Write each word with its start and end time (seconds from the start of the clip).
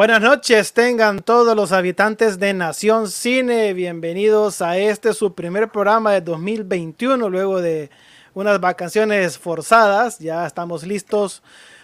Buenas 0.00 0.22
noches, 0.22 0.72
tengan 0.72 1.18
todos 1.18 1.54
los 1.54 1.72
habitantes 1.72 2.38
de 2.38 2.54
Nación 2.54 3.06
Cine. 3.10 3.74
Bienvenidos 3.74 4.62
a 4.62 4.78
este 4.78 5.12
su 5.12 5.34
primer 5.34 5.68
programa 5.68 6.12
de 6.12 6.22
2021, 6.22 7.28
luego 7.28 7.60
de 7.60 7.90
unas 8.32 8.58
vacaciones 8.62 9.36
forzadas. 9.36 10.18
Ya 10.18 10.46
estamos 10.46 10.84
listos 10.84 11.42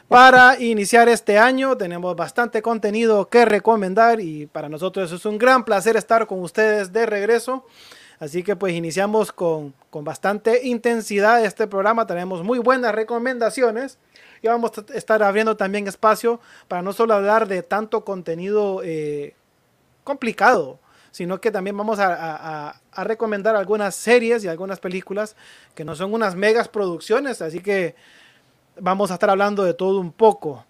para 0.09 0.59
iniciar 0.59 1.11
este 1.11 1.37
año. 1.37 1.77
Tenemos 1.77 2.17
bastante 2.17 2.63
contenido 2.63 3.29
que 3.29 3.45
recomendar 3.45 4.19
y 4.19 4.47
para 4.47 4.71
nosotros 4.71 5.13
es 5.13 5.27
un 5.27 5.37
gran 5.37 5.63
placer 5.67 5.95
estar 5.97 6.27
con 6.27 6.41
ustedes 6.41 6.95
de 6.95 7.05
regreso. 7.05 7.67
Así 8.19 8.43
que 8.43 8.57
pues 8.57 8.73
iniciamos 8.73 9.31
con, 9.31 9.75
con 9.91 10.05
bastante 10.05 10.67
intensidad 10.67 11.45
este 11.45 11.67
programa. 11.67 12.07
Tenemos 12.07 12.43
muy 12.43 12.61
buenas 12.61 12.95
recomendaciones 12.95 13.99
vamos 14.47 14.73
a 14.77 14.97
estar 14.97 15.23
abriendo 15.23 15.57
también 15.57 15.87
espacio 15.89 16.41
para 16.69 16.83
no 16.83 16.93
solo 16.93 17.15
hablar 17.15 17.49
de 17.49 17.63
tanto 17.63 18.05
contenido 18.05 18.81
eh, 18.85 19.35
complicado, 20.05 20.79
sino 21.11 21.41
que 21.41 21.51
también 21.51 21.77
vamos 21.77 21.99
a, 21.99 22.81
recomendar 22.99 23.57
algunas 23.57 23.95
series 23.95 24.45
y 24.45 24.49
algunas 24.49 24.81
películas 24.81 25.37
que 25.75 25.85
no 25.85 25.95
son 25.95 26.13
unas 26.13 26.35
megas 26.35 26.69
producciones, 26.69 27.43
así 27.43 27.61
que 27.61 27.95
vamos 28.79 29.11
a 29.11 29.15
estar 29.15 29.31
hablando 29.31 29.65
de 29.65 29.75
todo 29.75 29.99
un 29.99 30.13
poco. 30.13 30.65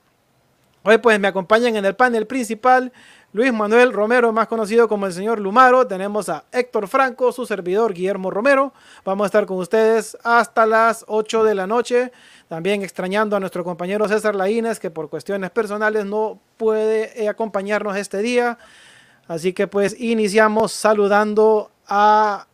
Hoy 0.82 0.98
pues 0.98 1.18
me 1.18 1.26
acompañan 1.26 1.74
en 1.74 1.84
el 1.84 1.96
panel 1.96 2.28
principal 2.28 2.92
Luis 3.32 3.52
Manuel 3.52 3.92
Romero, 3.92 4.32
más 4.32 4.46
conocido 4.46 4.88
como 4.88 5.04
el 5.06 5.12
señor 5.12 5.40
Lumaro. 5.40 5.86
Tenemos 5.86 6.28
a 6.28 6.44
Héctor 6.52 6.88
Franco, 6.88 7.32
su 7.32 7.44
servidor 7.44 7.92
Guillermo 7.92 8.30
Romero. 8.30 8.72
Vamos 9.04 9.24
a 9.24 9.26
estar 9.26 9.46
con 9.46 9.58
ustedes 9.58 10.16
hasta 10.22 10.64
las 10.64 11.04
8 11.08 11.44
de 11.44 11.54
la 11.54 11.66
noche. 11.66 12.12
También 12.48 12.82
extrañando 12.82 13.34
a 13.34 13.40
nuestro 13.40 13.64
compañero 13.64 14.06
César 14.06 14.36
Laínez, 14.36 14.78
que 14.78 14.90
por 14.90 15.08
cuestiones 15.08 15.50
personales 15.50 16.04
no 16.06 16.38
puede 16.56 17.20
eh, 17.20 17.28
acompañarnos 17.28 17.96
este 17.96 18.18
día. 18.18 18.58
Así 19.26 19.52
que 19.52 19.66
pues 19.66 20.00
iniciamos 20.00 20.70
saludando 20.72 21.72
a 21.88 22.46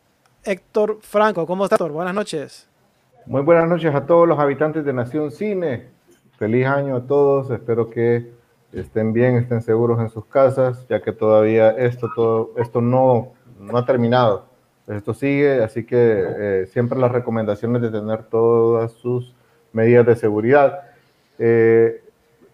Héctor 0.43 0.97
Franco. 1.01 1.45
¿Cómo 1.45 1.65
está, 1.65 1.75
Héctor? 1.75 1.91
Buenas 1.91 2.15
noches. 2.15 2.67
Muy 3.27 3.43
buenas 3.43 3.69
noches 3.69 3.93
a 3.93 4.05
todos 4.05 4.27
los 4.27 4.39
habitantes 4.39 4.83
de 4.83 4.93
Nación 4.93 5.31
Cine. 5.31 5.89
Feliz 6.37 6.65
año 6.65 6.95
a 6.95 7.01
todos. 7.05 7.51
Espero 7.51 7.91
que 7.91 8.31
estén 8.73 9.13
bien, 9.13 9.35
estén 9.35 9.61
seguros 9.61 9.99
en 9.99 10.09
sus 10.09 10.25
casas, 10.25 10.87
ya 10.89 11.03
que 11.03 11.11
todavía 11.11 11.69
esto, 11.69 12.09
todo, 12.15 12.51
esto 12.57 12.81
no, 12.81 13.33
no 13.59 13.77
ha 13.77 13.85
terminado. 13.85 14.47
Esto 14.87 15.13
sigue, 15.13 15.63
así 15.63 15.85
que 15.85 15.95
eh, 15.95 16.65
siempre 16.65 16.99
las 16.99 17.11
recomendaciones 17.11 17.81
de 17.81 17.91
tener 17.91 18.23
todas 18.23 18.91
sus 18.93 19.33
medidas 19.73 20.05
de 20.05 20.15
seguridad. 20.15 20.81
Eh, 21.39 22.01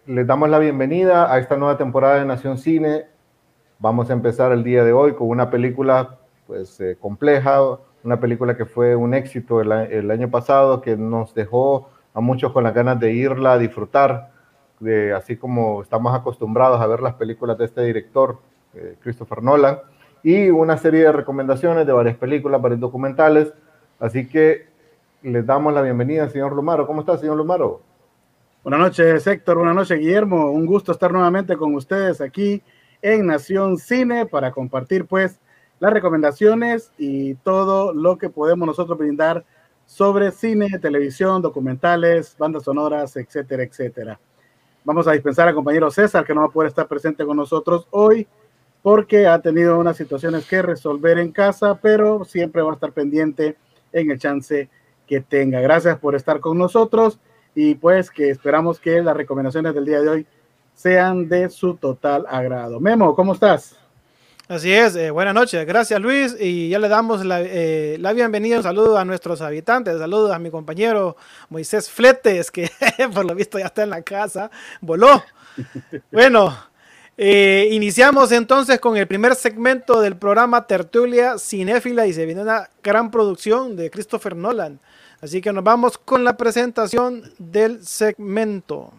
les 0.06 0.26
damos 0.26 0.48
la 0.48 0.58
bienvenida 0.58 1.32
a 1.32 1.38
esta 1.38 1.56
nueva 1.56 1.76
temporada 1.76 2.18
de 2.18 2.24
Nación 2.24 2.58
Cine. 2.58 3.04
Vamos 3.78 4.10
a 4.10 4.14
empezar 4.14 4.50
el 4.52 4.64
día 4.64 4.82
de 4.82 4.92
hoy 4.92 5.14
con 5.14 5.28
una 5.28 5.50
película 5.50 6.18
pues, 6.46 6.80
eh, 6.80 6.96
compleja, 6.98 7.60
una 8.02 8.18
película 8.18 8.56
que 8.56 8.64
fue 8.64 8.96
un 8.96 9.14
éxito 9.14 9.60
el, 9.60 10.10
año 10.10 10.30
pasado, 10.30 10.80
que 10.80 10.96
nos 10.96 11.34
dejó 11.34 11.90
a 12.14 12.20
muchos 12.20 12.52
con 12.52 12.64
las 12.64 12.74
ganas 12.74 12.98
de 12.98 13.12
irla 13.12 13.52
a 13.52 13.58
disfrutar 13.58 14.30
así 15.14 15.36
como 15.36 15.82
estamos 15.82 16.14
acostumbrados 16.14 16.80
a 16.80 16.86
ver 16.86 17.00
las 17.00 17.14
películas 17.14 17.58
de 17.58 17.66
este 17.66 17.82
director, 17.82 18.38
eh, 18.74 18.96
Christopher 19.02 19.42
Nolan, 19.42 19.78
y 20.22 20.48
una 20.48 20.78
serie 20.78 21.04
de 21.04 21.12
recomendaciones 21.12 21.86
de 21.86 21.92
varias 21.92 22.16
películas, 22.16 22.62
varios 22.62 22.80
documentales. 22.80 23.52
Así 23.98 24.26
que 24.26 24.69
les 25.22 25.44
damos 25.44 25.72
la 25.74 25.82
bienvenida, 25.82 26.28
señor 26.28 26.54
Lumaro. 26.54 26.86
¿Cómo 26.86 27.00
está, 27.00 27.16
señor 27.16 27.36
Lumaro? 27.36 27.82
Buenas 28.62 28.80
noches, 28.80 29.26
Héctor. 29.26 29.58
Buenas 29.58 29.74
noches, 29.74 29.98
Guillermo. 29.98 30.50
Un 30.50 30.66
gusto 30.66 30.92
estar 30.92 31.12
nuevamente 31.12 31.56
con 31.56 31.74
ustedes 31.74 32.20
aquí 32.20 32.62
en 33.02 33.26
Nación 33.26 33.76
Cine 33.76 34.26
para 34.26 34.50
compartir, 34.50 35.06
pues, 35.06 35.40
las 35.78 35.92
recomendaciones 35.92 36.92
y 36.98 37.34
todo 37.36 37.92
lo 37.94 38.18
que 38.18 38.28
podemos 38.28 38.66
nosotros 38.66 38.98
brindar 38.98 39.44
sobre 39.86 40.30
cine, 40.30 40.78
televisión, 40.78 41.42
documentales, 41.42 42.36
bandas 42.38 42.64
sonoras, 42.64 43.16
etcétera, 43.16 43.62
etcétera. 43.62 44.20
Vamos 44.84 45.06
a 45.08 45.12
dispensar 45.12 45.48
al 45.48 45.54
compañero 45.54 45.90
César, 45.90 46.24
que 46.24 46.34
no 46.34 46.42
va 46.42 46.46
a 46.46 46.50
poder 46.50 46.68
estar 46.68 46.86
presente 46.86 47.24
con 47.24 47.36
nosotros 47.36 47.86
hoy, 47.90 48.26
porque 48.82 49.26
ha 49.26 49.40
tenido 49.40 49.78
unas 49.78 49.96
situaciones 49.96 50.46
que 50.46 50.62
resolver 50.62 51.18
en 51.18 51.32
casa, 51.32 51.78
pero 51.80 52.24
siempre 52.24 52.62
va 52.62 52.70
a 52.70 52.74
estar 52.74 52.92
pendiente 52.92 53.56
en 53.92 54.10
el 54.10 54.18
chance 54.18 54.68
que 55.10 55.20
tenga. 55.20 55.60
Gracias 55.60 55.98
por 55.98 56.14
estar 56.14 56.38
con 56.38 56.56
nosotros 56.56 57.18
y 57.52 57.74
pues 57.74 58.12
que 58.12 58.30
esperamos 58.30 58.78
que 58.78 59.02
las 59.02 59.16
recomendaciones 59.16 59.74
del 59.74 59.84
día 59.84 60.00
de 60.00 60.08
hoy 60.08 60.26
sean 60.72 61.28
de 61.28 61.50
su 61.50 61.74
total 61.74 62.24
agrado. 62.28 62.78
Memo, 62.78 63.16
¿cómo 63.16 63.32
estás? 63.32 63.76
Así 64.46 64.72
es, 64.72 64.94
eh, 64.94 65.10
buenas 65.10 65.34
noches, 65.34 65.64
gracias 65.64 66.00
Luis 66.00 66.36
y 66.38 66.68
ya 66.70 66.80
le 66.80 66.88
damos 66.88 67.24
la, 67.24 67.40
eh, 67.40 67.96
la, 68.00 68.12
bienvenida, 68.12 68.56
un 68.56 68.64
saludo 68.64 68.98
a 68.98 69.04
nuestros 69.04 69.40
habitantes, 69.42 69.98
saludos 69.98 70.32
a 70.32 70.40
mi 70.40 70.50
compañero 70.50 71.16
Moisés 71.48 71.88
Fletes, 71.88 72.50
que 72.50 72.68
por 73.14 73.24
lo 73.24 73.34
visto 73.34 73.58
ya 73.58 73.66
está 73.66 73.82
en 73.82 73.90
la 73.90 74.02
casa, 74.02 74.50
voló. 74.80 75.22
Bueno, 76.10 76.56
eh, 77.22 77.68
iniciamos 77.72 78.32
entonces 78.32 78.80
con 78.80 78.96
el 78.96 79.06
primer 79.06 79.34
segmento 79.34 80.00
del 80.00 80.16
programa 80.16 80.66
Tertulia 80.66 81.38
Cinéfila 81.38 82.06
y 82.06 82.14
se 82.14 82.24
viene 82.24 82.40
una 82.40 82.70
gran 82.82 83.10
producción 83.10 83.76
de 83.76 83.90
Christopher 83.90 84.34
Nolan. 84.34 84.80
Así 85.20 85.42
que 85.42 85.52
nos 85.52 85.62
vamos 85.62 85.98
con 85.98 86.24
la 86.24 86.36
presentación 86.36 87.22
del 87.38 87.84
segmento. 87.84 88.90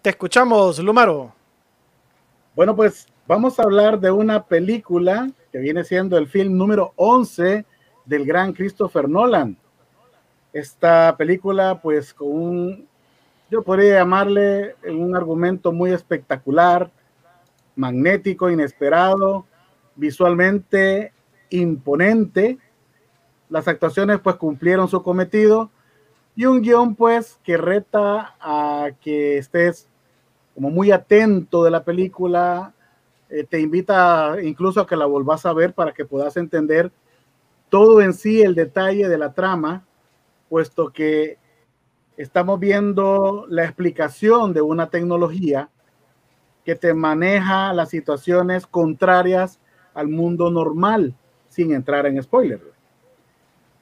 Te 0.00 0.10
escuchamos, 0.10 0.78
Lumaro. 0.78 1.34
Bueno, 2.54 2.74
pues 2.74 3.06
vamos 3.26 3.58
a 3.58 3.64
hablar 3.64 4.00
de 4.00 4.10
una 4.10 4.46
película 4.46 5.30
que 5.52 5.58
viene 5.58 5.84
siendo 5.84 6.16
el 6.16 6.26
film 6.26 6.56
número 6.56 6.94
11 6.96 7.66
del 8.06 8.24
gran 8.24 8.54
Christopher 8.54 9.10
Nolan. 9.10 9.58
Esta 10.56 11.14
película, 11.18 11.82
pues 11.82 12.14
con 12.14 12.28
un, 12.28 12.88
yo 13.50 13.62
podría 13.62 13.96
llamarle 13.96 14.74
un 14.88 15.14
argumento 15.14 15.70
muy 15.70 15.92
espectacular, 15.92 16.90
magnético, 17.74 18.48
inesperado, 18.48 19.44
visualmente 19.96 21.12
imponente. 21.50 22.56
Las 23.50 23.68
actuaciones 23.68 24.18
pues 24.20 24.36
cumplieron 24.36 24.88
su 24.88 25.02
cometido 25.02 25.70
y 26.34 26.46
un 26.46 26.62
guion 26.62 26.94
pues 26.94 27.38
que 27.44 27.58
reta 27.58 28.34
a 28.40 28.92
que 29.02 29.36
estés 29.36 29.86
como 30.54 30.70
muy 30.70 30.90
atento 30.90 31.64
de 31.64 31.70
la 31.70 31.84
película, 31.84 32.72
eh, 33.28 33.44
te 33.44 33.60
invita 33.60 34.36
incluso 34.42 34.80
a 34.80 34.86
que 34.86 34.96
la 34.96 35.04
volvás 35.04 35.44
a 35.44 35.52
ver 35.52 35.74
para 35.74 35.92
que 35.92 36.06
puedas 36.06 36.38
entender 36.38 36.90
todo 37.68 38.00
en 38.00 38.14
sí 38.14 38.40
el 38.40 38.54
detalle 38.54 39.06
de 39.06 39.18
la 39.18 39.34
trama, 39.34 39.84
puesto 40.48 40.92
que 40.92 41.38
estamos 42.16 42.58
viendo 42.58 43.46
la 43.48 43.64
explicación 43.64 44.52
de 44.52 44.62
una 44.62 44.88
tecnología 44.88 45.68
que 46.64 46.74
te 46.74 46.94
maneja 46.94 47.72
las 47.72 47.90
situaciones 47.90 48.66
contrarias 48.66 49.60
al 49.94 50.08
mundo 50.08 50.50
normal, 50.50 51.14
sin 51.48 51.72
entrar 51.72 52.06
en 52.06 52.22
spoiler. 52.22 52.60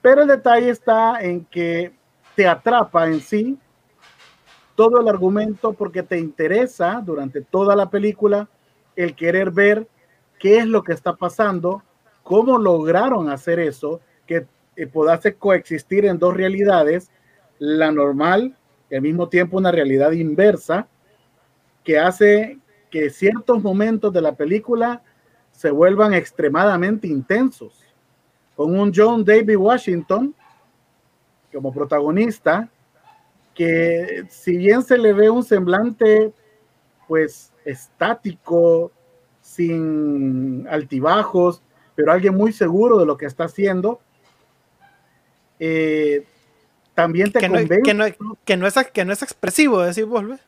Pero 0.03 0.23
el 0.23 0.29
detalle 0.29 0.69
está 0.69 1.21
en 1.23 1.45
que 1.47 1.95
te 2.37 2.47
atrapa 2.47 3.07
en 3.07 3.21
sí 3.21 3.59
todo 4.75 5.01
el 5.01 5.09
argumento 5.09 5.73
porque 5.73 6.03
te 6.03 6.19
interesa 6.19 7.01
durante 7.05 7.41
toda 7.41 7.77
la 7.77 7.89
película 7.89 8.49
el 8.97 9.15
querer 9.15 9.51
ver 9.51 9.89
qué 10.39 10.59
es 10.59 10.67
lo 10.67 10.83
que 10.83 10.93
está 10.93 11.15
pasando, 11.15 11.83
cómo 12.23 12.59
lograron 12.59 13.31
hacer 13.31 13.59
eso, 13.61 14.01
que 14.27 14.47
eh, 14.77 14.87
podase 14.87 15.35
coexistir 15.35 16.05
en 16.05 16.19
dos 16.19 16.35
realidades, 16.35 17.11
la 17.59 17.91
normal 17.91 18.57
y 18.91 18.97
al 18.97 19.03
mismo 19.03 19.29
tiempo 19.29 19.57
una 19.57 19.71
realidad 19.71 20.13
inversa, 20.13 20.89
que 21.83 21.99
hace 21.99 22.59
que 22.91 23.11
ciertos 23.11 23.63
momentos 23.63 24.13
de 24.13 24.21
la 24.21 24.35
película 24.35 25.03
se 25.53 25.71
vuelvan 25.71 26.15
extremadamente 26.15 27.07
intensos. 27.07 27.85
Con 28.57 28.79
un 28.79 28.93
John 28.95 29.25
David 29.25 29.57
Washington 29.57 30.35
como 31.53 31.73
protagonista, 31.73 32.69
que 33.55 34.25
si 34.29 34.57
bien 34.57 34.83
se 34.83 34.99
le 34.99 35.13
ve 35.13 35.31
un 35.31 35.45
semblante 35.45 36.33
pues 37.07 37.53
estático, 37.65 38.91
sin 39.41 40.67
altibajos, 40.69 41.63
pero 41.95 42.11
alguien 42.11 42.35
muy 42.35 42.53
seguro 42.53 42.99
de 42.99 43.07
lo 43.07 43.17
que 43.17 43.27
está 43.27 43.45
haciendo, 43.45 44.01
eh, 45.67 46.27
también 46.95 47.33
te 47.33 47.41
que 47.41 47.49
no, 47.49 47.57
que, 47.57 47.65
no, 47.65 47.79
que, 48.45 48.57
no, 48.57 48.67
es, 48.67 48.75
que 48.93 49.05
no 49.05 49.13
es 49.13 49.23
expresivo, 49.23 49.81
decir 49.81 50.05
vuelve. 50.05 50.39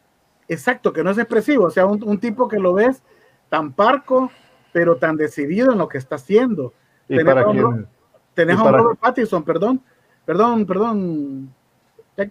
Exacto, 0.49 0.93
que 0.93 1.03
no 1.03 1.11
es 1.11 1.19
expresivo, 1.19 1.65
o 1.65 1.71
sea, 1.71 1.87
un, 1.87 2.03
un, 2.05 2.19
tipo 2.19 2.49
que 2.49 2.59
lo 2.59 2.75
ves 2.75 3.03
tan 3.49 3.73
parco, 3.73 4.31
pero 4.73 4.97
tan 4.97 5.17
decidido 5.17 5.73
en 5.73 5.79
lo 5.79 5.89
que 5.89 5.99
está 5.99 6.17
haciendo. 6.17 6.73
¿Y 7.09 7.23
para 7.25 7.45
quién? 7.45 7.87
Tenés 8.35 8.59
a 8.59 8.71
Robert 8.71 9.01
Pattinson, 9.01 9.43
perdón, 9.43 9.81
perdón, 10.27 10.67
perdón. 10.67 11.55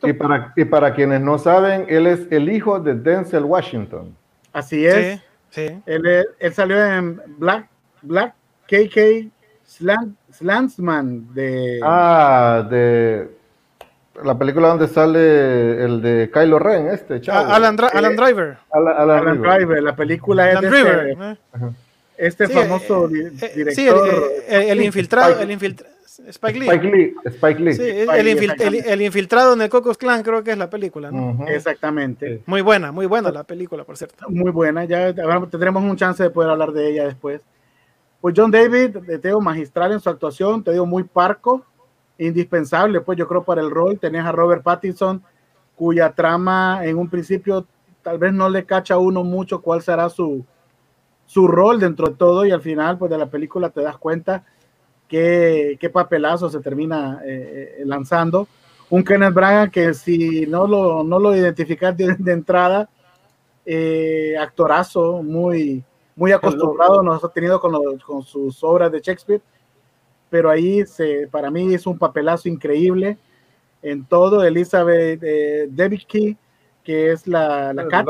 Y 0.03 0.13
para, 0.13 0.53
y 0.55 0.65
para 0.65 0.93
quienes 0.93 1.21
no 1.21 1.37
saben, 1.37 1.85
él 1.89 2.07
es 2.07 2.27
el 2.31 2.49
hijo 2.49 2.79
de 2.79 2.95
Denzel 2.95 3.43
Washington. 3.43 4.15
Así 4.53 4.85
es. 4.85 5.21
Sí, 5.49 5.81
Él, 5.85 6.25
él, 6.39 6.53
salió 6.53 6.83
en 6.83 7.21
Black, 7.37 7.69
Black 8.01 8.35
KK 8.67 9.31
Slantsman 10.37 11.33
de. 11.33 11.79
Ah, 11.83 12.67
de 12.69 13.29
la 14.23 14.37
película 14.37 14.69
donde 14.69 14.87
sale 14.87 15.83
el 15.83 16.01
de 16.01 16.29
Kylo 16.31 16.59
Ren, 16.59 16.87
este, 16.87 17.19
chavo. 17.21 17.51
Alan, 17.51 17.77
Alan, 17.93 18.15
Driver. 18.15 18.57
Alan, 18.71 19.41
Driver. 19.41 19.83
la 19.83 19.95
película 19.95 20.51
es 20.51 20.61
de 20.61 20.69
Driver, 20.69 21.07
este, 21.09 21.23
eh. 21.23 21.69
este 22.17 22.47
famoso 22.47 23.09
eh, 23.09 23.31
eh, 23.41 23.51
director. 23.55 23.73
Sí, 23.73 23.87
el, 24.47 24.81
infiltrado, 24.81 25.39
el 25.41 25.51
infiltrado. 25.51 25.93
Spike 26.29 26.59
Lee. 26.59 26.67
Spike 26.67 26.85
Lee. 26.85 27.15
Spike 27.25 27.59
Lee. 27.59 27.73
Sí, 27.73 27.83
el, 27.83 29.01
infiltrado 29.01 29.53
en 29.53 29.61
el 29.61 29.69
Cocos 29.69 29.97
Clan 29.97 30.23
creo 30.23 30.43
que 30.43 30.51
es 30.51 30.57
la 30.57 30.69
película, 30.69 31.11
¿no? 31.11 31.45
Exactamente. 31.47 32.41
Muy 32.45 32.61
buena, 32.61 32.93
muy 32.93 33.05
buena 33.05 33.31
la 33.31 33.43
película, 33.43 33.83
por 33.83 33.97
cierto. 33.97 34.29
Muy 34.29 34.51
buena, 34.51 34.85
ya 34.85 35.13
tendremos 35.49 35.83
un 35.83 35.97
chance 35.97 36.23
de 36.23 36.29
poder 36.29 36.51
hablar 36.51 36.71
de 36.71 36.89
ella 36.89 37.05
después. 37.05 37.41
Pues 38.21 38.33
John 38.35 38.51
David, 38.51 38.97
te 39.05 39.27
digo, 39.27 39.41
magistral 39.41 39.91
en 39.91 39.99
su 39.99 40.09
actuación, 40.09 40.63
te 40.63 40.71
digo, 40.71 40.85
muy 40.85 41.03
parco, 41.03 41.63
indispensable, 42.17 43.01
pues 43.01 43.17
yo 43.17 43.27
creo 43.27 43.43
para 43.43 43.61
el 43.61 43.69
rol. 43.69 43.99
Tenés 43.99 44.25
a 44.25 44.31
Robert 44.31 44.63
Pattinson, 44.63 45.23
cuya 45.75 46.11
trama 46.13 46.85
en 46.85 46.97
un 46.97 47.09
principio 47.09 47.65
tal 48.01 48.17
vez 48.17 48.33
no 48.33 48.49
le 48.49 48.65
cacha 48.65 48.95
a 48.95 48.99
uno 48.99 49.23
mucho 49.23 49.61
cuál 49.61 49.81
será 49.81 50.09
su, 50.09 50.45
su 51.25 51.47
rol 51.47 51.79
dentro 51.79 52.07
de 52.07 52.15
todo 52.15 52.45
y 52.45 52.51
al 52.51 52.61
final 52.61 52.97
pues 52.97 53.11
de 53.11 53.17
la 53.17 53.25
película 53.25 53.69
te 53.69 53.81
das 53.81 53.97
cuenta 53.97 54.45
qué, 55.07 55.77
qué 55.79 55.89
papelazo 55.89 56.49
se 56.49 56.59
termina 56.59 57.21
eh, 57.25 57.77
eh, 57.79 57.85
lanzando. 57.85 58.47
Un 58.89 59.03
Kenneth 59.03 59.33
Branagh 59.33 59.71
que 59.71 59.93
si 59.93 60.45
no 60.45 60.67
lo, 60.67 61.03
no 61.03 61.19
lo 61.19 61.35
identificas 61.35 61.97
de, 61.97 62.15
entrada, 62.27 62.87
eh, 63.65 64.35
actorazo, 64.39 65.23
muy, 65.23 65.83
muy 66.15 66.31
acostumbrado 66.31 67.03
nos 67.03 67.23
ha 67.23 67.29
tenido 67.29 67.59
con, 67.59 67.99
con 67.99 68.23
sus 68.23 68.63
obras 68.63 68.91
de 68.91 68.99
Shakespeare 68.99 69.41
pero 70.35 70.49
ahí 70.49 70.85
se, 70.85 71.27
para 71.31 71.49
mí 71.49 71.73
es 71.73 71.85
un 71.87 71.97
papelazo 71.97 72.49
increíble 72.49 73.17
en 73.81 74.03
todo. 74.05 74.43
Elizabeth 74.43 75.21
eh, 75.23 75.67
Debicki, 75.69 76.35
que 76.83 77.11
es 77.11 77.25
la, 77.25 77.73
la 77.73 77.87
Cat. 77.87 78.05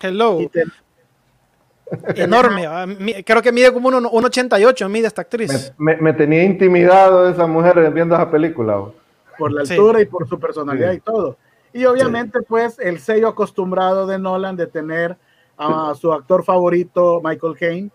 Hello. 0.00 0.40
Enorme, 2.16 2.66
ah, 2.66 2.86
creo 3.24 3.40
que 3.40 3.50
mide 3.50 3.72
como 3.72 3.90
1,88, 3.90 4.88
mide 4.90 5.06
esta 5.06 5.22
actriz. 5.22 5.72
Me, 5.78 6.12
tenía 6.12 6.42
intimidado 6.42 7.28
esa 7.28 7.46
mujer 7.46 7.90
viendo 7.92 8.14
esa 8.14 8.30
película. 8.30 8.90
Por 9.38 9.52
la 9.52 9.60
altura 9.60 10.02
y 10.02 10.04
por 10.04 10.28
su 10.28 10.38
personalidad 10.38 10.92
y 10.92 11.00
todo. 11.00 11.36
Y 11.72 11.84
obviamente, 11.84 12.42
pues, 12.42 12.78
el 12.78 12.98
sello 12.98 13.28
acostumbrado 13.28 14.06
de 14.06 14.18
Nolan 14.18 14.56
de 14.56 14.66
tener 14.66 15.16
a 15.58 15.92
su 15.94 16.12
actor 16.12 16.44
favorito, 16.44 17.20
Michael 17.22 17.56
Caine, 17.58 17.90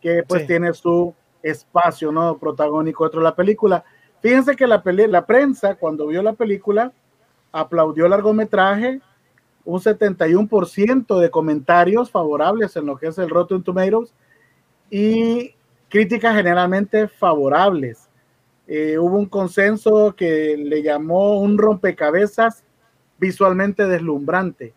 que 0.00 0.24
pues 0.26 0.46
tiene 0.46 0.72
su 0.74 1.14
espacio 1.42 2.10
¿no? 2.10 2.36
protagónico 2.38 3.04
dentro 3.04 3.20
de 3.20 3.24
la 3.24 3.36
película. 3.36 3.84
Fíjense 4.20 4.56
que 4.56 4.66
la, 4.66 4.82
la 4.84 5.26
prensa, 5.26 5.76
cuando 5.76 6.06
vio 6.06 6.22
la 6.22 6.32
película, 6.32 6.92
aplaudió 7.52 8.04
el 8.04 8.10
largometraje, 8.10 9.00
un 9.64 9.80
71% 9.80 11.18
de 11.18 11.30
comentarios 11.30 12.10
favorables 12.10 12.76
en 12.76 12.86
lo 12.86 12.96
que 12.96 13.06
es 13.06 13.18
el 13.18 13.30
Rotten 13.30 13.62
Tomatoes 13.62 14.12
y 14.90 15.54
críticas 15.88 16.34
generalmente 16.34 17.08
favorables. 17.08 18.08
Eh, 18.66 18.98
hubo 18.98 19.16
un 19.18 19.26
consenso 19.26 20.14
que 20.16 20.56
le 20.56 20.82
llamó 20.82 21.38
un 21.38 21.56
rompecabezas 21.56 22.64
visualmente 23.18 23.86
deslumbrante. 23.86 24.74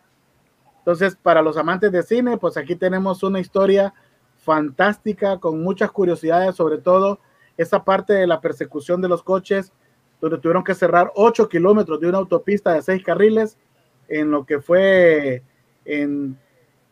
Entonces, 0.88 1.18
para 1.22 1.42
los 1.42 1.58
amantes 1.58 1.92
de 1.92 2.02
cine, 2.02 2.38
pues 2.38 2.56
aquí 2.56 2.74
tenemos 2.74 3.22
una 3.22 3.40
historia 3.40 3.92
fantástica, 4.38 5.36
con 5.36 5.62
muchas 5.62 5.90
curiosidades, 5.90 6.54
sobre 6.54 6.78
todo 6.78 7.20
esa 7.58 7.84
parte 7.84 8.14
de 8.14 8.26
la 8.26 8.40
persecución 8.40 9.02
de 9.02 9.08
los 9.10 9.22
coches, 9.22 9.70
donde 10.18 10.38
tuvieron 10.38 10.64
que 10.64 10.74
cerrar 10.74 11.12
8 11.14 11.46
kilómetros 11.50 12.00
de 12.00 12.08
una 12.08 12.16
autopista 12.16 12.72
de 12.72 12.80
6 12.80 13.04
carriles 13.04 13.58
en 14.08 14.30
lo 14.30 14.46
que 14.46 14.62
fue 14.62 15.42
en 15.84 16.38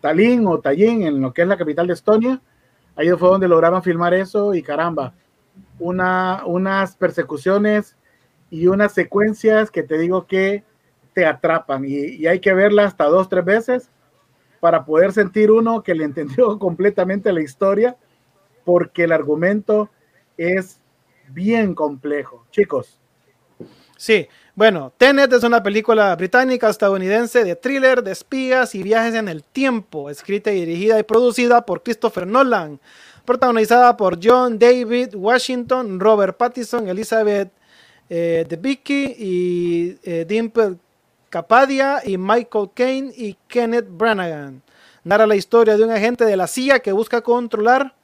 Tallinn 0.03 0.47
o 0.47 0.61
Tallinn, 0.61 1.05
en 1.05 1.23
lo 1.23 1.33
que 1.33 1.41
es 1.41 1.49
la 1.49 1.57
capital 1.57 1.87
de 1.87 1.95
Estonia. 1.95 2.43
Ahí 2.97 3.09
fue 3.13 3.31
donde 3.31 3.49
lograron 3.49 3.83
filmar 3.83 4.13
eso 4.13 4.53
y 4.55 4.63
caramba, 4.63 5.15
una, 5.79 6.43
unas 6.45 6.97
persecuciones 6.97 7.97
y 8.51 8.67
unas 8.67 8.93
secuencias 8.93 9.71
que 9.71 9.83
te 9.83 9.97
digo 9.97 10.27
que 10.27 10.65
te 11.17 11.25
atrapan 11.25 11.83
y, 11.87 12.27
hay 12.27 12.41
que 12.41 12.53
verlas 12.53 12.89
hasta 12.89 13.07
dos, 13.07 13.31
tres 13.31 13.43
veces 13.43 13.89
para 14.61 14.85
poder 14.85 15.13
sentir 15.13 15.51
uno 15.51 15.83
que 15.83 15.95
le 15.95 16.05
entendió 16.05 16.59
completamente 16.59 17.33
la 17.33 17.41
historia, 17.41 17.97
porque 18.67 19.05
el 19.05 19.13
argumento 19.13 19.89
es 20.37 20.79
bien 21.29 21.75
complejo. 21.75 22.45
Chicos. 22.51 23.01
Sí, 23.97 24.29
bueno, 24.55 24.93
Tenet 24.99 25.33
es 25.33 25.43
una 25.43 25.63
película 25.63 26.15
británica 26.17 26.69
estadounidense 26.69 27.45
de 27.45 27.57
thriller, 27.57 28.03
de 28.03 28.13
espías 28.13 28.75
y 28.75 28.83
viajes 28.83 29.15
en 29.15 29.29
el 29.29 29.43
tiempo, 29.43 30.11
escrita 30.11 30.53
y 30.53 30.67
dirigida 30.67 30.99
y 30.99 31.03
producida 31.03 31.65
por 31.65 31.83
Christopher 31.83 32.27
Nolan, 32.27 32.79
protagonizada 33.25 33.97
por 33.97 34.19
John 34.23 34.59
David 34.59 35.15
Washington, 35.15 35.99
Robert 35.99 36.37
Pattinson, 36.37 36.87
Elizabeth 36.87 37.51
eh, 38.11 38.45
Debicki 38.47 39.15
y 39.19 39.99
eh, 40.03 40.27
Dimple 40.29 40.77
Capadia 41.31 42.03
y 42.05 42.19
Michael 42.19 42.71
Caine 42.75 43.13
y 43.17 43.37
Kenneth 43.49 43.87
Branagh. 43.89 44.55
Narra 45.05 45.27
la 45.27 45.37
historia 45.37 45.77
de 45.77 45.85
un 45.85 45.91
agente 45.91 46.25
de 46.25 46.37
la 46.37 46.47
CIA 46.47 46.81
que 46.81 46.93
busca 46.93 47.21
controlar 47.21 47.95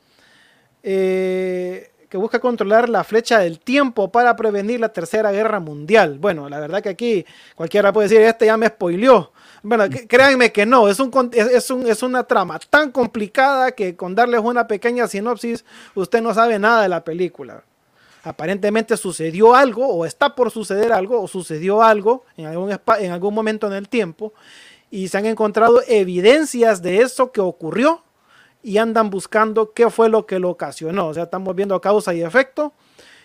eh, 0.82 1.92
que 2.12 2.18
busca 2.18 2.40
controlar 2.40 2.90
la 2.90 3.04
flecha 3.04 3.38
del 3.38 3.58
tiempo 3.58 4.12
para 4.12 4.36
prevenir 4.36 4.78
la 4.78 4.90
tercera 4.90 5.32
guerra 5.32 5.60
mundial. 5.60 6.18
Bueno, 6.18 6.46
la 6.50 6.60
verdad 6.60 6.82
que 6.82 6.90
aquí 6.90 7.24
cualquiera 7.54 7.90
puede 7.90 8.08
decir, 8.08 8.20
este 8.20 8.44
ya 8.44 8.58
me 8.58 8.66
spoileó. 8.66 9.32
Bueno, 9.62 9.84
créanme 10.06 10.52
que 10.52 10.66
no, 10.66 10.88
es, 10.88 11.00
un, 11.00 11.10
es, 11.32 11.70
un, 11.70 11.86
es 11.86 12.02
una 12.02 12.24
trama 12.24 12.58
tan 12.68 12.90
complicada 12.90 13.72
que 13.72 13.96
con 13.96 14.14
darles 14.14 14.42
una 14.42 14.66
pequeña 14.66 15.06
sinopsis, 15.06 15.64
usted 15.94 16.20
no 16.20 16.34
sabe 16.34 16.58
nada 16.58 16.82
de 16.82 16.90
la 16.90 17.02
película 17.02 17.64
aparentemente 18.22 18.96
sucedió 18.96 19.54
algo 19.54 19.86
o 19.86 20.06
está 20.06 20.34
por 20.34 20.50
suceder 20.50 20.92
algo 20.92 21.20
o 21.20 21.28
sucedió 21.28 21.82
algo 21.82 22.24
en 22.36 22.46
algún, 22.46 22.70
en 22.98 23.12
algún 23.12 23.34
momento 23.34 23.66
en 23.66 23.72
el 23.72 23.88
tiempo 23.88 24.32
y 24.92 25.08
se 25.08 25.18
han 25.18 25.24
encontrado 25.26 25.80
evidencias 25.88 26.82
de 26.82 26.98
eso 26.98 27.32
que 27.32 27.40
ocurrió 27.40 28.04
y 28.62 28.76
andan 28.76 29.08
buscando 29.08 29.72
qué 29.72 29.88
fue 29.88 30.10
lo 30.10 30.26
que 30.26 30.38
lo 30.38 30.50
ocasionó. 30.50 31.08
O 31.08 31.14
sea, 31.14 31.24
estamos 31.24 31.56
viendo 31.56 31.80
causa 31.80 32.12
y 32.14 32.22
efecto. 32.22 32.74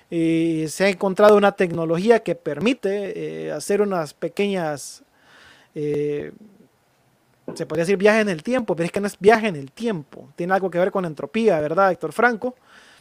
Y 0.10 0.66
se 0.70 0.86
ha 0.86 0.90
encontrado 0.90 1.36
una 1.36 1.52
tecnología 1.52 2.24
que 2.24 2.36
permite 2.36 3.48
eh, 3.48 3.52
hacer 3.52 3.82
unas 3.82 4.14
pequeñas, 4.14 5.04
eh, 5.76 6.32
se 7.54 7.66
podría 7.66 7.84
decir 7.84 7.98
viaje 7.98 8.22
en 8.22 8.30
el 8.30 8.44
tiempo, 8.44 8.74
pero 8.74 8.86
es 8.86 8.92
que 8.94 9.02
no 9.02 9.08
es 9.08 9.20
viaje 9.20 9.48
en 9.48 9.58
el 9.58 9.74
tiempo. 9.74 10.30
Tiene 10.38 10.54
algo 10.54 10.72
que 10.72 10.80
ver 10.80 10.92
con 10.92 11.04
entropía, 11.04 11.60
¿verdad, 11.60 11.92
Héctor 11.92 12.14
Franco? 12.14 12.56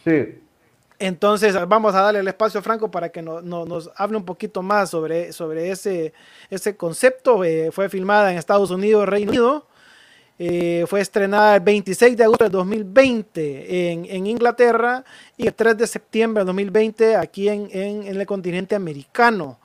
Sí, 0.05 0.41
entonces 0.99 1.55
vamos 1.69 1.95
a 1.95 2.01
darle 2.01 2.21
el 2.21 2.29
espacio 2.29 2.61
a 2.61 2.63
Franco 2.63 2.91
para 2.91 3.11
que 3.11 3.21
nos 3.21 3.91
hable 3.97 4.17
un 4.17 4.25
poquito 4.25 4.63
más 4.63 4.91
sobre, 4.91 5.33
sobre 5.33 5.71
ese, 5.71 6.15
ese 6.49 6.77
concepto. 6.77 7.45
Eh, 7.45 7.71
fue 7.71 7.89
filmada 7.89 8.33
en 8.33 8.39
Estados 8.39 8.71
Unidos, 8.71 9.07
Reino 9.07 9.31
Unido. 9.31 9.67
Eh, 10.39 10.85
fue 10.87 11.01
estrenada 11.01 11.57
el 11.57 11.63
26 11.63 12.17
de 12.17 12.25
agosto 12.25 12.45
de 12.45 12.51
2020 12.51 13.93
en, 13.93 14.05
en, 14.05 14.27
Inglaterra 14.27 15.03
y 15.35 15.47
el 15.47 15.55
3 15.55 15.79
de 15.79 15.87
septiembre 15.87 16.43
de 16.43 16.47
2020 16.47 17.17
aquí 17.17 17.49
en, 17.49 17.69
en, 17.73 18.07
el 18.07 18.27
continente 18.27 18.75
americano. 18.75 19.59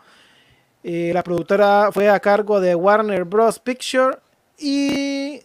Eh, 0.82 1.12
la 1.14 1.24
productora 1.24 1.92
fue 1.92 2.10
a 2.10 2.20
cargo 2.22 2.62
de 2.62 2.74
Warner 2.74 3.26
Bros. 3.26 3.60
Picture 3.60 4.18
y, 4.58 5.42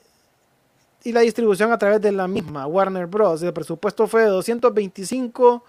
y 1.02 1.12
la 1.12 1.20
distribución 1.20 1.72
a 1.72 1.78
través 1.78 2.00
de 2.00 2.12
la 2.12 2.28
misma 2.28 2.66
Warner 2.66 3.06
Bros. 3.06 3.42
El 3.42 3.52
presupuesto 3.52 4.06
fue 4.06 4.22
de 4.22 4.28
225 4.28 5.64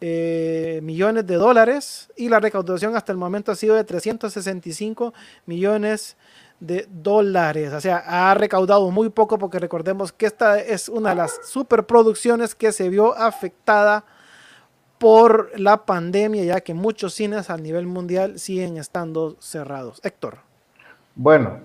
eh, 0.00 0.80
millones 0.82 1.26
de 1.26 1.34
dólares 1.34 2.10
y 2.16 2.28
la 2.28 2.40
recaudación 2.40 2.96
hasta 2.96 3.12
el 3.12 3.18
momento 3.18 3.52
ha 3.52 3.54
sido 3.54 3.74
de 3.74 3.84
365 3.84 5.12
millones 5.46 6.16
de 6.58 6.86
dólares. 6.90 7.72
O 7.72 7.80
sea, 7.80 8.02
ha 8.06 8.34
recaudado 8.34 8.90
muy 8.90 9.10
poco 9.10 9.38
porque 9.38 9.58
recordemos 9.58 10.12
que 10.12 10.26
esta 10.26 10.58
es 10.58 10.88
una 10.88 11.10
de 11.10 11.16
las 11.16 11.40
superproducciones 11.44 12.54
que 12.54 12.72
se 12.72 12.88
vio 12.88 13.16
afectada 13.16 14.04
por 14.98 15.58
la 15.58 15.86
pandemia, 15.86 16.44
ya 16.44 16.60
que 16.60 16.74
muchos 16.74 17.14
cines 17.14 17.48
a 17.48 17.56
nivel 17.56 17.86
mundial 17.86 18.38
siguen 18.38 18.76
estando 18.76 19.36
cerrados. 19.40 20.00
Héctor. 20.04 20.38
Bueno, 21.14 21.60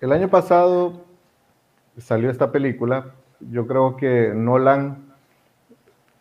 el 0.00 0.12
año 0.12 0.28
pasado 0.28 1.04
salió 1.98 2.30
esta 2.30 2.52
película 2.52 3.14
Yo 3.40 3.66
creo 3.66 3.96
que 3.96 4.32
Nolan 4.34 5.05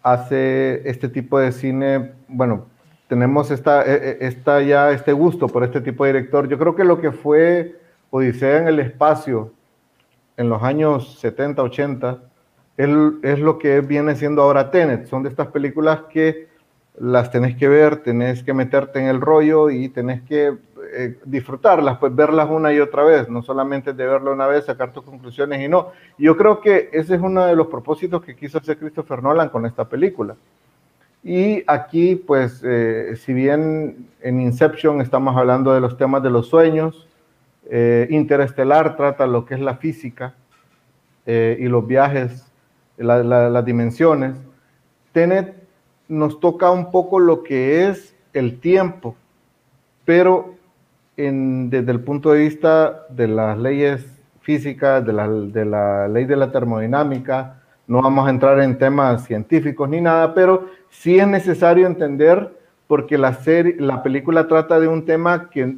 hace 0.05 0.87
este 0.87 1.09
tipo 1.09 1.39
de 1.39 1.51
cine, 1.51 2.11
bueno, 2.27 2.67
tenemos 3.07 3.49
esta, 3.49 3.83
e, 3.83 3.95
e, 4.21 4.27
esta 4.27 4.61
ya 4.61 4.91
este 4.91 5.13
gusto 5.13 5.47
por 5.47 5.63
este 5.63 5.81
tipo 5.81 6.05
de 6.05 6.13
director. 6.13 6.47
Yo 6.47 6.59
creo 6.59 6.75
que 6.75 6.83
lo 6.83 7.01
que 7.01 7.11
fue 7.11 7.79
Odisea 8.11 8.59
en 8.59 8.67
el 8.67 8.79
espacio 8.79 9.51
en 10.37 10.47
los 10.47 10.61
años 10.61 11.17
70, 11.19 11.63
80, 11.63 12.19
es, 12.77 12.89
es 13.23 13.39
lo 13.39 13.57
que 13.57 13.81
viene 13.81 14.15
siendo 14.15 14.43
ahora 14.43 14.69
Tenet. 14.69 15.07
Son 15.07 15.23
de 15.23 15.29
estas 15.29 15.47
películas 15.47 16.01
que 16.11 16.49
las 16.99 17.31
tenés 17.31 17.55
que 17.55 17.67
ver, 17.67 18.03
tenés 18.03 18.43
que 18.43 18.53
meterte 18.53 18.99
en 18.99 19.07
el 19.07 19.19
rollo 19.19 19.71
y 19.71 19.89
tenés 19.89 20.21
que 20.21 20.55
eh, 20.93 21.17
disfrutarlas, 21.25 21.97
pues 21.97 22.15
verlas 22.15 22.49
una 22.49 22.73
y 22.73 22.79
otra 22.79 23.03
vez, 23.03 23.29
no 23.29 23.41
solamente 23.41 23.93
de 23.93 24.05
verlo 24.05 24.33
una 24.33 24.47
vez, 24.47 24.65
sacar 24.65 24.91
tus 24.91 25.03
conclusiones 25.03 25.61
y 25.61 25.67
no. 25.67 25.91
Yo 26.17 26.35
creo 26.37 26.61
que 26.61 26.89
ese 26.93 27.15
es 27.15 27.21
uno 27.21 27.45
de 27.45 27.55
los 27.55 27.67
propósitos 27.67 28.23
que 28.23 28.35
quiso 28.35 28.57
hacer 28.57 28.77
Christopher 28.77 29.21
Nolan 29.21 29.49
con 29.49 29.65
esta 29.65 29.87
película. 29.87 30.35
Y 31.23 31.63
aquí, 31.67 32.15
pues, 32.15 32.61
eh, 32.63 33.15
si 33.15 33.33
bien 33.33 34.09
en 34.21 34.41
Inception 34.41 35.01
estamos 35.01 35.35
hablando 35.35 35.73
de 35.73 35.81
los 35.81 35.97
temas 35.97 36.21
de 36.21 36.29
los 36.29 36.47
sueños, 36.47 37.07
eh, 37.67 38.07
Interestelar 38.11 38.95
trata 38.95 39.25
lo 39.25 39.45
que 39.45 39.55
es 39.55 39.59
la 39.59 39.75
física 39.77 40.35
y 41.27 41.67
los 41.67 41.87
viajes, 41.87 42.45
las 42.97 43.65
dimensiones. 43.65 44.35
Tenet 45.11 45.55
nos 46.07 46.39
toca 46.39 46.69
un 46.69 46.91
poco 46.91 47.19
lo 47.19 47.41
que 47.41 47.87
es 47.87 48.15
el 48.33 48.59
tiempo, 48.59 49.15
pero 50.03 50.55
desde 51.17 51.91
el 51.91 52.01
punto 52.01 52.31
de 52.31 52.39
vista 52.39 53.05
de 53.09 53.27
las 53.27 53.57
leyes 53.57 54.05
físicas, 54.41 55.05
de 55.05 55.13
la, 55.13 55.27
de 55.27 55.65
la 55.65 56.07
ley 56.07 56.25
de 56.25 56.35
la 56.35 56.51
termodinámica, 56.51 57.61
no 57.87 58.01
vamos 58.01 58.27
a 58.27 58.31
entrar 58.31 58.59
en 58.59 58.77
temas 58.77 59.25
científicos 59.25 59.87
ni 59.89 60.01
nada, 60.01 60.33
pero 60.33 60.65
sí 60.89 61.19
es 61.19 61.27
necesario 61.27 61.87
entender 61.87 62.51
porque 62.87 63.17
la, 63.17 63.33
serie, 63.33 63.75
la 63.79 64.03
película 64.03 64.47
trata 64.47 64.79
de 64.79 64.87
un 64.87 65.05
tema 65.05 65.49
que 65.49 65.77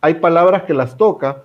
hay 0.00 0.14
palabras 0.14 0.64
que 0.64 0.74
las 0.74 0.96
toca, 0.96 1.42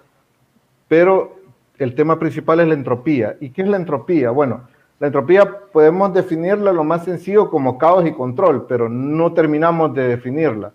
pero 0.88 1.38
el 1.78 1.96
tema 1.96 2.18
principal 2.20 2.60
es 2.60 2.68
la 2.68 2.74
entropía. 2.74 3.38
¿Y 3.40 3.50
qué 3.50 3.62
es 3.62 3.68
la 3.68 3.78
entropía? 3.78 4.32
Bueno, 4.32 4.68
la 5.00 5.08
entropía 5.08 5.60
podemos 5.72 6.14
definirla 6.14 6.72
lo 6.72 6.84
más 6.84 7.06
sencillo 7.06 7.50
como 7.50 7.78
caos 7.78 8.06
y 8.06 8.14
control, 8.14 8.66
pero 8.68 8.90
no 8.90 9.34
terminamos 9.34 9.94
de 9.94 10.08
definirla. 10.08 10.72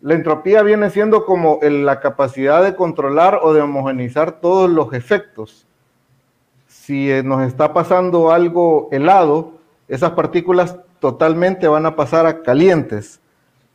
La 0.00 0.14
entropía 0.14 0.62
viene 0.62 0.90
siendo 0.90 1.24
como 1.24 1.58
la 1.62 1.98
capacidad 2.00 2.62
de 2.62 2.76
controlar 2.76 3.40
o 3.42 3.52
de 3.52 3.62
homogenizar 3.62 4.40
todos 4.40 4.70
los 4.70 4.92
efectos. 4.92 5.66
Si 6.68 7.10
eh, 7.10 7.22
nos 7.24 7.42
está 7.42 7.72
pasando 7.72 8.30
algo 8.30 8.88
helado, 8.92 9.54
esas 9.88 10.12
partículas 10.12 10.76
totalmente 11.00 11.66
van 11.66 11.86
a 11.86 11.96
pasar 11.96 12.26
a 12.26 12.42
calientes, 12.42 13.20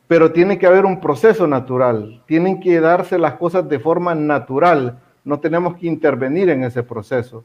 pero 0.06 0.32
tiene 0.32 0.58
que 0.58 0.66
haber 0.66 0.86
un 0.86 1.00
proceso 1.00 1.46
natural, 1.46 2.22
tienen 2.26 2.60
que 2.60 2.80
darse 2.80 3.18
las 3.18 3.34
cosas 3.34 3.68
de 3.68 3.78
forma 3.78 4.14
natural, 4.14 5.00
no 5.24 5.40
tenemos 5.40 5.76
que 5.76 5.86
intervenir 5.86 6.48
en 6.50 6.64
ese 6.64 6.82
proceso. 6.82 7.44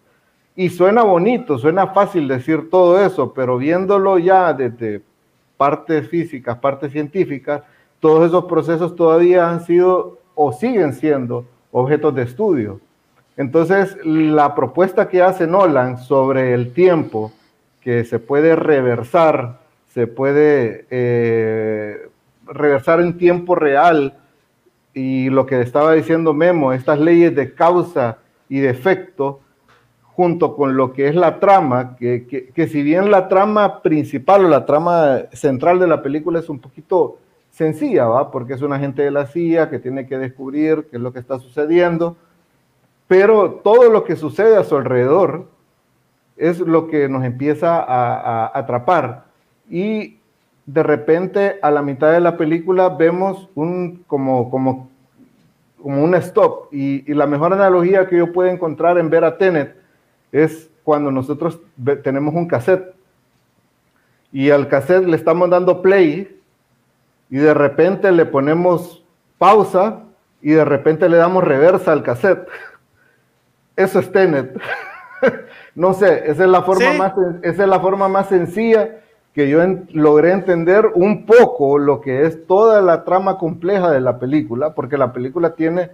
Y 0.55 0.69
suena 0.69 1.03
bonito, 1.03 1.57
suena 1.57 1.87
fácil 1.87 2.27
decir 2.27 2.69
todo 2.69 3.03
eso, 3.03 3.33
pero 3.33 3.57
viéndolo 3.57 4.17
ya 4.19 4.53
desde 4.53 5.01
partes 5.57 6.07
físicas, 6.09 6.57
partes 6.57 6.91
científicas, 6.91 7.61
todos 7.99 8.27
esos 8.27 8.45
procesos 8.45 8.95
todavía 8.95 9.49
han 9.49 9.65
sido 9.65 10.19
o 10.35 10.53
siguen 10.53 10.93
siendo 10.93 11.45
objetos 11.71 12.15
de 12.15 12.23
estudio. 12.23 12.79
Entonces, 13.35 13.97
la 14.03 14.55
propuesta 14.55 15.07
que 15.07 15.21
hace 15.21 15.47
Nolan 15.47 15.97
sobre 15.97 16.53
el 16.53 16.73
tiempo, 16.73 17.31
que 17.81 18.03
se 18.03 18.19
puede 18.19 18.55
reversar, 18.55 19.59
se 19.93 20.07
puede 20.07 20.85
eh, 20.89 22.09
reversar 22.45 22.99
en 22.99 23.17
tiempo 23.17 23.55
real, 23.55 24.17
y 24.93 25.29
lo 25.29 25.45
que 25.45 25.61
estaba 25.61 25.93
diciendo 25.93 26.33
Memo, 26.33 26.73
estas 26.73 26.99
leyes 26.99 27.35
de 27.35 27.53
causa 27.53 28.17
y 28.49 28.59
de 28.59 28.69
efecto, 28.69 29.39
junto 30.01 30.55
con 30.55 30.75
lo 30.75 30.91
que 30.91 31.07
es 31.07 31.15
la 31.15 31.39
trama, 31.39 31.95
que, 31.95 32.51
que 32.53 32.67
si 32.67 32.81
bien 32.81 33.09
la 33.09 33.29
trama 33.29 33.81
principal 33.81 34.45
o 34.45 34.49
la 34.49 34.65
trama 34.65 35.19
central 35.31 35.79
de 35.79 35.87
la 35.87 36.01
película 36.01 36.39
es 36.39 36.49
un 36.49 36.59
poquito 36.59 37.19
sencilla, 37.59 38.05
¿va? 38.05 38.31
Porque 38.31 38.53
es 38.53 38.61
un 38.61 38.71
agente 38.71 39.01
de 39.01 39.11
la 39.11 39.27
CIA 39.27 39.69
que 39.69 39.79
tiene 39.79 40.07
que 40.07 40.17
descubrir 40.17 40.87
qué 40.89 40.95
es 40.95 41.01
lo 41.01 41.11
que 41.11 41.19
está 41.19 41.39
sucediendo, 41.39 42.15
pero 43.05 43.51
todo 43.55 43.91
lo 43.91 44.05
que 44.05 44.15
sucede 44.15 44.55
a 44.55 44.63
su 44.63 44.77
alrededor 44.77 45.45
es 46.37 46.61
lo 46.61 46.87
que 46.87 47.09
nos 47.09 47.25
empieza 47.25 47.83
a, 47.83 48.57
atrapar. 48.57 49.25
Y 49.69 50.19
de 50.65 50.83
repente, 50.83 51.59
a 51.61 51.69
la 51.69 51.81
mitad 51.81 52.13
de 52.13 52.21
la 52.21 52.37
película, 52.37 52.87
vemos 52.87 53.49
un, 53.55 54.05
como, 54.07 54.49
como, 54.49 54.89
como 55.83 56.01
un 56.01 56.15
stop. 56.15 56.73
Y, 56.73 57.13
la 57.13 57.27
mejor 57.27 57.51
analogía 57.51 58.07
que 58.07 58.17
yo 58.17 58.31
puedo 58.31 58.49
encontrar 58.49 58.97
en 58.97 59.09
ver 59.09 59.25
a 59.25 59.37
Tenet 59.37 59.75
es 60.31 60.69
cuando 60.85 61.11
nosotros 61.11 61.59
tenemos 62.03 62.33
un 62.33 62.47
cassette 62.47 62.95
y 64.31 64.49
al 64.49 64.69
cassette 64.69 65.05
le 65.05 65.17
estamos 65.17 65.49
dando 65.49 65.81
play 65.81 66.38
y 67.29 67.37
de 67.37 67.53
repente 67.53 68.11
le 68.11 68.25
ponemos 68.25 69.03
pausa 69.37 70.03
y 70.41 70.51
de 70.51 70.65
repente 70.65 71.09
le 71.09 71.17
damos 71.17 71.43
reversa 71.43 71.91
al 71.91 72.03
cassette. 72.03 72.47
Eso 73.75 73.99
es 73.99 74.11
Tenet. 74.11 74.59
no 75.75 75.93
sé, 75.93 76.29
esa 76.29 76.43
es 76.43 76.49
la 76.49 76.63
forma, 76.63 76.93
más, 76.93 77.13
esa 77.41 77.63
es 77.63 77.69
la 77.69 77.79
forma 77.79 78.09
más 78.09 78.27
sencilla 78.27 78.99
que 79.33 79.49
yo 79.49 79.61
logré 79.93 80.31
entender 80.31 80.87
un 80.95 81.25
poco 81.25 81.77
lo 81.77 82.01
que 82.01 82.25
es 82.25 82.45
toda 82.47 82.81
la 82.81 83.03
trama 83.03 83.37
compleja 83.37 83.91
de 83.91 84.01
la 84.01 84.19
película, 84.19 84.73
porque 84.73 84.97
la 84.97 85.13
película 85.13 85.55
tiene 85.55 85.91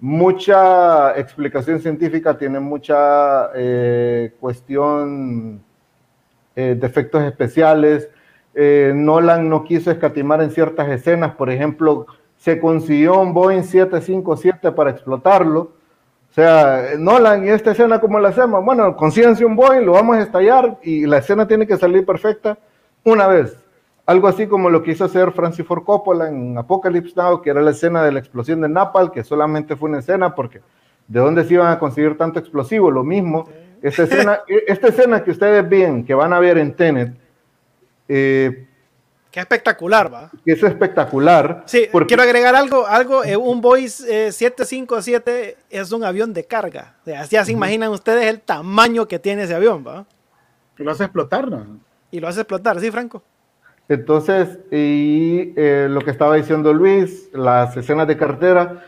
mucha 0.00 1.16
explicación 1.16 1.80
científica, 1.80 2.36
tiene 2.36 2.58
mucha 2.58 3.50
eh, 3.54 4.34
cuestión 4.40 5.62
eh, 6.56 6.76
de 6.78 6.86
efectos 6.86 7.22
especiales, 7.22 8.08
eh, 8.54 8.92
Nolan 8.94 9.48
no 9.48 9.64
quiso 9.64 9.90
escatimar 9.90 10.42
en 10.42 10.50
ciertas 10.50 10.88
escenas, 10.88 11.34
por 11.34 11.50
ejemplo, 11.50 12.06
se 12.36 12.58
consiguió 12.58 13.20
un 13.20 13.32
Boeing 13.32 13.62
757 13.62 14.72
para 14.72 14.90
explotarlo. 14.90 15.60
O 16.30 16.34
sea, 16.34 16.90
Nolan, 16.98 17.44
¿y 17.44 17.50
esta 17.50 17.70
escena 17.72 18.00
cómo 18.00 18.18
la 18.18 18.30
hacemos? 18.30 18.64
Bueno, 18.64 18.96
consíguense 18.96 19.44
un 19.44 19.54
Boeing, 19.54 19.84
lo 19.84 19.92
vamos 19.92 20.16
a 20.16 20.22
estallar 20.22 20.78
y 20.82 21.06
la 21.06 21.18
escena 21.18 21.46
tiene 21.46 21.66
que 21.66 21.76
salir 21.76 22.04
perfecta 22.04 22.58
una 23.04 23.26
vez. 23.26 23.56
Algo 24.06 24.26
así 24.26 24.48
como 24.48 24.68
lo 24.68 24.82
quiso 24.82 25.04
hacer 25.04 25.30
Francis 25.32 25.64
Ford 25.64 25.84
Coppola 25.84 26.28
en 26.28 26.58
Apocalypse 26.58 27.14
Now, 27.14 27.40
que 27.40 27.50
era 27.50 27.62
la 27.62 27.70
escena 27.70 28.02
de 28.02 28.10
la 28.10 28.18
explosión 28.18 28.60
de 28.60 28.68
Napal, 28.68 29.12
que 29.12 29.22
solamente 29.22 29.76
fue 29.76 29.88
una 29.90 30.00
escena 30.00 30.34
porque 30.34 30.60
¿de 31.06 31.20
dónde 31.20 31.44
se 31.44 31.54
iban 31.54 31.70
a 31.70 31.78
conseguir 31.78 32.16
tanto 32.16 32.40
explosivo? 32.40 32.90
Lo 32.90 33.04
mismo. 33.04 33.48
Esta 33.80 34.02
escena, 34.02 34.40
esta 34.66 34.88
escena 34.88 35.22
que 35.22 35.30
ustedes 35.30 35.68
ven, 35.68 36.04
que 36.04 36.14
van 36.14 36.32
a 36.32 36.40
ver 36.40 36.58
en 36.58 36.74
Tenet, 36.74 37.14
eh, 38.08 38.66
Qué 39.30 39.40
espectacular, 39.40 40.12
va. 40.12 40.30
Que 40.44 40.52
es 40.52 40.62
espectacular. 40.62 41.64
Sí, 41.66 41.88
quiero 42.06 42.22
agregar 42.22 42.54
algo, 42.54 42.86
algo, 42.86 43.24
eh, 43.24 43.34
un 43.34 43.62
Boeing 43.62 43.88
757 43.88 45.48
eh, 45.48 45.56
es 45.70 45.90
un 45.90 46.04
avión 46.04 46.34
de 46.34 46.44
carga. 46.44 46.96
así 47.16 47.36
ya 47.36 47.44
se 47.44 47.52
imaginan 47.52 47.90
ustedes 47.90 48.26
el 48.26 48.42
tamaño 48.42 49.08
que 49.08 49.18
tiene 49.18 49.44
ese 49.44 49.54
avión, 49.54 49.84
va. 49.86 50.04
Y 50.78 50.82
lo 50.82 50.90
hace 50.90 51.04
explotar, 51.04 51.50
¿no? 51.50 51.78
Y 52.10 52.20
lo 52.20 52.28
hace 52.28 52.40
explotar, 52.40 52.78
sí, 52.78 52.90
Franco. 52.90 53.22
Entonces, 53.88 54.58
y 54.70 55.54
lo 55.56 56.00
que 56.02 56.10
estaba 56.10 56.36
diciendo 56.36 56.74
Luis, 56.74 57.30
las 57.32 57.74
escenas 57.74 58.06
de 58.06 58.18
carretera, 58.18 58.84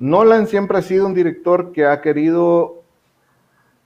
Nolan 0.00 0.48
siempre 0.48 0.78
ha 0.78 0.82
sido 0.82 1.06
un 1.06 1.14
director 1.14 1.70
que 1.72 1.86
ha 1.86 2.00
querido, 2.00 2.82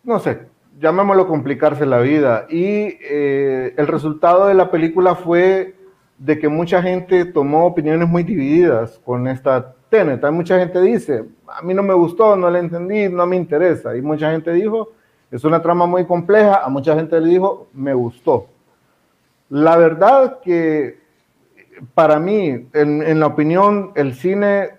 no 0.03 0.19
sé, 0.19 0.49
llamémoslo 0.81 1.27
complicarse 1.27 1.87
la 1.87 2.01
vida. 2.01 2.47
Y 2.49 2.97
eh, 3.01 3.75
el 3.77 3.87
resultado 3.87 4.47
de 4.47 4.55
la 4.55 4.71
película 4.71 5.15
fue 5.15 5.75
de 6.19 6.39
que 6.39 6.49
mucha 6.49 6.83
gente 6.83 7.25
tomó 7.25 7.67
opiniones 7.67 8.09
muy 8.09 8.23
divididas 8.23 9.01
con 9.05 9.29
esta 9.29 9.75
Tenet. 9.89 10.23
Mucha 10.31 10.59
gente 10.59 10.81
dice, 10.83 11.25
a 11.47 11.63
mí 11.63 11.73
no 11.75 11.83
me 11.83 11.95
gustó, 11.95 12.37
no 12.37 12.51
la 12.51 12.59
entendí, 12.59 13.09
no 13.09 13.27
me 13.27 13.37
interesa. 13.37 13.97
Y 13.97 14.03
mucha 14.03 14.31
gente 14.31 14.53
dijo, 14.53 14.91
es 15.31 15.45
una 15.45 15.63
trama 15.63 15.87
muy 15.87 16.05
compleja. 16.05 16.65
A 16.65 16.69
mucha 16.69 16.95
gente 16.95 17.21
le 17.21 17.29
dijo, 17.31 17.69
me 17.73 17.95
gustó. 17.95 18.49
La 19.49 19.77
verdad 19.77 20.41
que 20.41 20.99
para 21.95 22.19
mí, 22.19 22.69
en 22.73 23.21
la 23.21 23.27
opinión, 23.27 23.93
el 23.95 24.15
cine 24.15 24.78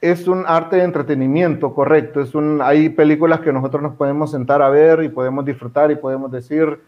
es 0.00 0.28
un 0.28 0.44
arte 0.46 0.76
de 0.76 0.84
entretenimiento, 0.84 1.74
correcto. 1.74 2.20
Es 2.20 2.34
un, 2.34 2.60
hay 2.62 2.88
películas 2.88 3.40
que 3.40 3.52
nosotros 3.52 3.82
nos 3.82 3.94
podemos 3.94 4.30
sentar 4.30 4.62
a 4.62 4.68
ver 4.68 5.02
y 5.02 5.08
podemos 5.08 5.44
disfrutar 5.44 5.90
y 5.90 5.96
podemos 5.96 6.30
decir, 6.30 6.80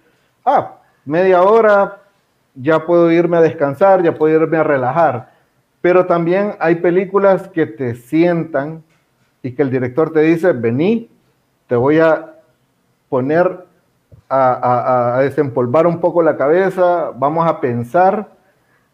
ah, 0.44 0.76
media 1.04 1.42
hora, 1.42 1.98
ya 2.54 2.84
puedo 2.86 3.10
irme 3.10 3.38
a 3.38 3.40
descansar, 3.40 4.02
ya 4.02 4.14
puedo 4.14 4.42
irme 4.42 4.58
a 4.58 4.64
relajar. 4.64 5.30
Pero 5.80 6.06
también 6.06 6.54
hay 6.60 6.76
películas 6.76 7.48
que 7.48 7.66
te 7.66 7.94
sientan 7.94 8.82
y 9.42 9.52
que 9.52 9.62
el 9.62 9.70
director 9.70 10.12
te 10.12 10.20
dice, 10.20 10.52
vení, 10.52 11.10
te 11.66 11.76
voy 11.76 11.98
a 11.98 12.34
poner 13.08 13.66
a, 14.28 15.18
desempolvar 15.22 15.86
un 15.86 16.00
poco 16.00 16.22
la 16.22 16.36
cabeza, 16.36 17.10
vamos 17.16 17.48
a 17.48 17.60
pensar 17.60 18.28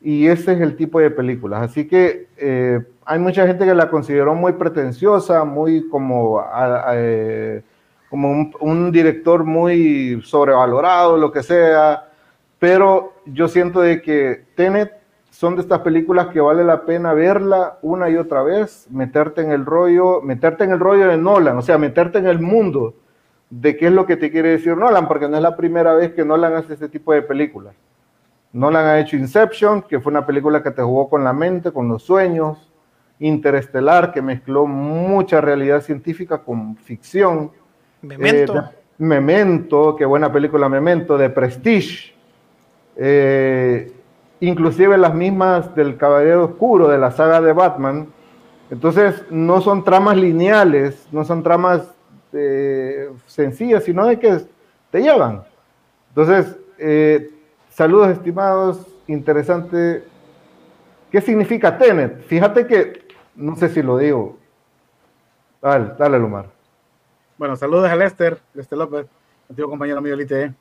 y 0.01 0.27
ese 0.27 0.53
es 0.53 0.61
el 0.61 0.77
tipo 0.77 1.01
de 1.01 1.11
películas. 1.11 1.63
Así 1.63 1.87
que 1.87 2.29
eh, 2.37 2.81
hay 3.05 3.19
mucha 3.19 3.47
gente 3.47 3.65
que 3.65 3.75
la 3.75 3.89
consideró 3.89 4.35
muy 4.35 4.53
pretenciosa, 4.53 5.45
muy 5.45 5.89
como, 5.89 6.45
eh, 6.93 7.63
como 8.11 8.51
un, 8.61 8.93
director 8.93 9.45
muy 9.45 10.21
sobrevalorado, 10.25 11.17
lo 11.17 11.33
que 11.33 11.43
sea, 11.43 12.09
pero 12.59 13.15
yo 13.27 13.49
siento 13.49 13.81
de 13.81 14.03
que 14.03 14.45
Tenet 14.55 14.93
son 15.31 15.55
de 15.57 15.63
estas 15.63 15.81
películas 15.81 16.29
que 16.29 16.41
vale 16.41 16.65
la 16.65 16.87
pena 16.87 17.13
verla 17.13 17.79
una 17.83 18.09
y 18.09 18.17
otra 18.17 18.43
vez, 18.43 18.87
meterte 18.91 19.43
en 19.43 19.51
el 19.51 19.67
rollo, 19.67 20.23
meterte 20.23 20.65
en 20.65 20.71
el 20.71 20.81
rollo 20.81 21.09
de 21.09 21.19
Nolan, 21.19 21.59
o 21.59 21.63
sea, 21.63 21.79
meterte 21.79 22.19
en 22.19 22.27
el 22.27 22.41
mundo 22.41 22.95
de 23.51 23.77
qué 23.77 23.87
es 23.87 23.93
lo 23.93 24.07
que 24.07 24.17
te 24.17 24.31
quiere 24.31 24.51
decir 24.51 24.77
Nolan, 24.77 25.07
porque 25.07 25.29
no 25.29 25.37
es 25.37 25.43
la 25.43 25.57
primera 25.57 25.95
vez 25.95 26.13
que 26.13 26.25
Nolan 26.25 26.55
hace 26.55 26.73
este 26.73 26.89
tipo 26.89 27.13
de 27.13 27.23
películas. 27.23 27.75
Nolan 28.57 28.87
ha 28.87 28.99
hecho 28.99 29.17
Inception, 29.17 29.83
que 29.83 30.01
fue 30.01 30.11
una 30.11 30.25
película 30.25 30.63
que 30.63 30.71
te 30.71 30.83
jugó 30.83 31.09
con 31.09 31.23
la 31.23 31.33
mente, 31.33 31.73
con 31.73 31.89
los 31.89 32.03
sueños, 32.03 32.73
Interestelar, 33.19 34.13
que 34.13 34.21
mezcló 34.21 34.67
mucha 34.67 35.41
realidad 35.41 35.81
científica 35.83 36.39
con 36.39 36.77
ficción. 36.77 37.51
Memento. 38.03 38.57
Eh, 38.57 38.63
Memento, 38.99 39.97
qué 39.97 40.05
buena 40.05 40.33
película 40.33 40.69
Memento, 40.69 41.19
de 41.19 41.31
Prestige. 41.31 42.15
Eh, 42.97 43.93
inclusive 44.41 44.97
las 44.97 45.15
mismas 45.15 45.75
del 45.75 45.97
Caballero 45.97 46.45
Oscuro, 46.45 46.89
de 46.89 46.99
la 46.99 47.11
saga 47.11 47.41
de 47.41 47.53
Batman. 47.53 48.09
Entonces, 48.71 49.23
no 49.31 49.61
son 49.61 49.85
tramas 49.85 50.17
lineales, 50.17 51.09
no 51.13 51.25
son 51.25 51.43
tramas 51.43 51.97
este, 52.37 53.09
sencillas, 53.27 53.85
sino 53.85 54.07
de 54.07 54.19
que 54.19 54.41
te 54.91 55.01
llevan. 55.01 55.45
Entonces, 56.09 56.57
eh, 56.79 57.31
saludos 57.77 58.09
estimados, 58.09 58.87
interesante. 59.07 60.03
¿Qué 61.11 61.21
significa 61.21 61.77
Tenet? 61.77 62.23
Fíjate 62.23 62.67
que, 62.67 63.07
no 63.35 63.55
sé 63.57 63.69
si 63.69 63.83
lo 63.83 63.99
digo. 63.99 64.39
Dale, 65.61 65.93
dale, 65.99 66.19
Lumar. 66.19 66.47
Bueno, 67.37 67.55
saludos 67.55 67.91
a 67.91 67.97
Lester, 67.97 68.41
Lester 68.55 68.79
López, 68.79 69.07
antiguo 69.51 69.69
compañero 69.69 70.01
mío 70.01 70.17
del 70.17 70.23
ITE. 70.23 70.55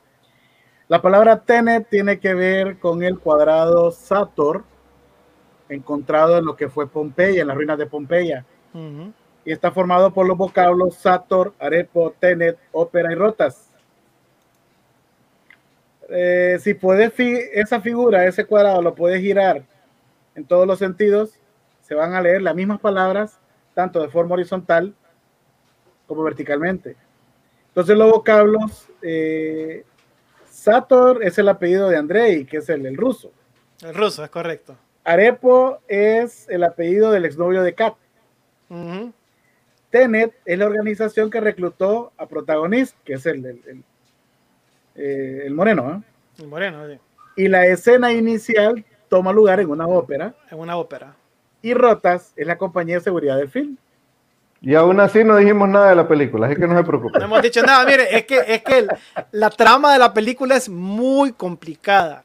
La 0.88 1.00
palabra 1.00 1.40
Tenet 1.40 1.88
tiene 1.88 2.20
que 2.20 2.34
ver 2.34 2.78
con 2.78 3.02
el 3.02 3.18
cuadrado 3.18 3.90
Sator, 3.90 4.64
encontrado 5.70 6.36
en 6.36 6.44
lo 6.44 6.54
que 6.54 6.68
fue 6.68 6.86
Pompeya, 6.86 7.40
en 7.40 7.48
las 7.48 7.56
ruinas 7.56 7.78
de 7.78 7.86
Pompeya 7.86 8.44
y 9.46 9.52
está 9.52 9.70
formado 9.70 10.12
por 10.12 10.26
los 10.26 10.36
vocablos 10.36 10.96
Sator, 10.96 11.54
Arepo, 11.60 12.12
Tenet, 12.18 12.58
Ópera 12.72 13.12
y 13.12 13.14
Rotas. 13.14 13.65
Eh, 16.08 16.58
si 16.60 16.74
puedes, 16.74 17.12
esa 17.18 17.80
figura, 17.80 18.26
ese 18.26 18.44
cuadrado, 18.44 18.82
lo 18.82 18.94
puedes 18.94 19.20
girar 19.20 19.64
en 20.34 20.44
todos 20.44 20.66
los 20.66 20.78
sentidos, 20.78 21.38
se 21.82 21.94
van 21.94 22.14
a 22.14 22.20
leer 22.20 22.42
las 22.42 22.54
mismas 22.54 22.80
palabras, 22.80 23.38
tanto 23.74 24.00
de 24.00 24.08
forma 24.08 24.34
horizontal 24.34 24.94
como 26.06 26.22
verticalmente. 26.22 26.96
Entonces 27.68 27.96
los 27.96 28.10
vocablos, 28.10 28.88
eh, 29.02 29.84
Sator 30.48 31.22
es 31.22 31.38
el 31.38 31.48
apellido 31.48 31.88
de 31.88 31.96
Andrei, 31.96 32.44
que 32.44 32.58
es 32.58 32.68
el, 32.68 32.86
el 32.86 32.96
ruso. 32.96 33.32
El 33.82 33.94
ruso, 33.94 34.24
es 34.24 34.30
correcto. 34.30 34.76
Arepo 35.04 35.78
es 35.86 36.48
el 36.48 36.64
apellido 36.64 37.12
del 37.12 37.24
exnovio 37.24 37.62
de 37.62 37.74
Kat. 37.74 37.94
Tenet 39.90 40.34
es 40.44 40.58
la 40.58 40.66
organización 40.66 41.30
que 41.30 41.40
reclutó 41.40 42.12
a 42.16 42.26
protagonista, 42.26 42.98
que 43.04 43.14
es 43.14 43.26
el, 43.26 43.46
el, 43.46 43.84
eh, 44.96 45.48
moreno. 45.50 45.90
¿eh? 45.92 46.42
El 46.42 46.48
moreno, 46.48 46.86
sí. 46.88 46.98
Y 47.36 47.48
la 47.48 47.66
escena 47.66 48.12
inicial 48.12 48.84
toma 49.08 49.32
lugar 49.32 49.60
en 49.60 49.70
una 49.70 49.86
ópera. 49.86 50.34
En 50.50 50.58
una 50.58 50.76
ópera. 50.76 51.14
Y 51.62 51.74
Rotas 51.74 52.32
es 52.36 52.46
la 52.46 52.56
compañía 52.58 52.96
de 52.96 53.02
seguridad 53.02 53.36
del 53.36 53.48
film. 53.48 53.76
Y 54.60 54.74
aún 54.74 54.98
así 55.00 55.22
no 55.22 55.36
dijimos 55.36 55.68
nada 55.68 55.90
de 55.90 55.96
la 55.96 56.08
película, 56.08 56.46
así 56.46 56.56
que 56.56 56.66
no 56.66 56.76
se 56.76 56.84
preocupe. 56.84 57.18
No 57.18 57.26
hemos 57.26 57.42
dicho 57.42 57.62
nada, 57.62 57.84
mire, 57.84 58.16
es 58.16 58.24
que, 58.24 58.40
es 58.46 58.62
que 58.62 58.86
la 59.32 59.50
trama 59.50 59.92
de 59.92 59.98
la 59.98 60.14
película 60.14 60.56
es 60.56 60.68
muy 60.68 61.32
complicada. 61.32 62.24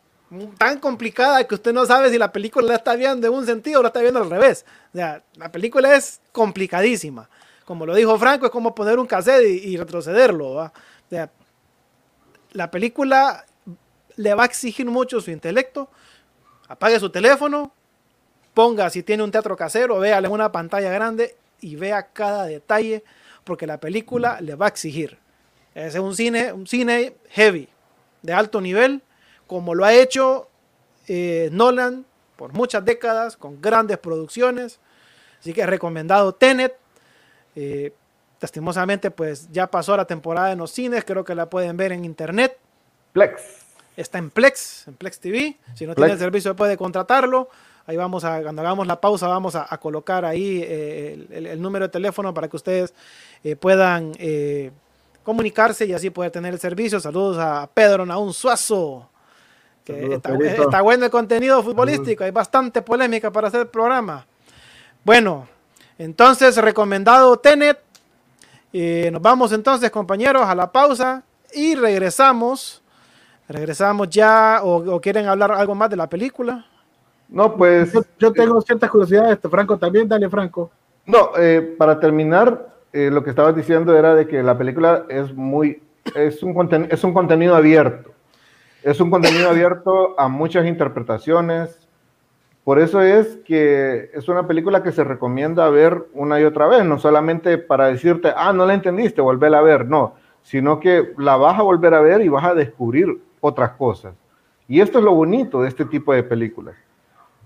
Tan 0.58 0.80
complicada 0.80 1.44
que 1.44 1.56
usted 1.56 1.74
no 1.74 1.86
sabe 1.86 2.10
si 2.10 2.18
la 2.18 2.32
película 2.32 2.66
la 2.66 2.76
está 2.76 2.96
viendo 2.96 3.28
en 3.28 3.34
un 3.34 3.46
sentido 3.46 3.80
o 3.80 3.84
la 3.84 3.90
está 3.90 4.00
viendo 4.00 4.22
al 4.22 4.30
revés. 4.30 4.66
O 4.94 4.98
sea, 4.98 5.22
la 5.36 5.52
película 5.52 5.94
es 5.94 6.22
complicadísima 6.32 7.28
como 7.72 7.86
lo 7.86 7.96
dijo 7.96 8.20
Franco, 8.20 8.46
es 8.46 8.52
como 8.52 8.76
poner 8.76 9.00
un 9.00 9.08
cassette 9.08 9.46
y, 9.48 9.78
retrocederlo. 9.78 10.70
La 12.52 12.72
película 12.72 13.46
le 14.16 14.34
va 14.34 14.44
a 14.44 14.46
exigir 14.46 14.86
mucho 14.86 15.22
su 15.22 15.32
intelecto. 15.32 15.90
Apague 16.68 17.00
su 17.00 17.10
teléfono, 17.10 17.74
ponga 18.54 18.90
si 18.90 19.04
tiene 19.04 19.24
un 19.24 19.32
teatro 19.32 19.56
casero, 19.56 20.00
véale 20.00 20.28
en 20.28 20.34
una 20.34 20.52
pantalla 20.52 20.92
grande 20.92 21.36
y 21.60 21.76
vea 21.76 22.12
cada 22.12 22.46
detalle, 22.46 23.04
porque 23.44 23.68
la 23.68 23.80
película 23.80 24.40
le 24.42 24.56
va 24.56 24.66
a 24.66 24.70
exigir. 24.70 25.18
Es 25.76 25.96
un 25.96 26.16
cine, 26.16 26.54
un 26.54 26.68
cine 26.68 27.16
heavy, 27.30 27.70
de 28.22 28.34
alto 28.34 28.62
nivel, 28.62 29.02
como 29.48 29.76
lo 29.76 29.86
ha 29.86 29.94
hecho 29.94 30.50
eh, 31.08 31.50
Nolan 31.52 32.06
por 32.36 32.54
muchas 32.54 32.84
décadas, 32.84 33.38
con 33.38 33.62
grandes 33.62 33.98
producciones. 33.98 34.80
Así 35.40 35.54
que 35.54 35.66
recomendado 35.66 36.34
Tenet, 36.34 36.76
eh, 37.56 37.94
lastimosamente, 38.42 39.12
pues 39.12 39.50
ya 39.52 39.68
pasó 39.68 39.96
la 39.96 40.06
temporada 40.06 40.52
en 40.52 40.58
los 40.58 40.72
cines, 40.72 41.06
creo 41.06 41.24
que 41.24 41.36
la 41.36 41.50
pueden 41.50 41.78
ver 41.78 41.92
en 41.94 42.04
internet. 42.04 42.58
Plex. 43.14 43.42
Está 43.96 44.18
en 44.18 44.30
Plex, 44.30 44.88
en 44.88 44.96
Plex 44.96 45.20
TV. 45.20 45.58
Si 45.76 45.86
no 45.86 45.96
tiene 45.96 46.14
el 46.14 46.20
servicio 46.20 46.56
puede 46.56 46.76
contratarlo. 46.76 47.50
Ahí 47.86 47.98
vamos 47.98 48.24
a, 48.24 48.42
cuando 48.42 48.62
hagamos 48.62 48.88
la 48.88 49.00
pausa, 49.00 49.28
vamos 49.28 49.56
a, 49.56 49.66
colocar 49.78 50.24
ahí 50.24 50.62
eh, 50.64 51.28
el, 51.30 51.62
número 51.62 51.86
de 51.86 51.90
teléfono 51.92 52.34
para 52.34 52.48
que 52.48 52.56
ustedes 52.56 52.94
eh, 53.44 53.56
puedan 53.56 54.14
comunicarse 55.24 55.86
y 55.86 55.94
así 55.94 56.10
poder 56.10 56.32
tener 56.32 56.54
el 56.54 56.60
servicio. 56.60 57.00
Saludos 57.00 57.38
a 57.40 57.70
Pedro 57.74 58.06
Naún 58.06 58.34
Suazo. 58.34 59.10
Que 59.84 60.14
está, 60.14 60.82
bueno 60.82 61.06
el 61.06 61.12
contenido 61.12 61.62
futbolístico, 61.64 62.24
hay 62.24 62.30
bastante 62.30 62.84
polémica 62.84 63.32
para 63.32 63.48
hacer 63.48 63.62
el 63.62 63.68
programa. 63.68 64.28
Bueno, 65.04 65.48
entonces, 65.98 66.56
recomendado 66.58 67.38
Tenet. 67.38 67.91
Nos 68.74 69.22
vamos 69.22 69.52
entonces, 69.52 69.90
compañeros, 69.92 70.44
a 70.44 70.56
la 70.56 70.72
pausa 70.72 71.24
y 71.54 71.76
regresamos. 71.76 72.82
Regresamos 73.48 74.10
ya 74.10 74.62
o, 74.64 75.00
quieren 75.02 75.28
hablar 75.28 75.52
algo 75.52 75.76
más 75.76 75.90
de 75.90 75.98
la 75.98 76.08
película. 76.08 76.66
No, 77.28 77.56
pues. 77.56 77.94
Yo, 78.20 78.32
tengo 78.32 78.62
ciertas 78.62 78.90
curiosidades, 78.90 79.40
Franco, 79.50 79.78
también, 79.78 80.08
dale, 80.08 80.30
Franco. 80.30 80.72
No, 81.06 81.32
eh, 81.38 81.76
para 81.78 82.00
terminar, 82.00 82.70
eh, 82.94 83.10
lo 83.12 83.24
que 83.24 83.30
estabas 83.30 83.56
diciendo 83.56 83.98
era 83.98 84.16
de 84.16 84.28
que 84.28 84.44
la 84.44 84.58
película 84.58 85.06
es 85.10 85.34
muy. 85.34 85.82
Es 86.16 86.44
un, 86.44 86.88
es 86.90 87.04
un 87.04 87.14
contenido 87.14 87.56
abierto. 87.56 88.12
Es 88.84 89.00
un 89.00 89.12
contenido 89.12 89.50
abierto 89.50 90.20
a 90.20 90.28
muchas 90.28 90.66
interpretaciones, 90.66 91.81
por 92.64 92.80
eso 92.80 93.02
es 93.02 93.38
que 93.46 94.12
es 94.14 94.30
una 94.30 94.46
película 94.48 94.84
que 94.84 94.92
se 94.92 95.04
recomienda 95.04 95.70
ver 95.70 96.06
una 96.14 96.40
y 96.40 96.44
otra 96.44 96.68
vez, 96.68 96.86
no 96.86 97.00
solamente 97.00 97.58
para 97.58 97.88
decirte, 97.88 98.32
ah, 98.36 98.54
no 98.54 98.66
la 98.66 98.76
entendiste, 98.76 99.20
volver 99.22 99.56
a 99.56 99.62
ver, 99.62 99.88
no, 99.88 100.14
sino 100.44 100.80
que 100.80 101.14
la 101.18 101.38
vas 101.38 101.58
a 101.58 101.64
volver 101.64 101.94
a 101.96 102.02
ver 102.02 102.22
y 102.22 102.30
vas 102.30 102.46
a 102.46 102.54
descubrir 102.54 103.20
otras 103.40 103.72
cosas. 103.72 104.14
Y 104.68 104.80
esto 104.80 105.00
es 105.00 105.04
lo 105.04 105.14
bonito 105.14 105.64
de 105.64 105.70
este 105.70 105.86
tipo 105.86 106.14
de 106.14 106.24
películas. 106.24 106.76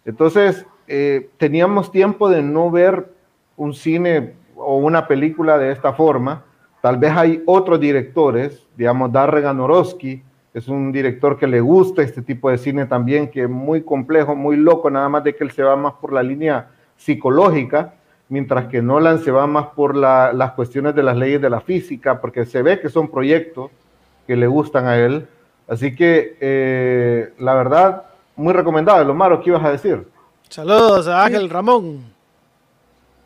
Entonces, 0.03 0.65
eh, 0.87 1.29
teníamos 1.37 1.91
tiempo 1.91 2.29
de 2.29 2.43
no 2.43 2.69
ver 2.69 3.09
un 3.55 3.73
cine 3.73 4.35
o 4.55 4.77
una 4.77 5.07
película 5.07 5.57
de 5.57 5.71
esta 5.71 5.93
forma. 5.93 6.43
Tal 6.81 6.97
vez 6.97 7.13
hay 7.15 7.41
otros 7.45 7.79
directores, 7.79 8.67
digamos, 8.75 9.11
Darren 9.11 9.45
Aronofsky, 9.45 10.23
es 10.55 10.69
un 10.69 10.93
director 10.93 11.37
que 11.37 11.47
le 11.47 11.59
gusta 11.59 12.01
este 12.01 12.21
tipo 12.21 12.49
de 12.49 12.57
cine 12.57 12.85
también, 12.85 13.29
que 13.29 13.43
es 13.43 13.49
muy 13.49 13.83
complejo, 13.83 14.37
muy 14.37 14.55
loco, 14.55 14.89
nada 14.89 15.09
más 15.09 15.21
de 15.25 15.35
que 15.35 15.43
él 15.43 15.51
se 15.51 15.61
va 15.61 15.75
más 15.75 15.95
por 15.95 16.13
la 16.13 16.23
línea 16.23 16.69
psicológica, 16.95 17.95
mientras 18.29 18.67
que 18.67 18.81
Nolan 18.81 19.19
se 19.19 19.31
va 19.31 19.47
más 19.47 19.67
por 19.75 19.97
las 19.97 20.51
cuestiones 20.53 20.95
de 20.95 21.03
las 21.03 21.17
leyes 21.17 21.41
de 21.41 21.49
la 21.49 21.59
física, 21.59 22.21
porque 22.21 22.45
se 22.45 22.61
ve 22.61 22.79
que 22.79 22.87
son 22.87 23.11
proyectos 23.11 23.69
que 24.25 24.37
le 24.37 24.47
gustan 24.47 24.87
a 24.87 24.95
él. 24.97 25.27
Así 25.67 25.93
que, 25.93 26.37
eh, 26.39 27.33
la 27.37 27.53
verdad, 27.53 28.03
muy 28.37 28.53
recomendable. 28.53 29.03
Lomaro, 29.03 29.41
¿qué 29.41 29.49
ibas 29.49 29.65
a 29.65 29.71
decir? 29.71 30.07
Saludos 30.47 31.05
a 31.09 31.25
Ángel 31.25 31.49
Ramón. 31.49 31.99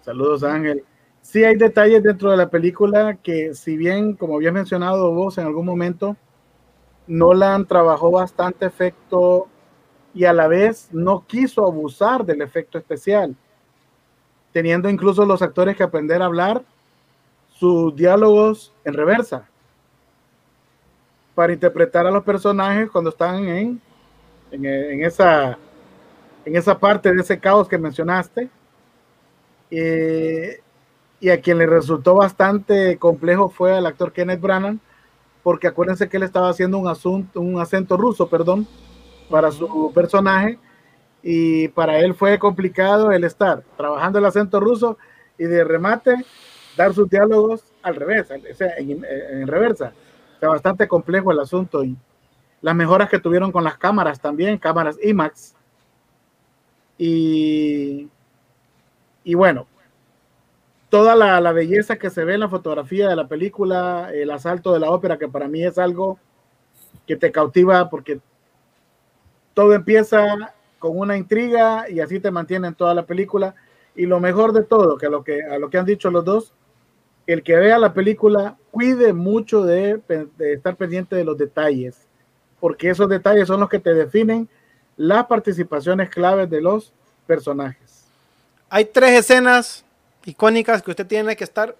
Saludos, 0.01 0.43
Ángel. 0.43 0.83
Sí 1.21 1.43
hay 1.43 1.57
detalles 1.57 2.01
dentro 2.01 2.31
de 2.31 2.37
la 2.37 2.49
película 2.49 3.19
que, 3.21 3.53
si 3.53 3.77
bien, 3.77 4.15
como 4.15 4.37
habías 4.37 4.53
mencionado 4.53 5.11
vos 5.11 5.37
en 5.37 5.45
algún 5.45 5.67
momento, 5.67 6.17
Nolan 7.09 7.65
trabajó 7.65 8.11
bastante 8.11 8.67
efecto 8.67 9.47
y 10.13 10.25
a 10.25 10.33
la 10.33 10.47
vez 10.47 10.89
no 10.91 11.25
quiso 11.25 11.65
abusar 11.65 12.23
del 12.23 12.41
efecto 12.41 12.77
especial, 12.77 13.35
teniendo 14.53 14.89
incluso 14.89 15.25
los 15.25 15.41
actores 15.41 15.75
que 15.75 15.83
aprender 15.83 16.21
a 16.21 16.25
hablar 16.25 16.63
sus 17.49 17.95
diálogos 17.95 18.71
en 18.85 18.93
reversa. 18.93 19.49
para 21.33 21.53
interpretar 21.53 22.05
a 22.05 22.11
los 22.11 22.23
personajes 22.23 22.91
cuando 22.91 23.09
están 23.11 23.47
en, 23.47 23.81
en, 24.51 25.03
esa, 25.03 25.57
en 26.43 26.55
esa 26.55 26.77
parte 26.77 27.13
de 27.13 27.21
ese 27.21 27.39
caos 27.39 27.67
que 27.67 27.77
mencionaste. 27.77 28.49
Eh, 29.71 30.59
y 31.21 31.29
a 31.29 31.39
quien 31.41 31.57
le 31.57 31.65
resultó 31.65 32.15
bastante 32.15 32.97
complejo 32.97 33.49
fue 33.49 33.75
al 33.75 33.85
actor 33.85 34.11
Kenneth 34.11 34.41
Branagh, 34.41 34.79
porque 35.43 35.67
acuérdense 35.67 36.09
que 36.09 36.17
él 36.17 36.23
estaba 36.23 36.49
haciendo 36.49 36.77
un, 36.77 36.87
asunto, 36.87 37.39
un 37.39 37.59
acento 37.59 37.97
ruso, 37.97 38.27
perdón, 38.29 38.67
para 39.29 39.51
su 39.51 39.91
personaje, 39.93 40.57
y 41.21 41.67
para 41.69 41.99
él 41.99 42.13
fue 42.13 42.39
complicado 42.39 43.11
el 43.11 43.23
estar 43.23 43.63
trabajando 43.77 44.19
el 44.19 44.25
acento 44.25 44.59
ruso 44.59 44.97
y 45.37 45.45
de 45.45 45.63
remate 45.63 46.15
dar 46.77 46.93
sus 46.93 47.09
diálogos 47.09 47.63
al 47.81 47.95
revés, 47.95 48.29
o 48.31 48.55
sea, 48.55 48.75
en, 48.77 49.03
en 49.03 49.47
reversa. 49.47 49.93
O 50.37 50.39
sea, 50.39 50.49
bastante 50.49 50.87
complejo 50.87 51.31
el 51.31 51.39
asunto 51.39 51.83
y 51.83 51.97
las 52.61 52.75
mejoras 52.75 53.09
que 53.09 53.19
tuvieron 53.19 53.51
con 53.51 53.63
las 53.63 53.77
cámaras 53.77 54.19
también, 54.19 54.57
cámaras 54.57 54.97
IMAX. 55.03 55.55
Y, 56.97 58.09
y 59.23 59.33
bueno, 59.33 59.67
toda 60.89 61.15
la, 61.15 61.39
la, 61.39 61.51
belleza 61.51 61.97
que 61.97 62.09
se 62.09 62.23
ve 62.23 62.33
en 62.33 62.39
la 62.41 62.49
fotografía 62.49 63.07
de 63.09 63.15
la 63.15 63.27
película, 63.27 64.09
el 64.13 64.31
asalto 64.31 64.73
de 64.73 64.79
la 64.79 64.89
ópera, 64.89 65.17
que 65.17 65.27
para 65.27 65.47
mí 65.47 65.63
es 65.63 65.77
algo 65.77 66.19
que 67.05 67.15
te 67.15 67.31
cautiva 67.31 67.89
porque 67.89 68.19
todo 69.53 69.73
empieza 69.73 70.53
con 70.79 70.97
una 70.97 71.17
intriga 71.17 71.89
y 71.89 71.99
así 71.99 72.19
te 72.19 72.31
mantiene 72.31 72.67
en 72.67 72.75
toda 72.75 72.93
la 72.93 73.05
película. 73.05 73.55
Y 73.95 74.05
lo 74.05 74.19
mejor 74.19 74.53
de 74.53 74.63
todo, 74.63 74.97
que 74.97 75.07
a 75.07 75.09
lo 75.09 75.23
que, 75.23 75.43
a 75.43 75.59
lo 75.59 75.69
que 75.69 75.77
han 75.77 75.85
dicho 75.85 76.09
los 76.09 76.23
dos, 76.23 76.53
el 77.27 77.43
que 77.43 77.55
vea 77.55 77.77
la 77.77 77.93
película 77.93 78.57
cuide 78.71 79.13
mucho 79.13 79.63
de, 79.63 80.01
de 80.07 80.53
estar 80.53 80.75
pendiente 80.75 81.15
de 81.15 81.25
los 81.25 81.37
detalles, 81.37 82.07
porque 82.59 82.89
esos 82.89 83.09
detalles 83.09 83.47
son 83.47 83.59
los 83.59 83.69
que 83.69 83.79
te 83.79 83.93
definen 83.93 84.47
las 84.97 85.25
participaciones 85.27 86.09
claves 86.09 86.49
de 86.49 86.61
los 86.61 86.93
personajes. 87.27 88.05
Hay 88.69 88.85
tres 88.85 89.11
escenas 89.19 89.85
icónicas 90.29 90.81
que 90.81 90.91
usted 90.91 91.07
tiene 91.07 91.35
que 91.35 91.43
estar 91.43 91.75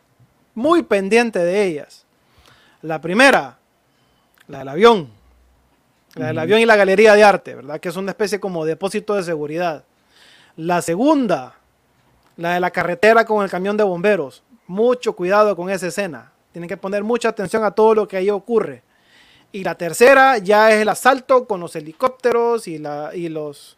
muy 0.55 0.83
pendiente 0.83 1.39
de 1.39 1.65
ellas. 1.65 2.05
La 2.81 2.99
primera, 2.99 3.57
la 4.47 4.59
del 4.59 4.67
avión. 4.67 5.09
La 6.15 6.27
del 6.27 6.39
avión 6.39 6.59
y 6.59 6.65
la 6.65 6.75
galería 6.75 7.13
de 7.13 7.23
arte, 7.23 7.55
¿verdad? 7.55 7.79
Que 7.79 7.89
es 7.89 7.95
una 7.95 8.11
especie 8.11 8.39
como 8.39 8.65
depósito 8.65 9.15
de 9.15 9.23
seguridad. 9.23 9.83
La 10.55 10.81
segunda, 10.81 11.55
la 12.35 12.55
de 12.55 12.59
la 12.59 12.71
carretera 12.71 13.25
con 13.25 13.43
el 13.43 13.49
camión 13.49 13.77
de 13.77 13.83
bomberos. 13.83 14.43
Mucho 14.67 15.13
cuidado 15.13 15.55
con 15.55 15.69
esa 15.69 15.87
escena. 15.87 16.31
Tienen 16.51 16.67
que 16.67 16.77
poner 16.77 17.03
mucha 17.03 17.29
atención 17.29 17.63
a 17.63 17.71
todo 17.71 17.93
lo 17.93 18.07
que 18.07 18.17
ahí 18.17 18.29
ocurre. 18.29 18.83
Y 19.51 19.63
la 19.63 19.75
tercera 19.75 20.37
ya 20.37 20.71
es 20.71 20.81
el 20.81 20.89
asalto 20.89 21.45
con 21.45 21.59
los 21.59 21.75
helicópteros 21.75 22.67
y, 22.67 22.77
la, 22.77 23.11
y 23.15 23.29
los, 23.29 23.77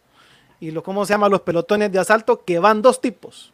y 0.60 0.70
los, 0.70 0.82
¿cómo 0.82 1.06
se 1.06 1.14
llama? 1.14 1.28
Los 1.28 1.42
pelotones 1.42 1.92
de 1.92 1.98
asalto 1.98 2.44
que 2.44 2.58
van 2.58 2.82
dos 2.82 3.00
tipos 3.00 3.52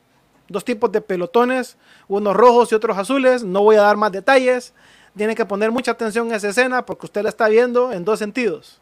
dos 0.48 0.64
tipos 0.64 0.90
de 0.92 1.00
pelotones, 1.00 1.76
unos 2.08 2.34
rojos 2.36 2.72
y 2.72 2.74
otros 2.74 2.96
azules. 2.96 3.44
No 3.44 3.62
voy 3.62 3.76
a 3.76 3.82
dar 3.82 3.96
más 3.96 4.12
detalles. 4.12 4.74
Tiene 5.16 5.34
que 5.34 5.44
poner 5.44 5.70
mucha 5.70 5.92
atención 5.92 6.32
a 6.32 6.36
esa 6.36 6.48
escena 6.48 6.84
porque 6.84 7.06
usted 7.06 7.22
la 7.22 7.28
está 7.28 7.48
viendo 7.48 7.92
en 7.92 8.04
dos 8.04 8.18
sentidos. 8.18 8.80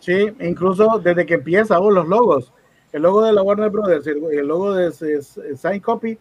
Sí, 0.00 0.30
incluso 0.40 1.00
desde 1.02 1.24
que 1.24 1.34
empieza 1.34 1.78
oh, 1.78 1.90
los 1.90 2.06
logos. 2.06 2.52
El 2.92 3.02
logo 3.02 3.22
de 3.22 3.32
la 3.32 3.42
Warner 3.42 3.70
Brothers 3.70 4.06
y 4.06 4.36
el 4.36 4.46
logo 4.46 4.74
de 4.74 4.92
Sign 4.92 5.80
Copy 5.80 6.18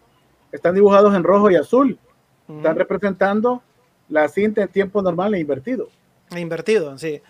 están 0.52 0.74
dibujados 0.74 1.14
en 1.14 1.24
rojo 1.24 1.52
y 1.52 1.56
azul. 1.56 2.00
Están 2.48 2.76
representando 2.76 3.62
la 4.10 4.28
cinta 4.28 4.62
en 4.62 4.68
tiempo 4.70 5.02
normal 5.02 5.34
e 5.36 5.40
invertido. 5.40 5.90
E 6.32 6.40
invertido, 6.40 6.98
sí. 6.98 7.22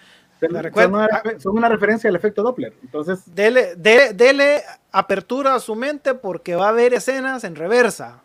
Son 1.39 1.57
una, 1.57 1.69
referencia 1.69 2.09
al 2.09 2.15
efecto 2.15 2.43
Doppler. 2.43 2.73
Entonces, 2.83 3.21
dele, 3.33 3.75
dele, 3.75 4.61
apertura 4.91 5.55
a 5.55 5.59
su 5.59 5.75
mente 5.75 6.13
porque 6.13 6.55
va 6.55 6.67
a 6.67 6.69
haber 6.69 6.93
escenas 6.93 7.43
en 7.43 7.55
reversa. 7.55 8.21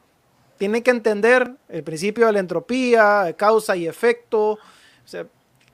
Tiene 0.57 0.83
que 0.83 0.91
entender 0.91 1.53
el 1.69 1.83
principio 1.85 2.27
de 2.27 2.33
la 2.33 2.41
entropía, 2.41 3.33
causa 3.37 3.77
y 3.77 3.87
efecto. 3.87 4.59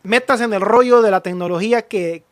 metas 0.02 0.40
en 0.40 0.52
el 0.52 0.60
rollo 0.60 1.00
de 1.00 1.10
la 1.10 1.20
tecnología 1.20 1.82
que, 1.82 2.24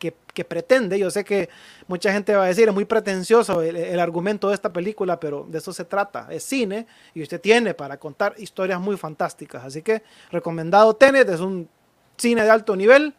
pretende. 0.48 0.98
Yo 0.98 1.10
sé 1.10 1.24
que 1.24 1.48
mucha 1.86 2.12
gente 2.12 2.34
va 2.34 2.44
a 2.44 2.48
decir, 2.48 2.68
es 2.68 2.74
muy 2.74 2.84
pretencioso 2.84 3.62
el, 3.62 3.76
el, 3.76 4.00
argumento 4.00 4.48
de 4.48 4.54
esta 4.54 4.72
película, 4.72 5.18
pero 5.18 5.46
de 5.48 5.58
eso 5.58 5.72
se 5.72 5.84
trata. 5.84 6.28
Es 6.30 6.44
cine 6.44 6.86
y 7.14 7.22
usted 7.22 7.40
tiene 7.40 7.74
para 7.74 7.98
contar 7.98 8.34
historias 8.36 8.80
muy 8.80 8.96
fantásticas. 8.96 9.64
Así 9.64 9.82
que 9.82 10.02
recomendado 10.30 10.94
Tenet, 10.94 11.28
es 11.28 11.40
un 11.40 11.68
cine 12.16 12.44
de 12.44 12.50
alto 12.50 12.76
nivel 12.76 13.14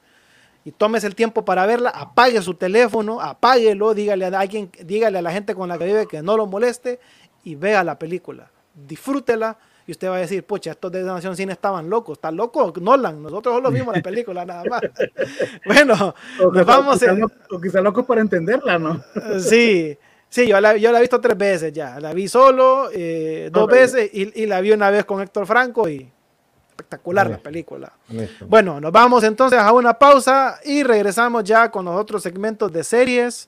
y 0.65 0.71
tomes 0.71 1.03
el 1.03 1.15
tiempo 1.15 1.43
para 1.43 1.65
verla, 1.65 1.89
apague 1.89 2.41
su 2.41 2.53
teléfono, 2.53 3.21
apáguelo, 3.21 3.93
dígale 3.93 4.25
a 4.25 4.39
alguien, 4.39 4.71
dígale 4.83 5.19
a 5.19 5.21
la 5.21 5.31
gente 5.31 5.55
con 5.55 5.67
la 5.67 5.77
que 5.77 5.85
vive 5.85 6.07
que 6.07 6.21
no 6.21 6.37
lo 6.37 6.45
moleste 6.45 6.99
y 7.43 7.55
vea 7.55 7.83
la 7.83 7.99
película. 7.99 8.49
Disfrútela 8.73 9.57
y 9.85 9.91
usted 9.91 10.07
va 10.07 10.15
a 10.15 10.19
decir, 10.19 10.45
pucha, 10.45 10.71
estos 10.71 10.91
de 10.91 11.03
Nación 11.03 11.35
Cine 11.35 11.51
estaban 11.51 11.89
locos, 11.89 12.17
¿están 12.17 12.37
locos? 12.37 12.81
Nolan, 12.81 13.21
nosotros 13.21 13.55
solo 13.55 13.69
vimos 13.71 13.95
la 13.95 14.01
película 14.03 14.45
nada 14.45 14.63
más. 14.69 14.81
bueno, 15.65 16.15
nos 16.39 16.65
vamos. 16.65 17.01
O 17.51 17.59
quizá, 17.59 17.81
locos 17.81 18.05
para 18.05 18.21
entenderla, 18.21 18.79
¿no? 18.79 19.03
sí. 19.39 19.97
Sí, 20.29 20.47
yo 20.47 20.59
la, 20.59 20.75
yo 20.77 20.91
la 20.91 20.97
he 20.97 21.01
visto 21.01 21.21
tres 21.21 21.37
veces 21.37 21.71
ya. 21.73 21.99
La 21.99 22.11
vi 22.11 22.27
solo, 22.27 22.89
eh, 22.91 23.49
dos 23.51 23.67
veces 23.67 24.09
y, 24.11 24.41
y, 24.41 24.47
la 24.47 24.61
vi 24.61 24.71
una 24.71 24.89
vez 24.89 25.05
con 25.05 25.21
Héctor 25.21 25.45
Franco 25.45 25.87
y 25.87 26.11
espectacular 26.73 27.29
la 27.29 27.37
película. 27.37 27.93
Bueno, 28.47 28.81
nos 28.81 28.91
vamos 28.91 29.23
entonces 29.23 29.59
a 29.59 29.71
una 29.71 29.93
pausa 29.93 30.59
y 30.65 30.83
regresamos 30.83 31.43
ya 31.43 31.69
con 31.69 31.85
los 31.85 31.95
otros 31.95 32.23
segmentos 32.23 32.71
de 32.73 32.83
series 32.83 33.47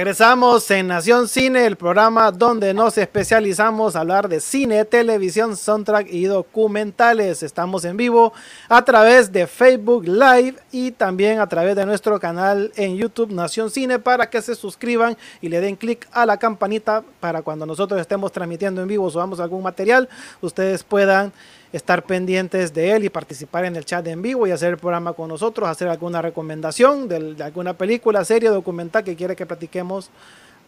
Regresamos 0.00 0.70
en 0.70 0.86
Nación 0.86 1.28
Cine, 1.28 1.66
el 1.66 1.76
programa 1.76 2.30
donde 2.30 2.72
nos 2.72 2.96
especializamos 2.96 3.94
a 3.94 4.00
hablar 4.00 4.30
de 4.30 4.40
cine, 4.40 4.86
televisión, 4.86 5.58
soundtrack 5.58 6.06
y 6.10 6.24
documentales. 6.24 7.42
Estamos 7.42 7.84
en 7.84 7.98
vivo 7.98 8.32
a 8.70 8.82
través 8.82 9.30
de 9.30 9.46
Facebook 9.46 10.06
Live 10.08 10.54
y 10.72 10.92
también 10.92 11.38
a 11.38 11.46
través 11.46 11.76
de 11.76 11.84
nuestro 11.84 12.18
canal 12.18 12.72
en 12.76 12.96
YouTube 12.96 13.30
Nación 13.30 13.70
Cine 13.70 13.98
para 13.98 14.30
que 14.30 14.40
se 14.40 14.54
suscriban 14.54 15.18
y 15.42 15.50
le 15.50 15.60
den 15.60 15.76
clic 15.76 16.08
a 16.12 16.24
la 16.24 16.38
campanita 16.38 17.04
para 17.20 17.42
cuando 17.42 17.66
nosotros 17.66 18.00
estemos 18.00 18.32
transmitiendo 18.32 18.80
en 18.80 18.88
vivo 18.88 19.04
o 19.04 19.10
subamos 19.10 19.38
algún 19.38 19.62
material, 19.62 20.08
ustedes 20.40 20.82
puedan 20.82 21.30
estar 21.72 22.02
pendientes 22.02 22.74
de 22.74 22.92
él 22.92 23.04
y 23.04 23.08
participar 23.08 23.64
en 23.64 23.76
el 23.76 23.84
chat 23.84 24.06
en 24.06 24.22
vivo 24.22 24.46
y 24.46 24.50
hacer 24.50 24.70
el 24.70 24.78
programa 24.78 25.12
con 25.12 25.28
nosotros, 25.28 25.68
hacer 25.68 25.88
alguna 25.88 26.20
recomendación 26.20 27.08
de, 27.08 27.36
alguna 27.42 27.74
película, 27.74 28.24
serie, 28.24 28.48
documental 28.48 29.04
que 29.04 29.16
quiere 29.16 29.36
que 29.36 29.46
platiquemos 29.46 30.10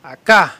acá. 0.02 0.54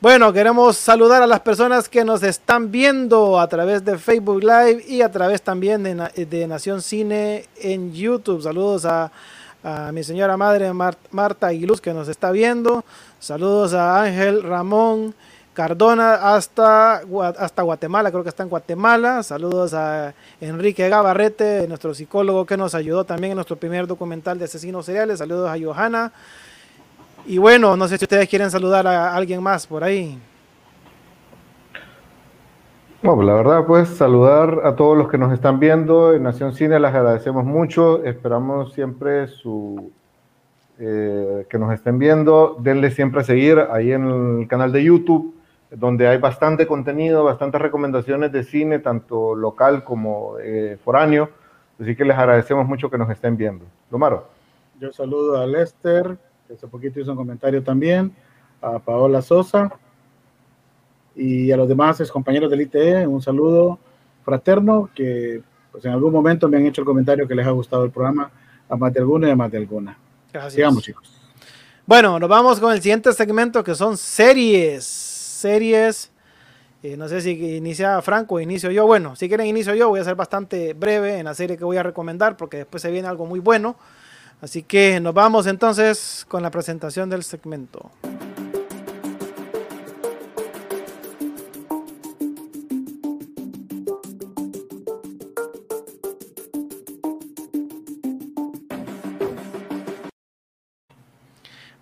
Bueno, 0.00 0.32
queremos 0.32 0.76
saludar 0.76 1.22
a 1.22 1.26
las 1.26 1.40
personas 1.40 1.88
que 1.88 2.04
nos 2.04 2.22
están 2.22 2.70
viendo 2.70 3.38
a 3.38 3.48
través 3.48 3.84
de 3.84 3.98
Facebook 3.98 4.42
Live 4.42 4.84
y 4.86 5.02
a 5.02 5.10
través 5.10 5.42
también 5.42 5.82
de, 5.82 6.26
de 6.26 6.46
Nación 6.46 6.82
Cine 6.82 7.46
en 7.56 7.92
YouTube. 7.92 8.42
Saludos 8.42 8.84
a, 8.84 9.10
mi 9.92 10.04
señora 10.04 10.36
madre 10.36 10.72
Marta 10.72 11.48
Aguiluz 11.48 11.80
que 11.80 11.92
nos 11.92 12.08
está 12.08 12.30
viendo. 12.30 12.84
Saludos 13.18 13.74
a 13.74 14.02
Ángel 14.02 14.44
Ramón. 14.44 15.14
Cardona 15.58 16.34
hasta, 16.36 17.02
hasta 17.36 17.62
Guatemala, 17.62 18.12
creo 18.12 18.22
que 18.22 18.28
está 18.28 18.44
en 18.44 18.48
Guatemala. 18.48 19.24
Saludos 19.24 19.74
a 19.74 20.14
Enrique 20.40 20.88
Gabarrete, 20.88 21.66
nuestro 21.66 21.94
psicólogo 21.94 22.46
que 22.46 22.56
nos 22.56 22.76
ayudó 22.76 23.02
también 23.02 23.32
en 23.32 23.38
nuestro 23.38 23.56
primer 23.56 23.88
documental 23.88 24.38
de 24.38 24.44
asesinos 24.44 24.86
seriales. 24.86 25.18
Saludos 25.18 25.50
a 25.50 25.58
Johanna. 25.60 26.12
Y 27.26 27.38
bueno, 27.38 27.76
no 27.76 27.88
sé 27.88 27.98
si 27.98 28.04
ustedes 28.04 28.28
quieren 28.28 28.52
saludar 28.52 28.86
a 28.86 29.16
alguien 29.16 29.42
más 29.42 29.66
por 29.66 29.82
ahí. 29.82 30.16
Bueno, 33.02 33.16
pues 33.16 33.26
la 33.26 33.34
verdad, 33.34 33.66
pues 33.66 33.88
saludar 33.88 34.60
a 34.62 34.76
todos 34.76 34.96
los 34.96 35.08
que 35.08 35.18
nos 35.18 35.32
están 35.32 35.58
viendo 35.58 36.14
en 36.14 36.22
Nación 36.22 36.54
Cine, 36.54 36.78
les 36.78 36.94
agradecemos 36.94 37.44
mucho, 37.44 38.04
esperamos 38.04 38.74
siempre 38.74 39.26
su, 39.26 39.90
eh, 40.78 41.46
que 41.50 41.58
nos 41.58 41.74
estén 41.74 41.98
viendo, 41.98 42.56
denle 42.60 42.92
siempre 42.92 43.22
a 43.22 43.24
seguir 43.24 43.58
ahí 43.72 43.90
en 43.90 44.40
el 44.42 44.46
canal 44.46 44.70
de 44.70 44.84
YouTube, 44.84 45.34
donde 45.70 46.08
hay 46.08 46.18
bastante 46.18 46.66
contenido, 46.66 47.24
bastantes 47.24 47.60
recomendaciones 47.60 48.32
de 48.32 48.44
cine, 48.44 48.78
tanto 48.78 49.34
local 49.34 49.84
como 49.84 50.38
eh, 50.40 50.78
foráneo. 50.82 51.30
Así 51.80 51.94
que 51.94 52.04
les 52.04 52.16
agradecemos 52.16 52.66
mucho 52.66 52.90
que 52.90 52.98
nos 52.98 53.10
estén 53.10 53.36
viendo. 53.36 53.64
Lomaro. 53.90 54.28
Yo 54.80 54.92
saludo 54.92 55.40
a 55.40 55.46
Lester, 55.46 56.16
que 56.46 56.54
hace 56.54 56.66
poquito 56.66 57.00
hizo 57.00 57.10
un 57.10 57.16
comentario 57.16 57.62
también, 57.62 58.14
a 58.62 58.78
Paola 58.78 59.22
Sosa 59.22 59.72
y 61.14 61.50
a 61.50 61.56
los 61.56 61.68
demás 61.68 62.00
compañeros 62.10 62.50
del 62.50 62.60
ITE, 62.62 63.06
un 63.06 63.20
saludo 63.20 63.78
fraterno 64.24 64.88
que 64.94 65.42
pues 65.72 65.84
en 65.84 65.92
algún 65.92 66.12
momento 66.12 66.48
me 66.48 66.56
han 66.56 66.66
hecho 66.66 66.80
el 66.80 66.86
comentario 66.86 67.26
que 67.26 67.34
les 67.34 67.46
ha 67.46 67.50
gustado 67.50 67.84
el 67.84 67.90
programa 67.90 68.30
a 68.68 68.76
más 68.76 68.92
de 68.92 69.00
alguna 69.00 69.28
y 69.28 69.30
a 69.32 69.36
más 69.36 69.50
de 69.50 69.58
alguna. 69.58 69.98
Gracias. 70.32 70.54
Sigamos, 70.54 70.82
chicos. 70.82 71.20
Bueno, 71.86 72.18
nos 72.18 72.28
vamos 72.28 72.60
con 72.60 72.72
el 72.72 72.80
siguiente 72.80 73.12
segmento 73.12 73.64
que 73.64 73.74
son 73.74 73.96
series 73.96 75.07
series. 75.38 76.10
Eh, 76.82 76.96
no 76.96 77.08
sé 77.08 77.20
si 77.20 77.30
inicia 77.56 78.00
Franco 78.02 78.36
o 78.36 78.40
inicio 78.40 78.70
yo. 78.70 78.86
Bueno, 78.86 79.16
si 79.16 79.28
quieren 79.28 79.46
inicio 79.46 79.74
yo, 79.74 79.88
voy 79.88 80.00
a 80.00 80.04
ser 80.04 80.14
bastante 80.14 80.74
breve 80.74 81.18
en 81.18 81.24
la 81.24 81.34
serie 81.34 81.56
que 81.56 81.64
voy 81.64 81.76
a 81.76 81.82
recomendar 81.82 82.36
porque 82.36 82.58
después 82.58 82.82
se 82.82 82.90
viene 82.90 83.08
algo 83.08 83.26
muy 83.26 83.40
bueno. 83.40 83.76
Así 84.40 84.62
que 84.62 85.00
nos 85.00 85.14
vamos 85.14 85.46
entonces 85.46 86.24
con 86.28 86.42
la 86.42 86.50
presentación 86.50 87.10
del 87.10 87.24
segmento. 87.24 87.90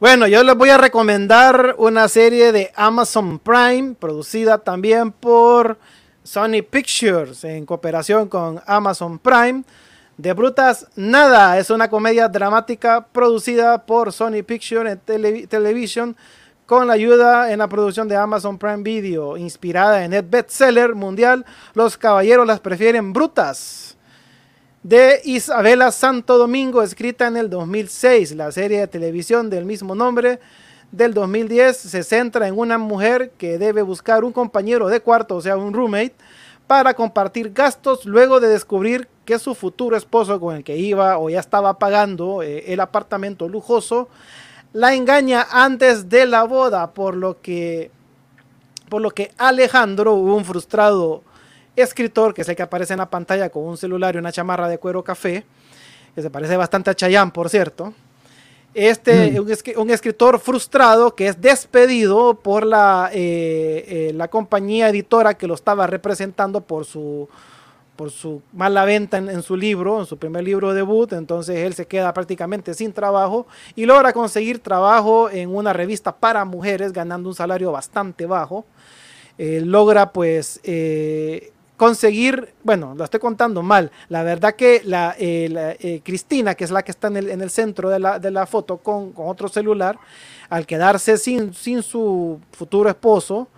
Bueno, 0.09 0.29
yo 0.29 0.45
les 0.45 0.55
voy 0.55 0.69
a 0.71 0.79
recomendar 0.79 1.75
una 1.79 2.07
serie 2.07 2.53
de 2.53 2.71
Amazon 2.77 3.41
Prime, 3.41 3.97
producida 3.99 4.57
también 4.57 5.11
por 5.11 5.77
Sony 6.23 6.63
Pictures 6.63 7.43
en 7.43 7.67
cooperación 7.67 8.29
con 8.29 8.63
Amazon 8.69 9.19
Prime. 9.19 9.65
De 10.17 10.33
Brutas 10.33 10.87
Nada 10.95 11.59
es 11.59 11.71
una 11.71 11.91
comedia 11.91 12.29
dramática 12.29 13.05
producida 13.05 13.85
por 13.85 14.13
Sony 14.13 14.45
Pictures 14.47 14.97
Television 15.49 16.17
con 16.67 16.87
la 16.87 16.93
ayuda 16.93 17.51
en 17.51 17.59
la 17.59 17.69
producción 17.69 18.07
de 18.07 18.15
Amazon 18.15 18.59
Prime 18.59 18.85
Video, 18.85 19.37
inspirada 19.37 20.05
en 20.05 20.13
el 20.13 20.23
bestseller 20.23 20.95
mundial 20.95 21.45
Los 21.75 21.97
caballeros 21.97 22.47
las 22.47 22.61
prefieren 22.61 23.13
brutas 23.13 23.96
de 24.83 25.21
Isabela 25.25 25.91
Santo 25.91 26.39
Domingo, 26.39 26.83
escrita 26.83 27.27
en 27.27 27.37
el 27.37 27.51
2006. 27.51 28.37
La 28.37 28.53
serie 28.53 28.81
de 28.81 28.87
televisión 28.87 29.51
del 29.51 29.65
mismo 29.65 29.95
nombre 29.95 30.41
del 30.93 31.15
2010 31.15 31.77
se 31.77 32.03
centra 32.03 32.47
en 32.47 32.59
una 32.59 32.79
mujer 32.79 33.33
que 33.39 33.59
debe 33.59 33.83
buscar 33.83 34.25
un 34.25 34.33
compañero 34.33 34.89
de 34.89 35.01
cuarto, 35.01 35.37
o 35.37 35.41
sea, 35.41 35.57
un 35.57 35.75
roommate, 35.75 36.15
para 36.67 36.95
compartir 36.95 37.53
gastos 37.53 38.07
luego 38.07 38.41
de 38.41 38.49
descubrir 38.49 39.09
que 39.25 39.39
su 39.39 39.55
futuro 39.55 39.97
esposo 39.97 40.41
con 40.41 40.57
el 40.57 40.65
que 40.65 40.77
iba 40.77 41.19
o 41.19 41.31
ya 41.31 41.41
estaba 41.41 41.79
pagando 41.79 42.43
eh, 42.43 42.73
el 42.73 42.81
apartamento 42.81 43.49
lujoso 43.49 44.09
la 44.77 44.95
engaña 44.95 45.47
antes 45.51 46.11
de 46.11 46.27
la 46.27 46.45
boda, 46.45 46.93
por 46.93 47.17
lo 47.17 47.41
que 47.41 47.91
por 48.91 49.01
lo 49.01 49.11
que 49.11 49.33
Alejandro, 49.39 50.15
un 50.15 50.45
frustrado 50.45 51.23
escritor, 51.77 52.35
que 52.35 52.43
es 52.43 52.49
el 52.49 52.57
que 52.57 52.63
aparece 52.63 52.95
en 52.95 52.99
la 52.99 53.11
pantalla 53.11 53.51
con 53.51 53.65
un 53.65 53.77
celular 53.77 54.15
y 54.15 54.19
una 54.19 54.33
chamarra 54.33 54.69
de 54.69 54.79
cuero 54.79 55.05
café, 55.05 55.45
que 56.15 56.23
se 56.23 56.31
parece 56.31 56.57
bastante 56.57 56.91
a 56.91 56.95
Chayanne, 56.95 57.31
por 57.31 57.49
cierto. 57.49 57.93
Este, 58.77 59.41
mm. 59.41 59.81
un, 59.81 59.91
escritor 59.91 60.39
frustrado 60.39 61.15
que 61.15 61.29
es 61.29 61.41
despedido 61.41 62.35
por 62.35 62.67
la, 62.67 63.09
eh, 63.11 63.85
eh, 63.89 64.13
la 64.15 64.29
compañía 64.29 64.91
editora 64.91 65.33
que 65.33 65.47
lo 65.47 65.55
estaba 65.55 65.87
representando 65.87 66.61
por 66.61 66.85
su, 66.85 67.27
por 67.97 68.11
su 68.11 68.43
mala 68.53 68.85
venta 68.85 69.17
en, 69.17 69.31
en, 69.31 69.43
su 69.43 69.57
libro, 69.57 69.99
en 69.99 70.05
su 70.05 70.19
primer 70.19 70.45
libro 70.45 70.75
debut, 70.75 71.15
entonces 71.15 71.57
él 71.57 71.73
se 71.73 71.87
queda 71.87 72.13
prácticamente 72.13 72.75
sin 72.75 72.93
trabajo 72.93 73.47
y 73.75 73.87
logra 73.87 74.13
conseguir 74.13 74.59
trabajo 74.59 75.31
en 75.31 75.57
una 75.57 75.73
revista 75.73 76.15
para 76.15 76.45
mujeres 76.45 76.93
ganando 76.93 77.31
un 77.31 77.35
salario 77.35 77.73
bastante 77.73 78.27
bajo. 78.27 78.67
Eh, 79.39 79.63
logra 79.65 80.13
pues 80.13 80.61
conseguir, 81.77 82.55
bueno, 82.63 82.95
lo 82.97 83.05
estoy 83.05 83.21
contando 83.21 83.63
mal, 83.63 83.91
la 84.09 84.23
verdad 84.23 84.55
que 84.55 84.83
la, 84.85 85.15
eh, 85.19 85.77
eh, 85.81 86.01
Cristina, 86.03 86.55
que 86.55 86.65
es 86.65 86.71
la 86.71 86.83
que 86.83 86.91
está 86.91 87.09
en 87.09 87.17
el, 87.17 87.51
centro 87.51 87.91
de 87.91 87.99
la, 87.99 88.47
foto 88.47 88.79
con, 88.79 89.13
otro 89.17 89.49
celular, 89.49 89.99
al 90.49 90.67
quedarse 90.67 91.19
sin, 91.19 91.53
sin 91.53 91.83
su 91.83 92.41
futuro 92.53 92.89
esposo, 92.89 93.49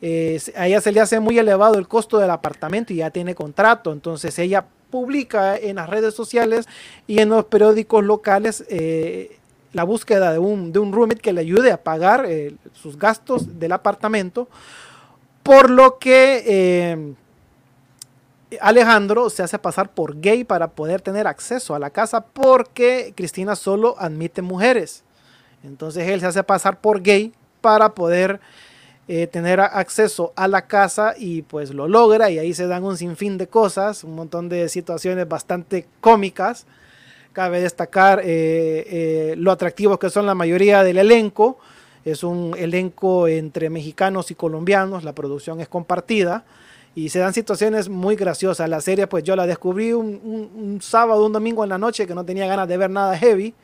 eh, 0.00 0.40
a 0.56 0.66
ella 0.66 0.80
se 0.80 0.92
le 0.92 1.00
hace 1.00 1.20
muy 1.20 1.38
elevado 1.38 1.78
el 1.78 1.88
costo 1.88 2.18
del 2.18 2.30
apartamento 2.30 2.92
y 2.92 2.96
ya 2.96 3.10
tiene 3.10 3.34
contrato, 3.34 3.92
entonces 3.92 4.38
ella 4.38 4.66
publica 4.90 5.56
en 5.56 5.76
las 5.76 5.88
redes 5.88 6.14
sociales 6.14 6.66
y 7.06 7.20
en 7.20 7.28
los 7.28 7.44
periódicos 7.44 8.02
locales 8.04 8.64
la 9.72 9.84
búsqueda 9.84 10.32
de 10.32 10.38
un, 10.38 10.72
de 10.72 10.78
un 10.78 10.92
roommate 10.92 11.20
que 11.20 11.32
le 11.32 11.42
ayude 11.42 11.72
a 11.72 11.82
pagar 11.82 12.26
sus 12.72 12.98
gastos 12.98 13.58
del 13.58 13.72
apartamento, 13.72 14.48
por 15.42 15.68
lo 15.68 15.98
que 15.98 17.14
Alejandro 18.60 19.28
se 19.28 19.42
hace 19.42 19.58
pasar 19.58 19.90
por 19.90 20.20
gay 20.20 20.44
para 20.44 20.68
poder 20.68 21.02
tener 21.02 21.26
acceso 21.26 21.74
a 21.74 21.78
la 21.78 21.90
casa 21.90 22.24
porque 22.24 23.12
Cristina 23.14 23.56
solo 23.56 23.94
admite 23.98 24.40
mujeres. 24.40 25.04
Entonces 25.62 26.08
él 26.08 26.20
se 26.20 26.26
hace 26.26 26.42
pasar 26.42 26.80
por 26.80 27.02
gay 27.02 27.32
para 27.60 27.94
poder 27.94 28.40
eh, 29.06 29.26
tener 29.26 29.60
acceso 29.60 30.32
a 30.36 30.48
la 30.48 30.66
casa 30.66 31.14
y 31.18 31.42
pues 31.42 31.74
lo 31.74 31.88
logra 31.88 32.30
y 32.30 32.38
ahí 32.38 32.54
se 32.54 32.66
dan 32.66 32.84
un 32.84 32.96
sinfín 32.96 33.36
de 33.36 33.48
cosas, 33.48 34.04
un 34.04 34.14
montón 34.14 34.48
de 34.48 34.68
situaciones 34.68 35.28
bastante 35.28 35.86
cómicas. 36.00 36.66
Cabe 37.32 37.60
destacar 37.60 38.20
eh, 38.20 38.24
eh, 38.26 39.34
lo 39.36 39.52
atractivos 39.52 39.98
que 39.98 40.10
son 40.10 40.24
la 40.26 40.34
mayoría 40.34 40.82
del 40.82 40.98
elenco. 40.98 41.58
Es 42.04 42.22
un 42.24 42.54
elenco 42.56 43.28
entre 43.28 43.68
mexicanos 43.68 44.30
y 44.30 44.34
colombianos, 44.34 45.04
la 45.04 45.14
producción 45.14 45.60
es 45.60 45.68
compartida 45.68 46.44
y 46.94 47.08
se 47.10 47.18
dan 47.18 47.32
situaciones 47.32 47.88
muy 47.88 48.16
graciosas. 48.16 48.68
La 48.68 48.80
serie, 48.80 49.06
pues 49.06 49.24
yo 49.24 49.36
la 49.36 49.46
descubrí 49.46 49.92
un, 49.92 50.78
sábado, 50.82 51.24
un 51.24 51.32
domingo 51.32 51.62
en 51.62 51.70
la 51.70 51.78
noche 51.78 52.06
que 52.06 52.14
no 52.14 52.24
tenía 52.24 52.46
ganas 52.46 52.68
de 52.68 52.76
ver 52.76 52.90
nada 52.90 53.16
heavy, 53.16 53.54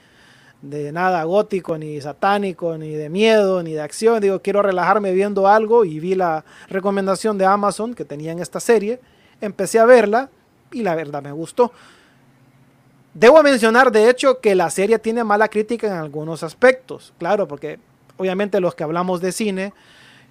de 0.63 0.93
nada 0.93 1.25
gótico, 1.25 1.77
ni 1.77 2.01
satánico, 2.01 2.79
ni 2.79 2.91
de 2.91 3.09
miedo, 3.09 3.63
ni 3.63 3.73
de 3.73 3.81
acción. 3.81 4.21
Digo, 4.21 4.41
quiero 4.41 4.63
relajarme 4.63 5.13
viendo 5.13 5.49
algo 5.49 5.85
y 5.85 5.99
vi 5.99 6.15
la 6.15 6.45
recomendación 6.69 7.37
de 7.37 7.45
Amazon 7.45 7.95
que 7.95 8.05
tenía 8.05 8.33
en 8.33 8.39
esta 8.39 8.61
serie. 8.61 9.01
Empecé 9.41 9.79
a 9.79 9.85
verla 9.85 10.31
y 10.73 10.83
la 10.83 10.95
verdad 10.95 11.23
me 11.23 11.33
gustó. 11.33 11.73
Debo 13.15 13.43
mencionar, 13.43 13.93
de 13.93 14.11
hecho, 14.11 14.41
que 14.41 14.55
la 14.55 14.71
serie 14.71 14.99
tiene 14.99 15.23
mala 15.23 15.49
crítica 15.49 15.87
en 15.87 15.93
algunos 15.95 16.43
aspectos. 16.43 17.13
Claro, 17.19 17.47
porque 17.47 17.79
obviamente 18.17 18.61
los 18.61 18.75
que 18.75 18.83
hablamos 18.83 19.21
de 19.21 19.33
cine, 19.33 19.73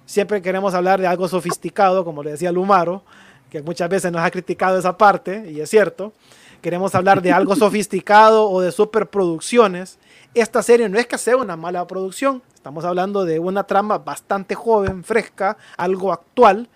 siempre 0.06 0.42
queremos 0.42 0.74
hablar 0.74 1.00
de 1.00 1.06
algo 1.06 1.28
sofisticado, 1.28 2.04
como 2.04 2.22
le 2.22 2.32
decía 2.32 2.52
Lumaro, 2.52 3.02
que 3.50 3.62
muchas 3.62 3.88
veces 3.88 4.10
nos 4.10 4.22
ha 4.22 4.30
criticado 4.30 4.78
esa 4.78 4.96
parte, 4.96 5.50
y 5.50 5.60
es 5.60 5.70
cierto. 5.70 6.12
Queremos 6.60 6.94
hablar 6.94 7.22
de 7.22 7.30
algo 7.30 7.54
sofisticado 7.56 8.48
o 8.48 8.60
de 8.60 8.72
superproducciones. 8.72 9.98
Esta 10.34 10.62
serie 10.62 10.88
no 10.88 10.98
es 10.98 11.06
que 11.06 11.18
sea 11.18 11.36
una 11.36 11.56
mala 11.56 11.86
producción, 11.86 12.42
estamos 12.54 12.84
hablando 12.84 13.24
de 13.24 13.38
una 13.38 13.64
trama 13.64 13.98
bastante 13.98 14.54
joven, 14.54 15.04
fresca, 15.04 15.56
algo 15.76 16.12
actual. 16.12 16.68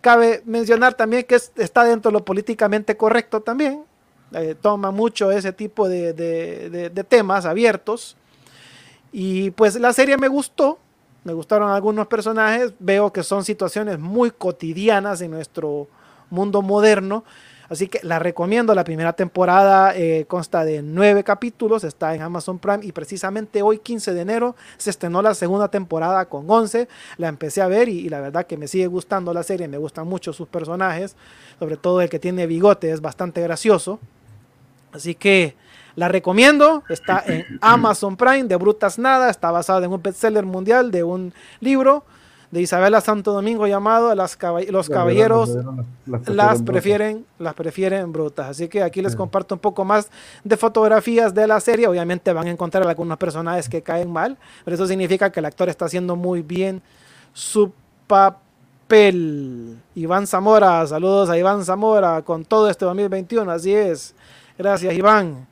Cabe 0.00 0.42
mencionar 0.44 0.94
también 0.94 1.24
que 1.24 1.34
está 1.34 1.84
dentro 1.84 2.10
de 2.10 2.18
lo 2.18 2.24
políticamente 2.24 2.96
correcto 2.96 3.40
también. 3.40 3.84
Eh, 4.32 4.54
toma 4.60 4.90
mucho 4.90 5.30
ese 5.30 5.52
tipo 5.52 5.88
de, 5.88 6.12
de 6.12 7.04
temas 7.04 7.46
abiertos. 7.46 8.16
Y 9.12 9.50
pues 9.50 9.78
la 9.78 9.92
serie 9.92 10.16
me 10.16 10.28
gustó, 10.28 10.78
me 11.24 11.32
gustaron 11.32 11.70
algunos 11.70 12.06
personajes, 12.06 12.74
veo 12.78 13.12
que 13.12 13.22
son 13.22 13.44
situaciones 13.44 13.98
muy 13.98 14.30
cotidianas 14.30 15.22
en 15.22 15.30
nuestro 15.30 15.88
mundo 16.28 16.60
moderno, 16.60 17.24
así 17.70 17.88
que 17.88 18.00
la 18.02 18.18
recomiendo. 18.18 18.74
La 18.74 18.84
primera 18.84 19.14
temporada 19.14 19.96
eh, 19.96 20.26
consta 20.28 20.66
de 20.66 20.82
nueve 20.82 21.24
capítulos, 21.24 21.82
está 21.82 22.14
en 22.14 22.20
Amazon 22.20 22.58
Prime 22.58 22.80
y 22.82 22.92
precisamente 22.92 23.62
hoy 23.62 23.78
15 23.78 24.12
de 24.12 24.20
enero 24.20 24.54
se 24.76 24.90
estrenó 24.90 25.22
la 25.22 25.34
segunda 25.34 25.68
temporada 25.68 26.26
con 26.26 26.44
11. 26.48 26.88
La 27.16 27.28
empecé 27.28 27.62
a 27.62 27.68
ver 27.68 27.88
y, 27.88 28.00
y 28.00 28.08
la 28.10 28.20
verdad 28.20 28.46
que 28.46 28.58
me 28.58 28.68
sigue 28.68 28.86
gustando 28.86 29.32
la 29.32 29.42
serie, 29.42 29.66
me 29.66 29.78
gustan 29.78 30.06
mucho 30.06 30.34
sus 30.34 30.48
personajes, 30.48 31.16
sobre 31.58 31.78
todo 31.78 32.02
el 32.02 32.10
que 32.10 32.18
tiene 32.18 32.46
bigote, 32.46 32.90
es 32.90 33.00
bastante 33.00 33.40
gracioso. 33.40 33.98
Así 34.92 35.14
que 35.14 35.56
la 35.96 36.08
recomiendo, 36.08 36.82
está 36.88 37.22
en 37.26 37.44
Amazon 37.60 38.16
Prime 38.16 38.44
de 38.44 38.56
Brutas 38.56 38.98
Nada, 38.98 39.30
está 39.30 39.50
basada 39.50 39.84
en 39.84 39.92
un 39.92 40.02
bestseller 40.02 40.44
mundial 40.44 40.90
de 40.90 41.04
un 41.04 41.32
libro 41.60 42.04
de 42.54 42.62
Isabela 42.62 43.00
Santo 43.00 43.32
Domingo 43.32 43.66
llamado 43.66 44.14
Los 44.14 44.36
caballeros 44.36 45.50
las, 46.06 46.62
prefieren 46.62 47.26
las 47.40 47.54
prefieren 47.54 48.12
brutas. 48.12 48.48
Así 48.48 48.68
que 48.68 48.82
aquí 48.84 49.02
les 49.02 49.16
comparto 49.16 49.56
un 49.56 49.60
poco 49.60 49.84
más 49.84 50.08
de 50.44 50.56
fotografías 50.56 51.34
de 51.34 51.48
la 51.48 51.58
serie. 51.58 51.88
Obviamente 51.88 52.32
van 52.32 52.46
a 52.46 52.50
encontrar 52.50 52.86
algunos 52.86 53.18
personajes 53.18 53.68
que 53.68 53.82
caen 53.82 54.10
mal, 54.12 54.38
pero 54.64 54.76
eso 54.76 54.86
significa 54.86 55.30
que 55.30 55.40
el 55.40 55.46
actor 55.46 55.68
está 55.68 55.86
haciendo 55.86 56.14
muy 56.14 56.42
bien 56.42 56.80
su 57.32 57.72
papel. 58.06 59.76
Iván 59.96 60.28
Zamora, 60.28 60.86
saludos 60.86 61.30
a 61.30 61.36
Iván 61.36 61.64
Zamora 61.64 62.22
con 62.22 62.44
todo 62.44 62.70
este 62.70 62.84
2021, 62.84 63.50
así 63.50 63.74
es. 63.74 64.14
Gracias 64.56 64.94
Iván. 64.94 65.48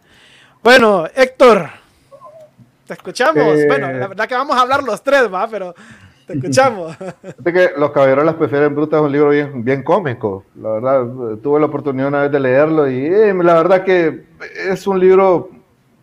Bueno, 0.62 1.07
Héctor, 1.16 1.70
te 2.87 2.94
escuchamos. 2.94 3.59
Eh, 3.59 3.66
bueno, 3.66 3.92
la 3.92 4.07
verdad 4.07 4.29
que 4.29 4.35
vamos 4.37 4.57
a 4.57 4.61
hablar 4.61 4.85
los 4.85 5.03
tres, 5.03 5.22
va, 5.33 5.48
pero 5.48 5.75
te 6.25 6.35
escuchamos. 6.35 6.96
que 7.44 7.70
Los 7.77 7.90
Caballeros 7.90 8.25
las 8.25 8.37
prefieren 8.37 8.72
brutas 8.72 9.01
es 9.01 9.07
un 9.07 9.11
libro 9.11 9.31
bien, 9.31 9.64
bien 9.64 9.83
cómico. 9.83 10.44
La 10.55 10.70
verdad, 10.70 11.05
tuve 11.42 11.59
la 11.59 11.66
oportunidad 11.66 12.07
una 12.07 12.20
vez 12.22 12.31
de 12.31 12.38
leerlo 12.38 12.88
y 12.88 13.07
eh, 13.07 13.35
la 13.35 13.55
verdad 13.55 13.83
que 13.83 14.27
es 14.70 14.87
un 14.87 15.01
libro 15.01 15.51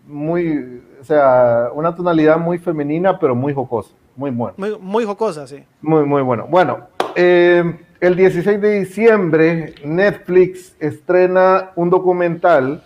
muy, 0.05 0.81
o 0.99 1.05
sea, 1.05 1.69
una 1.73 1.95
tonalidad 1.95 2.37
muy 2.37 2.57
femenina, 2.57 3.17
pero 3.17 3.33
muy 3.35 3.53
jocosa, 3.53 3.91
muy 4.17 4.31
bueno. 4.31 4.55
Muy, 4.57 4.77
muy 4.77 5.05
jocosa, 5.05 5.47
sí. 5.47 5.63
Muy, 5.81 6.03
muy 6.03 6.21
bueno. 6.21 6.47
Bueno, 6.49 6.89
eh, 7.15 7.77
el 8.01 8.13
16 8.13 8.59
de 8.59 8.79
diciembre 8.81 9.75
Netflix 9.85 10.75
estrena 10.81 11.71
un 11.77 11.89
documental 11.89 12.83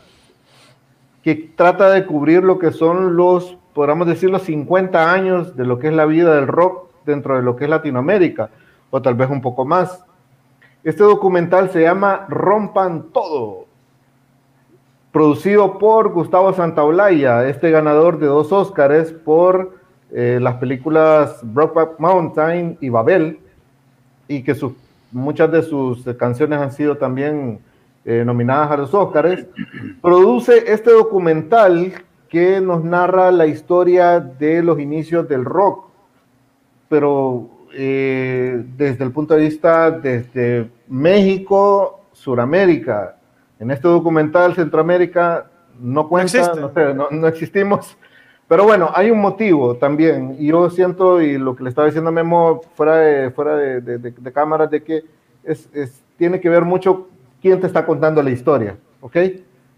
que 1.23 1.35
trata 1.55 1.89
de 1.89 2.05
cubrir 2.05 2.43
lo 2.43 2.59
que 2.59 2.71
son 2.71 3.15
los, 3.15 3.57
podríamos 3.73 4.07
decir, 4.07 4.29
los 4.29 4.43
50 4.43 5.11
años 5.11 5.55
de 5.55 5.65
lo 5.65 5.79
que 5.79 5.87
es 5.87 5.93
la 5.93 6.05
vida 6.05 6.35
del 6.35 6.47
rock 6.47 6.89
dentro 7.05 7.37
de 7.37 7.41
lo 7.41 7.55
que 7.55 7.63
es 7.63 7.69
Latinoamérica, 7.69 8.49
o 8.91 9.01
tal 9.01 9.15
vez 9.15 9.29
un 9.29 9.41
poco 9.41 9.65
más. 9.65 10.03
Este 10.83 11.03
documental 11.03 11.69
se 11.69 11.81
llama 11.81 12.25
Rompan 12.27 13.05
Todo, 13.13 13.65
producido 15.13 15.77
por 15.79 16.09
Gustavo 16.09 16.51
Santaolalla, 16.53 17.47
este 17.47 17.71
ganador 17.71 18.19
de 18.19 18.27
dos 18.27 18.51
Óscares 18.51 19.13
por 19.13 19.77
eh, 20.11 20.39
las 20.41 20.55
películas 20.55 21.39
Brokeback 21.41 21.99
Mountain 21.99 22.77
y 22.81 22.89
Babel, 22.89 23.39
y 24.27 24.43
que 24.43 24.55
sus, 24.55 24.73
muchas 25.13 25.49
de 25.53 25.63
sus 25.63 26.03
canciones 26.17 26.59
han 26.59 26.73
sido 26.73 26.97
también 26.97 27.59
eh, 28.05 28.23
nominadas 28.25 28.71
a 28.71 28.77
los 28.77 28.93
Óscares, 28.93 29.45
produce 30.01 30.71
este 30.71 30.91
documental 30.91 31.93
que 32.27 32.59
nos 32.59 32.83
narra 32.83 33.31
la 33.31 33.45
historia 33.45 34.19
de 34.19 34.63
los 34.63 34.79
inicios 34.79 35.29
del 35.29 35.45
rock, 35.45 35.85
pero 36.89 37.49
eh, 37.73 38.63
desde 38.75 39.03
el 39.03 39.11
punto 39.11 39.35
de 39.35 39.41
vista 39.41 39.91
desde 39.91 40.69
México, 40.87 42.01
Suramérica. 42.11 43.17
En 43.59 43.71
este 43.71 43.87
documental 43.87 44.53
Centroamérica 44.53 45.49
no 45.79 46.09
cuenta, 46.09 46.53
no, 46.93 47.07
no, 47.09 47.27
existimos. 47.27 47.97
Pero 48.47 48.65
bueno, 48.65 48.89
hay 48.93 49.09
un 49.09 49.21
motivo 49.21 49.77
también. 49.77 50.35
Y 50.37 50.47
yo 50.47 50.69
siento, 50.69 51.21
y 51.21 51.37
lo 51.37 51.55
que 51.55 51.63
le 51.63 51.69
estaba 51.69 51.87
diciendo 51.87 52.09
a 52.09 52.13
Memo 52.13 52.61
fuera 52.75 52.97
de, 52.97 53.31
fuera 53.31 53.55
de, 53.55 53.79
de, 53.79 53.97
de 53.97 54.31
cámaras, 54.33 54.69
de 54.69 54.83
que 54.83 55.03
es, 55.43 55.69
es, 55.73 56.03
tiene 56.17 56.39
que 56.39 56.49
ver 56.49 56.63
mucho 56.63 57.07
quién 57.43 57.59
te 57.59 57.67
está 57.67 57.85
contando 57.85 58.23
la 58.23 58.31
historia, 58.31 58.77
¿ok? 59.01 59.17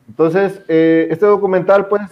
Entonces, 0.07 0.61
eh, 0.67 1.07
este 1.09 1.25
documental, 1.25 1.87
pues, 1.87 2.03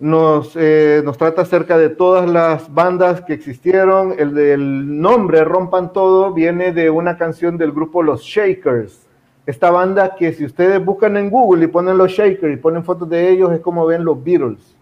nos, 0.00 0.56
eh, 0.56 1.02
nos 1.04 1.18
trata 1.18 1.42
acerca 1.42 1.76
de 1.76 1.90
todas 1.90 2.28
las 2.28 2.72
bandas 2.72 3.20
que 3.20 3.34
existieron. 3.34 4.14
El 4.18 4.34
del 4.34 5.00
nombre, 5.00 5.44
Rompan 5.44 5.92
Todo, 5.92 6.32
viene 6.32 6.72
de 6.72 6.88
una 6.88 7.18
canción 7.18 7.58
del 7.58 7.72
grupo 7.72 8.02
Los 8.02 8.22
Shakers. 8.22 9.06
Esta 9.44 9.70
banda 9.70 10.14
que 10.16 10.32
si 10.32 10.46
ustedes 10.46 10.82
buscan 10.82 11.18
en 11.18 11.28
Google 11.28 11.64
y 11.66 11.68
ponen 11.68 11.98
Los 11.98 12.12
Shakers 12.12 12.54
y 12.54 12.56
ponen 12.56 12.84
fotos 12.84 13.08
de 13.10 13.28
ellos, 13.28 13.52
es 13.52 13.60
como 13.60 13.84
ven 13.84 14.02
los 14.02 14.22
Beatles. 14.24 14.74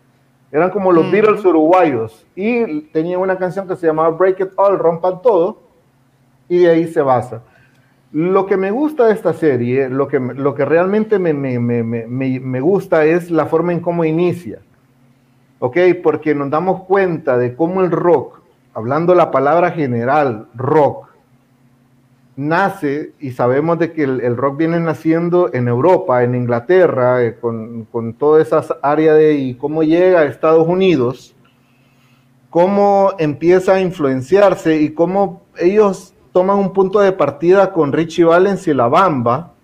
Eran 0.53 0.71
como 0.71 0.93
los 0.93 1.11
Beatles 1.11 1.45
uruguayos. 1.45 2.25
Y 2.37 2.83
tenían 2.93 3.21
una 3.21 3.37
canción 3.37 3.67
que 3.67 3.75
se 3.75 3.89
llamaba 3.89 4.11
Break 4.11 4.41
It 4.41 4.51
All, 4.55 4.79
Rompan 4.79 5.21
Todo. 5.23 5.59
Y 6.49 6.59
de 6.59 6.71
ahí 6.71 6.87
se 6.87 7.03
basa. 7.03 7.43
Lo 8.13 8.47
que 8.47 8.57
me 8.57 8.71
gusta 8.71 9.07
de 9.07 9.13
esta 9.13 9.33
serie, 9.33 9.89
lo 9.89 10.07
que, 10.09 10.21
lo 10.21 10.55
que 10.55 10.65
realmente 10.65 11.19
me, 11.19 11.35
me, 11.35 11.59
me, 11.59 11.83
me, 12.07 12.61
gusta 12.61 13.05
es 13.05 13.31
la 13.31 13.47
forma 13.47 13.73
en 13.73 13.81
cómo 13.81 14.05
inicia. 14.05 14.61
¿Ok? 15.59 15.77
Porque 16.03 16.35
nos 16.35 16.51
damos 16.51 16.85
cuenta 16.85 17.37
de 17.37 17.55
cómo 17.55 17.83
el 17.83 17.91
rock, 17.91 18.41
hablando 18.75 19.15
la 19.15 19.31
palabra 19.31 19.73
general, 19.73 20.47
rock, 20.55 21.07
nace 22.37 23.13
y 23.19 23.33
sabemos 23.33 23.79
de 23.79 23.93
que 23.93 24.05
el, 24.05 24.37
rock 24.37 24.59
viene 24.59 24.79
naciendo 24.79 25.53
en 25.53 25.69
Europa, 25.69 26.23
en 26.23 26.35
Inglaterra, 26.35 27.25
eh, 27.25 27.37
con, 27.41 27.87
con 27.87 28.15
toda 28.15 28.43
esa 28.43 28.63
área 28.83 29.15
de 29.15 29.35
y 29.35 29.55
cómo 29.55 29.83
llega 29.83 30.21
a 30.21 30.25
Estados 30.25 30.69
Unidos, 30.69 31.35
cómo 32.51 33.13
empieza 33.19 33.75
a 33.75 33.81
influenciarse 33.81 34.81
y 34.81 34.91
cómo 34.91 35.43
ellos 35.59 36.15
toman 36.37 36.59
un 36.59 36.75
punto 36.75 37.01
de 37.01 37.13
partida 37.13 37.73
con 37.73 37.95
Richie 37.95 38.27
Valens 38.27 38.69
y 38.69 38.75
La 38.75 38.89
Bamba 38.89 39.55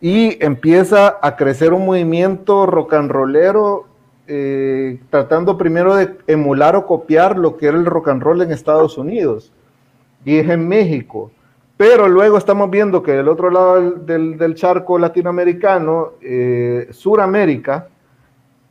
y 0.00 0.36
empieza 0.44 1.16
a 1.22 1.36
crecer 1.36 1.72
un 1.72 1.86
movimiento 1.86 2.66
rock 2.66 2.94
and 2.94 3.08
rollero 3.08 3.84
eh, 4.26 4.98
tratando 5.10 5.56
primero 5.56 5.94
de 5.94 6.18
emular 6.26 6.74
o 6.74 6.86
copiar 6.86 7.38
lo 7.38 7.56
que 7.56 7.68
era 7.68 7.78
el 7.78 7.86
rock 7.86 8.08
and 8.08 8.20
roll 8.20 8.42
en 8.42 8.50
Estados 8.50 8.98
Unidos 8.98 9.52
y 10.24 10.38
es 10.38 10.50
en 10.50 10.66
México. 10.66 11.30
Pero 11.76 12.08
luego 12.08 12.36
estamos 12.36 12.68
viendo 12.68 13.00
que 13.00 13.12
del 13.12 13.28
otro 13.28 13.48
lado 13.48 13.92
del, 13.92 14.54
charco 14.56 14.98
latinoamericano, 14.98 16.14
eh, 16.20 16.88
Suramérica, 16.90 17.86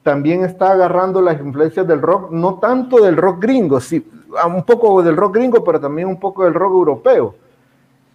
también 0.04 0.44
está 0.44 0.74
agarrando 0.74 1.22
las 1.22 1.40
influencias 1.40 1.88
del 1.88 2.02
rock, 2.02 2.30
no 2.32 2.56
tanto 2.56 3.02
del 3.02 3.16
rock 3.16 3.42
gringo, 3.42 3.80
sí, 3.80 4.06
un 4.48 4.64
poco 4.64 5.02
del 5.04 5.18
rock 5.18 5.36
gringo, 5.36 5.64
pero 5.64 5.80
también 5.80 6.08
un 6.08 6.20
poco 6.20 6.44
del 6.44 6.54
rock 6.54 6.74
europeo. 6.74 7.36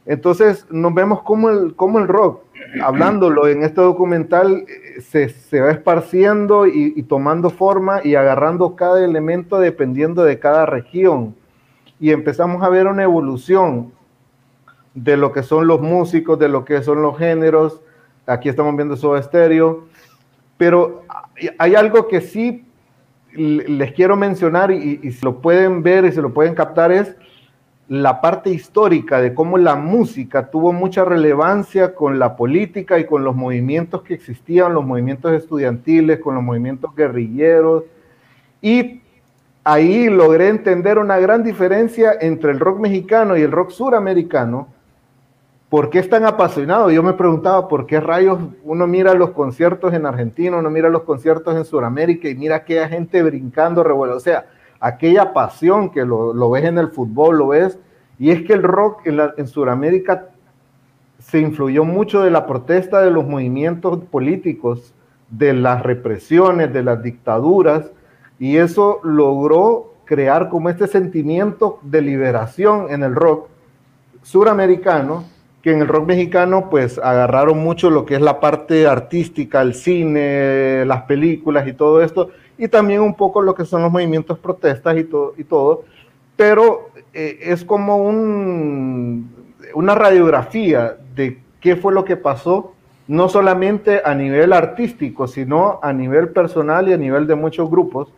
Entonces 0.07 0.67
nos 0.71 0.95
vemos 0.95 1.23
como 1.23 1.51
el, 1.51 1.75
como 1.75 1.99
el 1.99 2.07
rock, 2.07 2.43
hablándolo 2.83 3.49
en 3.49 3.65
este 3.65 3.81
documental, 3.81 4.65
eh, 4.69 5.01
se, 5.01 5.29
se 5.29 5.61
va 5.61 5.73
esparciendo 5.73 6.67
y, 6.67 7.03
tomando 7.03 7.51
forma 7.51 8.01
y 8.05 8.15
agarrando 8.15 8.77
cada 8.77 9.05
elemento 9.05 9.59
dependiendo 9.59 10.23
de 10.23 10.39
cada 10.39 10.65
región. 10.65 11.35
Y 11.99 12.13
empezamos 12.13 12.63
a 12.63 12.69
ver 12.69 12.87
una 12.87 13.03
evolución 13.03 13.93
de 14.95 15.17
lo 15.17 15.33
que 15.33 15.43
son 15.43 15.67
los 15.67 15.81
músicos, 15.81 16.39
de 16.39 16.49
lo 16.49 16.65
que 16.65 16.83
son 16.83 17.03
los 17.03 17.19
géneros. 17.19 17.81
Aquí 18.27 18.49
estamos 18.49 18.77
viendo 18.77 18.97
Soda 18.97 19.23
Stereo. 19.23 19.85
Pero 20.57 21.03
hay 21.59 21.75
algo 21.75 22.09
que 22.09 22.21
sí 22.21 22.66
les 23.37 23.93
quiero 23.93 24.17
mencionar 24.17 24.71
y, 24.71 25.01
y, 25.03 25.13
se 25.13 25.25
lo 25.25 25.41
pueden 25.41 25.83
ver 25.83 26.05
y 26.05 26.13
se 26.13 26.23
lo 26.23 26.33
pueden 26.33 26.55
captar 26.55 26.93
es 26.93 27.15
la 27.89 28.21
parte 28.21 28.51
histórica 28.51 29.21
de 29.21 29.33
cómo 29.33 29.59
la 29.59 29.77
música 29.77 30.51
tuvo 30.51 30.73
mucha 30.73 31.05
relevancia 31.05 31.95
con 31.95 32.19
la 32.19 32.37
política 32.37 32.99
y 32.99 33.07
con 33.07 33.23
los 33.23 33.37
movimientos 33.37 34.03
que 34.03 34.15
existían, 34.15 34.75
los 34.75 34.85
movimientos 34.85 35.33
estudiantiles, 35.33 36.19
con 36.19 36.35
los 36.35 36.43
movimientos 36.43 36.95
guerrilleros 36.97 37.85
y 38.61 39.03
ahí 39.63 40.09
logré 40.09 40.49
entender 40.49 40.99
una 40.99 41.19
gran 41.19 41.43
diferencia 41.43 42.17
entre 42.21 42.51
el 42.53 42.61
rock 42.61 42.81
mexicano 42.81 43.37
y 43.37 43.43
el 43.43 43.53
rock 43.53 43.71
suramericano. 43.71 44.69
¿Por 45.69 45.91
qué 45.91 45.99
es 45.99 46.09
tan 46.09 46.25
apasionado? 46.25 46.91
Yo 46.91 47.03
me 47.03 47.15
preguntaba 47.15 47.67
por 47.67 47.87
qué 47.87 47.99
rayos 48.01 48.39
uno 48.63 48.87
mira 48.87 49.15
los 49.15 49.31
conciertos 49.31 49.93
en 49.95 50.07
Argentina, 50.07 50.57
uno 50.57 50.71
mira 50.71 50.89
los 50.89 51.03
conciertos 51.03 51.57
en 51.57 51.65
Sudamérica 51.65 52.29
y 52.29 52.37
mira 52.37 52.57
aquella 52.57 52.89
gente 52.89 53.21
brincando, 53.23 53.83
revuelo. 53.83 54.17
O 54.17 54.21
sea, 54.21 54.47
aquella 54.79 55.33
pasión 55.33 55.91
que 55.91 56.05
lo, 56.05 56.51
ves 56.51 56.65
en 56.65 56.79
el 56.79 56.89
fútbol, 56.89 57.39
lo 57.39 57.49
ves. 57.49 57.79
Y 58.19 58.31
es 58.31 58.43
que 58.43 58.53
el 58.53 58.63
rock 58.63 59.07
en, 59.07 59.21
en 59.37 59.47
Sudamérica 59.49 60.29
se 61.19 61.41
influyó 61.41 61.85
mucho 61.85 62.23
de 62.23 62.31
la 62.31 62.47
protesta 62.47 63.01
de 63.01 63.11
los 63.11 63.27
movimientos 63.27 63.99
políticos, 64.05 64.95
de 65.31 65.53
las 65.53 65.83
represiones, 65.83 66.73
de 66.73 66.85
las 66.85 67.03
dictaduras, 67.03 67.91
y 68.39 68.59
eso 68.59 69.01
logró 69.03 69.95
crear 70.05 70.49
como 70.49 70.69
este 70.69 70.87
sentimiento 70.87 71.81
de 71.83 72.03
liberación 72.03 72.87
en 72.91 73.03
el 73.03 73.17
rock 73.17 73.49
suramericano, 74.23 75.25
que 75.67 75.73
en 75.73 75.81
el 75.81 75.89
rock 75.89 76.07
mexicano 76.07 76.71
pues 76.71 76.97
agarraron 76.97 77.59
mucho 77.59 77.91
lo 77.91 78.07
que 78.07 78.15
es 78.15 78.21
la 78.21 78.39
parte 78.39 78.87
artística, 78.87 79.61
el 79.63 79.75
cine, 79.75 80.85
las 80.87 81.03
películas 81.03 81.67
y 81.67 81.73
todo 81.73 82.03
esto, 82.03 82.31
y 82.57 82.69
también 82.69 83.01
un 83.01 83.17
poco 83.17 83.43
lo 83.43 83.53
que 83.57 83.65
son 83.65 83.83
los 83.83 83.91
movimientos 83.91 84.39
protestas 84.39 84.97
y, 84.97 85.03
todo 85.03 85.35
y 85.37 85.43
todo, 85.43 85.83
pero 86.37 86.91
eh, 87.13 87.41
es 87.43 87.65
como 87.65 87.97
un, 87.97 89.29
una 89.75 89.97
radiografía 89.97 90.99
de 91.17 91.41
qué 91.61 91.75
fue 91.75 91.93
lo 91.93 92.05
que 92.05 92.17
pasó, 92.17 92.75
no 93.09 93.29
solamente 93.29 94.03
a 94.05 94.15
nivel 94.15 94.53
artístico, 94.53 95.27
sino 95.27 95.81
a 95.83 95.93
nivel 95.93 96.29
personal 96.29 96.89
y 96.89 96.93
a 96.93 96.97
nivel 96.97 97.27
de 97.27 97.35
muchos 97.35 97.69
grupos, 97.69 98.13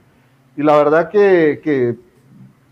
y 0.55 0.63
la 0.63 0.77
verdad 0.77 1.09
que, 1.09 1.97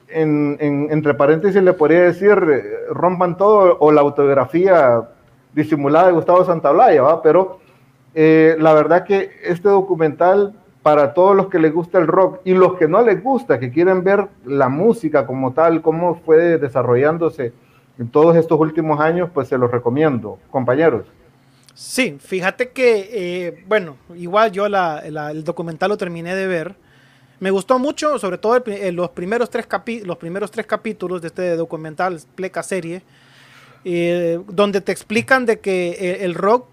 entre 0.09 1.15
paréntesis 1.15 1.63
le 1.63 1.73
podría 1.73 2.03
decir, 2.03 2.31
eh, 2.31 2.63
rompan 2.91 3.37
todo 3.37 3.77
o 3.81 3.91
la 3.93 4.01
autografía 4.01 5.09
disimulada 5.53 6.09
de 6.09 6.13
Gustavo 6.13 6.45
Santaolalla. 6.45 7.23
Pero 7.23 7.59
eh, 8.15 8.57
la 8.59 8.73
verdad 8.75 9.05
que 9.05 9.31
este 9.45 9.69
documental, 9.69 10.55
para 10.83 11.15
todos 11.15 11.35
los 11.35 11.49
que 11.49 11.59
les 11.59 11.73
gusta 11.73 11.99
el 11.99 12.07
rock 12.07 12.41
y 12.45 12.55
los 12.55 12.75
que 12.75 12.89
no 12.89 13.03
les 13.03 13.23
gusta, 13.23 13.59
que 13.59 13.71
quieren 13.71 14.05
ver 14.05 14.29
la 14.45 14.69
música 14.69 15.27
como 15.27 15.53
tal, 15.53 15.83
cómo 15.83 16.21
fue 16.25 16.59
desarrollándose 16.59 17.53
en 17.99 18.09
todos 18.09 18.37
estos 18.37 18.61
últimos 18.61 19.01
años, 19.01 19.31
pues 19.33 19.49
se 19.49 19.59
los 19.59 19.71
recomiendo, 19.71 20.39
compañeros. 20.51 21.07
Sí, 21.75 22.17
fíjate 22.21 22.71
que, 22.71 23.11
eh, 23.13 23.65
bueno, 23.67 23.97
igual 24.15 24.51
yo 24.51 24.67
el 24.67 25.45
documental 25.45 25.91
lo 25.91 25.97
terminé 25.99 26.35
de 26.35 26.47
ver 26.47 26.86
me 27.41 27.51
gustó 27.51 27.79
mucho, 27.79 28.19
sobre 28.19 28.39
todo 28.39 28.63
eh, 28.67 28.93
los, 28.93 29.11
primeros 29.11 29.51
tres 29.51 29.67
los 30.05 30.17
primeros 30.17 30.51
tres 30.51 30.67
capítulos 30.67 31.21
de 31.21 31.29
este 31.29 31.57
documental, 31.57 32.21
Pleca 32.35 32.63
Serie, 32.63 33.03
eh, 33.85 34.41
donde 34.49 34.81
te 34.81 34.93
explican 34.93 35.45
de 35.47 35.61
que 35.61 35.91
eh, 35.91 36.25
el 36.25 36.35
rock, 36.35 36.69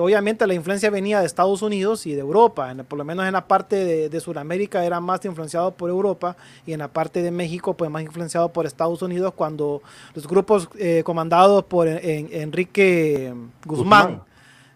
obviamente 0.00 0.46
la 0.46 0.54
influencia 0.54 0.88
venía 0.88 1.20
de 1.20 1.26
Estados 1.26 1.60
Unidos 1.60 2.06
y 2.06 2.14
de 2.14 2.20
Europa, 2.20 2.74
por 2.88 2.96
lo 2.96 3.04
menos 3.04 3.26
en 3.26 3.34
la 3.34 3.46
parte 3.46 4.08
de, 4.08 4.20
Sudamérica 4.20 4.82
era 4.82 4.98
más 4.98 5.22
influenciado 5.26 5.72
por 5.72 5.90
Europa 5.90 6.36
y 6.64 6.72
en 6.72 6.78
la 6.78 6.88
parte 6.88 7.20
de 7.20 7.30
México 7.30 7.74
pues 7.74 7.90
más 7.90 8.02
influenciado 8.02 8.50
por 8.50 8.64
Estados 8.64 9.02
Unidos 9.02 9.34
cuando 9.36 9.82
los 10.14 10.26
grupos 10.26 10.70
comandados 11.02 11.64
por 11.64 11.86
Enrique 11.86 13.34
Guzmán, 13.66 14.22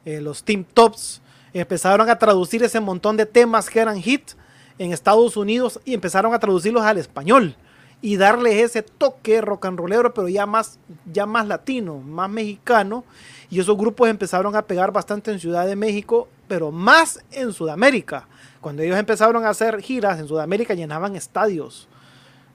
los 0.04 0.42
Team 0.42 0.64
Tops, 0.74 1.22
empezaron 1.54 2.10
a 2.10 2.18
traducir 2.18 2.62
ese 2.62 2.80
montón 2.80 3.16
de 3.16 3.24
temas 3.24 3.70
que 3.70 3.80
eran 3.80 3.96
hits 3.96 4.36
en 4.78 4.92
Estados 4.92 5.36
Unidos 5.36 5.80
y 5.84 5.94
empezaron 5.94 6.32
a 6.34 6.38
traducirlos 6.38 6.82
al 6.82 6.98
español 6.98 7.56
y 8.00 8.16
darle 8.16 8.62
ese 8.62 8.82
toque 8.82 9.40
rock 9.40 9.66
and 9.66 9.78
rollero, 9.78 10.14
pero 10.14 10.28
ya 10.28 10.46
más, 10.46 10.78
ya 11.12 11.26
más 11.26 11.46
latino, 11.46 11.98
más 11.98 12.30
mexicano. 12.30 13.04
Y 13.50 13.58
esos 13.58 13.76
grupos 13.76 14.08
empezaron 14.08 14.54
a 14.54 14.62
pegar 14.62 14.92
bastante 14.92 15.32
en 15.32 15.40
Ciudad 15.40 15.66
de 15.66 15.74
México, 15.74 16.28
pero 16.46 16.70
más 16.70 17.20
en 17.32 17.52
Sudamérica. 17.52 18.28
Cuando 18.60 18.82
ellos 18.82 18.98
empezaron 18.98 19.44
a 19.44 19.50
hacer 19.50 19.80
giras 19.82 20.20
en 20.20 20.28
Sudamérica, 20.28 20.74
llenaban 20.74 21.16
estadios, 21.16 21.88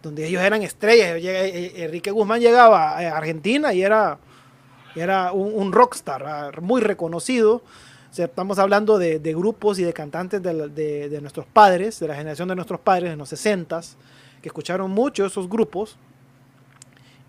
donde 0.01 0.27
ellos 0.27 0.41
eran 0.41 0.61
estrellas. 0.61 1.21
Enrique 1.75 2.11
Guzmán 2.11 2.39
llegaba 2.39 2.97
a 2.97 3.17
Argentina 3.17 3.73
y 3.73 3.81
era, 3.81 4.19
era 4.95 5.33
un, 5.33 5.53
un 5.53 5.73
rockstar 5.73 6.61
muy 6.61 6.81
reconocido 6.81 7.63
estamos 8.21 8.59
hablando 8.59 8.99
de, 8.99 9.19
grupos 9.33 9.79
y 9.79 9.83
de 9.83 9.93
cantantes 9.93 10.41
de, 10.41 11.19
nuestros 11.21 11.45
padres, 11.47 11.99
de 11.99 12.07
la 12.07 12.15
generación 12.15 12.47
de 12.47 12.55
nuestros 12.55 12.79
padres 12.79 13.11
en 13.11 13.17
los 13.17 13.29
60 13.29 13.81
que 14.41 14.49
escucharon 14.49 14.91
mucho 14.91 15.25
esos 15.25 15.49
grupos 15.49 15.95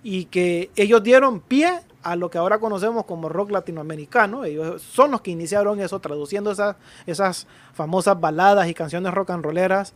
y 0.03 0.27
que 0.27 0.71
ellos 0.77 1.03
dieron 1.03 1.41
pie 1.41 1.81
a 2.03 2.17
lo 2.17 2.29
que 2.29 2.37
ahora 2.37 2.59
conocemos 2.59 3.07
como 3.07 3.29
rock 3.29 3.53
latinoamericano. 3.53 4.45
Ellos 4.45 4.83
son 4.83 5.13
los 5.13 5.23
que 5.23 5.31
iniciaron 5.31 5.81
eso, 5.81 6.01
traduciendo 6.01 6.51
esas, 6.51 6.77
esas 7.07 7.47
famosas 7.73 8.21
baladas 8.21 8.69
y 8.69 8.75
canciones 8.75 9.15
rock 9.15 9.31
and 9.31 9.45
rolleras 9.45 9.95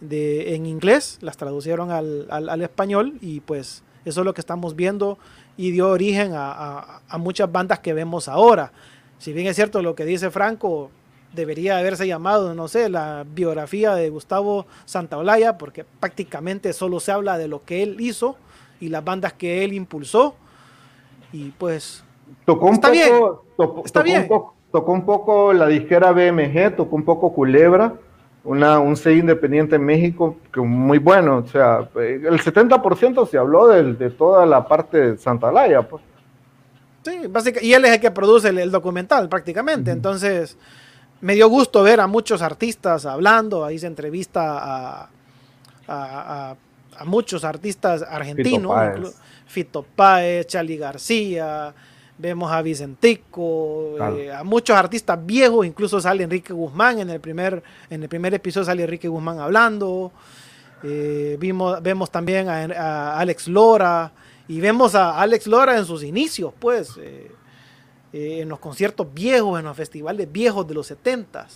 de, 0.00 0.54
en 0.54 0.64
inglés, 0.64 1.18
las 1.20 1.36
traducieron 1.36 1.90
al, 1.90 2.62
español 2.62 3.18
y 3.20 3.40
pues 3.40 3.82
eso 4.06 4.20
es 4.20 4.24
lo 4.24 4.32
que 4.32 4.40
estamos 4.40 4.76
viendo 4.76 5.18
y 5.58 5.72
dio 5.72 5.90
origen 5.90 6.32
a 6.34 7.18
muchas 7.18 7.52
bandas 7.52 7.80
que 7.80 7.92
vemos 7.92 8.28
ahora 8.28 8.72
si 9.20 9.34
bien 9.34 9.46
es 9.46 9.54
cierto 9.54 9.82
lo 9.82 9.94
que 9.94 10.06
dice 10.06 10.30
Franco, 10.30 10.90
debería 11.34 11.76
haberse 11.76 12.06
llamado, 12.06 12.54
no 12.54 12.68
sé, 12.68 12.88
la 12.88 13.24
biografía 13.30 13.94
de 13.94 14.08
Gustavo 14.08 14.66
Santaolalla, 14.86 15.58
porque 15.58 15.84
prácticamente 15.84 16.72
solo 16.72 17.00
se 17.00 17.12
habla 17.12 17.36
de 17.36 17.46
lo 17.46 17.62
que 17.62 17.82
él 17.82 17.96
hizo 18.00 18.36
y 18.80 18.88
las 18.88 19.04
bandas 19.04 19.34
que 19.34 19.62
él 19.62 19.74
impulsó. 19.74 20.34
Y 21.32 21.50
pues. 21.50 22.02
Tocó 22.46 22.66
un 22.66 22.80
poco. 22.80 23.44
Tocó, 23.58 23.82
está 23.84 24.02
bien. 24.02 24.22
Un 24.22 24.28
poco, 24.28 24.54
tocó 24.72 24.92
un 24.92 25.04
poco 25.04 25.52
la 25.52 25.66
disquera 25.66 26.12
BMG, 26.12 26.76
tocó 26.76 26.96
un 26.96 27.04
poco 27.04 27.34
Culebra, 27.34 27.92
una, 28.42 28.78
un 28.78 28.96
sello 28.96 29.20
independiente 29.20 29.76
en 29.76 29.84
México 29.84 30.36
que 30.50 30.62
muy 30.62 30.96
bueno. 30.96 31.36
O 31.44 31.46
sea, 31.46 31.90
el 31.94 32.40
70% 32.40 33.28
se 33.28 33.36
habló 33.36 33.68
de, 33.68 33.92
de 33.92 34.08
toda 34.08 34.46
la 34.46 34.66
parte 34.66 34.98
de 34.98 35.18
Santaolalla, 35.18 35.82
pues. 35.82 36.02
Sí, 37.04 37.26
básicamente, 37.28 37.66
y 37.66 37.72
él 37.72 37.84
es 37.84 37.92
el 37.92 38.00
que 38.00 38.10
produce 38.10 38.48
el, 38.48 38.70
documental 38.70 39.28
prácticamente. 39.28 39.90
Entonces, 39.90 40.56
me 41.20 41.34
dio 41.34 41.48
gusto 41.48 41.82
ver 41.82 42.00
a 42.00 42.06
muchos 42.06 42.42
artistas 42.42 43.06
hablando. 43.06 43.64
Ahí 43.64 43.78
se 43.78 43.86
entrevista 43.86 45.08
a, 45.88 46.56
muchos 47.04 47.44
artistas 47.44 48.02
argentinos. 48.02 49.14
Fito 49.46 49.84
Páez, 49.96 50.46
Charlie 50.46 50.76
García, 50.76 51.74
vemos 52.18 52.52
a 52.52 52.62
Vicentico, 52.62 53.96
eh, 54.16 54.30
a 54.30 54.44
muchos 54.44 54.76
artistas 54.76 55.18
viejos, 55.26 55.66
incluso 55.66 56.00
sale 56.00 56.22
Enrique 56.22 56.52
Guzmán 56.52 57.00
en 57.00 57.10
el 57.10 57.18
primer, 57.18 57.60
en 57.88 58.04
el 58.04 58.08
primer 58.08 58.32
episodio 58.32 58.66
sale 58.66 58.84
Enrique 58.84 59.08
Guzmán 59.08 59.40
hablando. 59.40 60.12
Eh, 60.84 61.36
vimos, 61.40 61.82
vemos 61.82 62.12
también 62.12 62.48
a 62.48 63.18
Alex 63.18 63.48
Lora, 63.48 64.12
y 64.50 64.60
vemos 64.60 64.96
a 64.96 65.20
Alex 65.20 65.46
Lora 65.46 65.78
en 65.78 65.86
sus 65.86 66.02
inicios, 66.02 66.52
pues, 66.58 66.96
eh, 66.96 67.30
eh, 68.12 68.38
en 68.40 68.48
los 68.48 68.58
conciertos 68.58 69.06
viejos, 69.14 69.56
en 69.60 69.64
los 69.64 69.76
festivales 69.76 70.30
viejos 70.30 70.66
de 70.66 70.74
los 70.74 70.88
70 70.88 71.46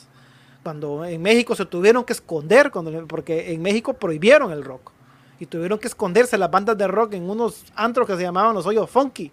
cuando 0.63 1.05
en 1.05 1.21
México 1.21 1.57
se 1.57 1.67
tuvieron 1.67 2.05
que 2.05 2.13
esconder, 2.13 2.71
porque 3.09 3.53
en 3.53 3.63
México 3.63 3.95
prohibieron 3.95 4.53
el 4.53 4.63
rock. 4.63 4.93
Y 5.41 5.47
tuvieron 5.47 5.81
que 5.81 5.89
esconderse 5.89 6.39
las 6.39 6.53
bandas 6.53 6.79
de 6.79 6.87
rock 6.87 7.15
en 7.15 7.29
unos 7.29 7.65
antros 7.75 8.07
que 8.07 8.15
se 8.15 8.23
llamaban 8.23 8.55
los 8.55 8.65
hoyos 8.65 8.89
funky, 8.89 9.33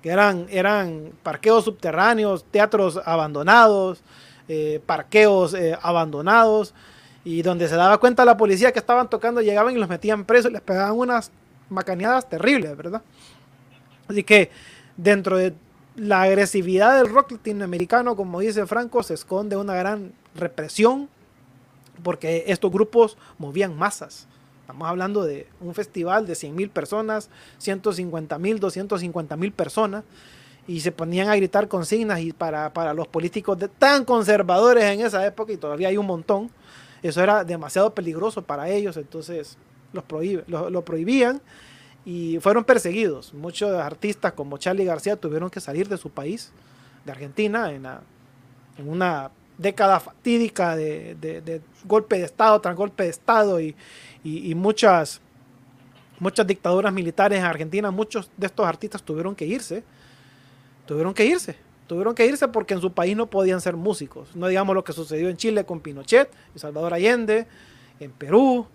que 0.00 0.08
eran, 0.08 0.46
eran 0.48 1.12
parqueos 1.22 1.64
subterráneos, 1.64 2.46
teatros 2.50 2.98
abandonados, 3.04 4.02
eh, 4.48 4.80
parqueos 4.86 5.54
abandonados, 5.82 6.74
y 7.22 7.42
donde 7.42 7.68
se 7.68 7.76
daba 7.76 7.98
cuenta 7.98 8.24
la 8.24 8.38
policía 8.38 8.72
que 8.72 8.78
estaban 8.78 9.10
tocando, 9.10 9.42
llegaban 9.42 9.76
y 9.76 9.78
los 9.78 9.90
metían 9.90 10.24
presos 10.24 10.50
y 10.50 10.54
les 10.54 10.62
pegaban 10.62 10.96
unas 10.96 11.30
macaneadas 11.68 12.28
terribles, 12.28 12.76
¿verdad? 12.76 13.02
Así 14.08 14.22
que 14.22 14.50
dentro 14.96 15.36
de 15.36 15.54
la 15.96 16.22
agresividad 16.22 16.96
del 16.96 17.12
rock 17.12 17.32
latinoamericano, 17.32 18.16
como 18.16 18.40
dice 18.40 18.66
Franco, 18.66 19.02
se 19.02 19.14
esconde 19.14 19.56
una 19.56 19.74
gran 19.74 20.12
represión 20.34 21.08
porque 22.02 22.44
estos 22.48 22.70
grupos 22.72 23.16
movían 23.38 23.76
masas. 23.76 24.26
Estamos 24.60 24.88
hablando 24.88 25.24
de 25.24 25.46
un 25.60 25.74
festival 25.74 26.26
de 26.26 26.34
100 26.34 26.54
mil 26.54 26.70
personas, 26.70 27.28
150 27.58 28.38
mil, 28.38 28.58
250 28.58 29.36
mil 29.36 29.52
personas, 29.52 30.04
y 30.66 30.80
se 30.80 30.90
ponían 30.90 31.28
a 31.28 31.36
gritar 31.36 31.68
consignas 31.68 32.20
y 32.20 32.32
para, 32.32 32.94
los 32.94 33.06
políticos 33.06 33.58
tan 33.78 34.04
conservadores 34.04 34.84
en 34.84 35.00
esa 35.00 35.24
época, 35.26 35.52
y 35.52 35.58
todavía 35.58 35.88
hay 35.88 35.98
un 35.98 36.06
montón, 36.06 36.50
eso 37.02 37.22
era 37.22 37.44
demasiado 37.44 37.94
peligroso 37.94 38.42
para 38.42 38.68
ellos, 38.70 38.96
entonces 38.96 39.58
los 39.94 40.04
prohíbe, 40.04 40.44
lo, 40.46 40.84
prohibían 40.84 41.40
y 42.04 42.38
fueron 42.40 42.64
perseguidos. 42.64 43.32
Muchos 43.32 43.70
artistas 43.74 44.34
como 44.34 44.58
Charlie 44.58 44.84
García 44.84 45.16
tuvieron 45.16 45.48
que 45.48 45.60
salir 45.60 45.88
de 45.88 45.96
su 45.96 46.10
país, 46.10 46.52
de 47.06 47.12
Argentina, 47.12 47.72
en, 47.72 47.86
en 47.86 48.88
una 48.88 49.30
década 49.58 50.00
fatídica 50.00 50.76
de, 50.76 51.62
golpe 51.84 52.18
de 52.18 52.24
Estado 52.24 52.60
tras 52.60 52.74
golpe 52.74 53.04
de 53.04 53.10
Estado 53.10 53.60
y, 53.60 53.74
muchas, 54.54 55.20
muchas 56.18 56.46
dictaduras 56.46 56.92
militares 56.92 57.38
en 57.38 57.44
Argentina, 57.44 57.90
muchos 57.90 58.30
de 58.36 58.46
estos 58.46 58.66
artistas 58.66 59.02
tuvieron 59.02 59.34
que 59.34 59.46
irse. 59.46 59.84
Tuvieron 60.86 61.14
que 61.14 61.24
irse. 61.24 61.56
Tuvieron 61.86 62.14
que 62.14 62.26
irse 62.26 62.48
porque 62.48 62.74
en 62.74 62.80
su 62.80 62.92
país 62.92 63.16
no 63.16 63.26
podían 63.26 63.60
ser 63.60 63.76
músicos. 63.76 64.34
No 64.34 64.48
digamos 64.48 64.74
lo 64.74 64.84
que 64.84 64.92
sucedió 64.92 65.28
en 65.28 65.36
Chile 65.36 65.64
con 65.64 65.80
Pinochet, 65.80 66.30
y 66.54 66.58
Salvador 66.58 66.94
Allende, 66.94 67.46
en 68.00 68.10
Perú. 68.10 68.66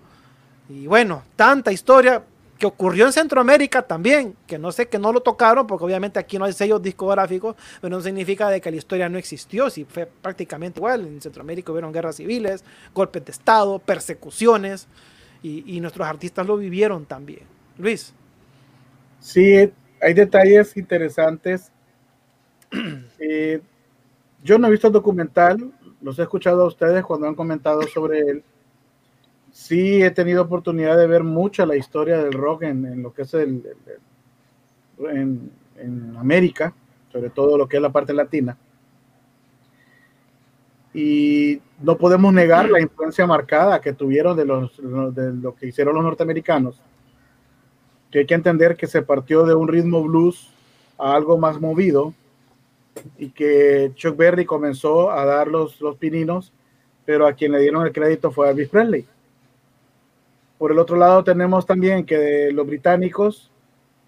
Y 0.69 0.85
bueno, 0.85 1.23
tanta 1.35 1.71
historia 1.71 2.23
que 2.59 2.67
ocurrió 2.67 3.05
en 3.05 3.13
Centroamérica 3.13 3.81
también, 3.81 4.35
que 4.45 4.59
no 4.59 4.71
sé 4.71 4.87
que 4.87 4.99
no 4.99 5.13
lo 5.13 5.21
tocaron, 5.21 5.65
porque 5.65 5.85
obviamente 5.85 6.19
aquí 6.19 6.37
no 6.37 6.45
hay 6.45 6.53
sellos 6.53 6.81
discográficos, 6.81 7.55
pero 7.81 7.95
no 7.95 8.03
significa 8.03 8.49
de 8.49 8.59
que 8.59 8.69
la 8.69 8.77
historia 8.77 9.09
no 9.09 9.17
existió, 9.17 9.69
si 9.69 9.85
fue 9.85 10.05
prácticamente 10.05 10.79
igual. 10.79 11.07
En 11.07 11.21
Centroamérica 11.21 11.71
hubieron 11.71 11.93
guerras 11.93 12.17
civiles, 12.17 12.63
golpes 12.93 13.25
de 13.25 13.31
Estado, 13.31 13.79
persecuciones, 13.79 14.87
y, 15.41 15.79
nuestros 15.79 16.05
artistas 16.05 16.45
lo 16.45 16.57
vivieron 16.57 17.05
también. 17.05 17.43
Luis. 17.77 18.13
Sí, 19.21 19.71
hay 20.01 20.13
detalles 20.13 20.77
interesantes. 20.77 21.71
Eh, 23.21 23.61
yo 24.45 24.57
no 24.57 24.67
he 24.67 24.71
visto 24.71 24.87
el 24.87 24.93
documental, 24.93 25.73
los 26.01 26.17
he 26.17 26.21
escuchado 26.21 26.63
a 26.63 26.67
ustedes 26.67 27.03
cuando 27.03 27.27
han 27.27 27.35
comentado 27.35 27.81
sobre 27.81 28.19
él 28.21 28.43
sí 29.51 30.03
he 30.03 30.11
tenido 30.11 30.43
oportunidad 30.43 30.97
de 30.97 31.07
ver 31.07 31.23
mucha 31.23 31.65
la 31.65 31.75
historia 31.75 32.17
del 32.17 32.33
rock 32.33 32.63
en, 32.63 33.01
lo 33.01 33.13
que 33.13 33.23
es 33.23 33.33
el, 33.33 33.63
en, 34.99 35.51
América, 36.17 36.73
sobre 37.11 37.29
todo 37.29 37.57
lo 37.57 37.67
que 37.67 37.77
es 37.77 37.81
la 37.81 37.91
parte 37.91 38.13
latina. 38.13 38.57
Y 40.93 41.61
no 41.81 41.97
podemos 41.97 42.33
negar 42.33 42.69
la 42.69 42.81
influencia 42.81 43.25
marcada 43.25 43.79
que 43.79 43.93
tuvieron 43.93 44.35
de, 44.35 44.45
los, 44.45 44.75
de 45.15 45.33
lo 45.33 45.55
que 45.55 45.67
hicieron 45.67 45.95
los 45.95 46.03
norteamericanos. 46.03 46.81
Que 48.11 48.19
hay 48.19 48.25
que 48.25 48.33
entender 48.33 48.75
que 48.75 48.87
se 48.87 49.01
partió 49.01 49.45
de 49.45 49.53
un 49.53 49.67
ritmo 49.67 50.03
blues 50.03 50.51
a 50.97 51.13
algo 51.15 51.37
más 51.37 51.61
movido 51.61 52.13
y 53.17 53.29
que 53.29 53.91
Chuck 53.95 54.17
Berry 54.17 54.45
comenzó 54.45 55.11
a 55.11 55.23
dar 55.25 55.47
los, 55.47 55.79
los 55.79 55.95
pininos, 55.95 56.51
pero 57.05 57.25
a 57.25 57.33
quien 57.33 57.53
le 57.53 57.59
dieron 57.59 57.85
el 57.85 57.93
crédito 57.93 58.31
fue 58.31 58.49
Elvis 58.49 58.67
Presley 58.67 59.07
por 60.59 60.73
el 60.73 60.77
otro 60.77 60.97
lado 60.97 61.23
tenemos 61.23 61.65
también 61.65 62.05
que 62.05 62.51
los 62.51 62.67
británicos 62.67 63.49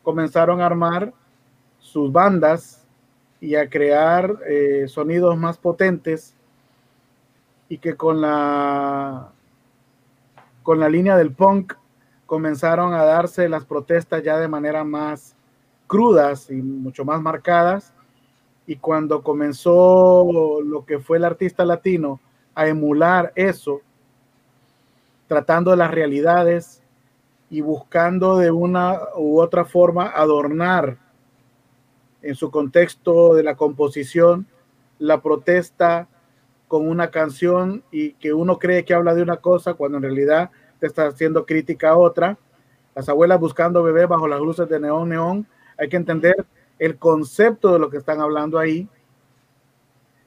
comenzaron 0.04 0.60
a 0.60 0.66
armar 0.66 1.14
sus 1.80 2.12
bandas 2.12 2.86
y 3.40 3.56
a 3.56 3.70
crear 3.70 4.38
eh, 4.48 4.86
sonidos 4.90 5.38
más 5.38 5.58
potentes 5.58 6.36
y 7.70 7.78
que 7.78 7.96
con 7.96 8.20
la 8.20 9.32
con 10.62 10.80
la 10.80 10.90
línea 10.90 11.16
del 11.16 11.32
punk 11.32 11.74
comenzaron 12.26 12.94
a 12.94 13.06
darse 13.06 13.48
las 13.48 13.64
protestas 13.64 14.22
ya 14.22 14.38
de 14.38 14.50
manera 14.50 14.84
más 14.84 15.38
crudas 15.88 16.50
y 16.50 16.56
mucho 16.56 17.06
más 17.06 17.22
marcadas. 17.22 17.94
Y 18.68 18.76
cuando 18.76 19.24
comenzó 19.24 20.62
lo 20.64 20.86
que 20.86 21.00
fue 21.00 21.18
el 21.18 21.26
artista 21.26 21.66
latino 21.66 22.20
a 22.56 22.68
emular 22.68 23.32
eso 23.36 23.82
tratando 25.32 25.74
las 25.78 25.92
realidades 25.92 26.84
y 27.50 27.62
buscando 27.62 28.38
de 28.38 28.52
una 28.52 29.00
u 29.16 29.40
otra 29.40 29.64
forma 29.64 30.08
adornar 30.08 30.98
en 32.22 32.36
su 32.36 32.52
contexto 32.52 33.34
de 33.34 33.42
la 33.42 33.56
composición 33.56 34.46
la 35.00 35.22
protesta 35.22 36.10
con 36.68 36.86
una 36.86 37.12
canción 37.12 37.82
y 37.92 38.12
que 38.16 38.34
uno 38.34 38.60
cree 38.60 38.84
que 38.84 38.94
habla 38.94 39.16
de 39.16 39.22
una 39.22 39.38
cosa 39.38 39.74
cuando 39.76 40.00
en 40.00 40.04
realidad 40.04 40.52
te 40.82 40.88
está 40.88 41.08
haciendo 41.08 41.46
crítica 41.46 41.92
a 41.92 41.98
otra. 41.98 42.38
Las 42.94 43.08
abuelas 43.08 43.40
buscando 43.40 43.84
bebé 43.84 44.08
bajo 44.08 44.28
las 44.28 44.42
luces 44.42 44.68
de 44.68 44.82
neón, 44.82 45.08
neón. 45.08 45.48
Hay 45.78 45.88
que 45.88 45.96
entender 45.96 46.46
el 46.78 46.98
concepto 46.98 47.72
de 47.72 47.80
lo 47.80 47.90
que 47.90 48.00
están 48.00 48.20
hablando 48.20 48.60
ahí. 48.60 48.86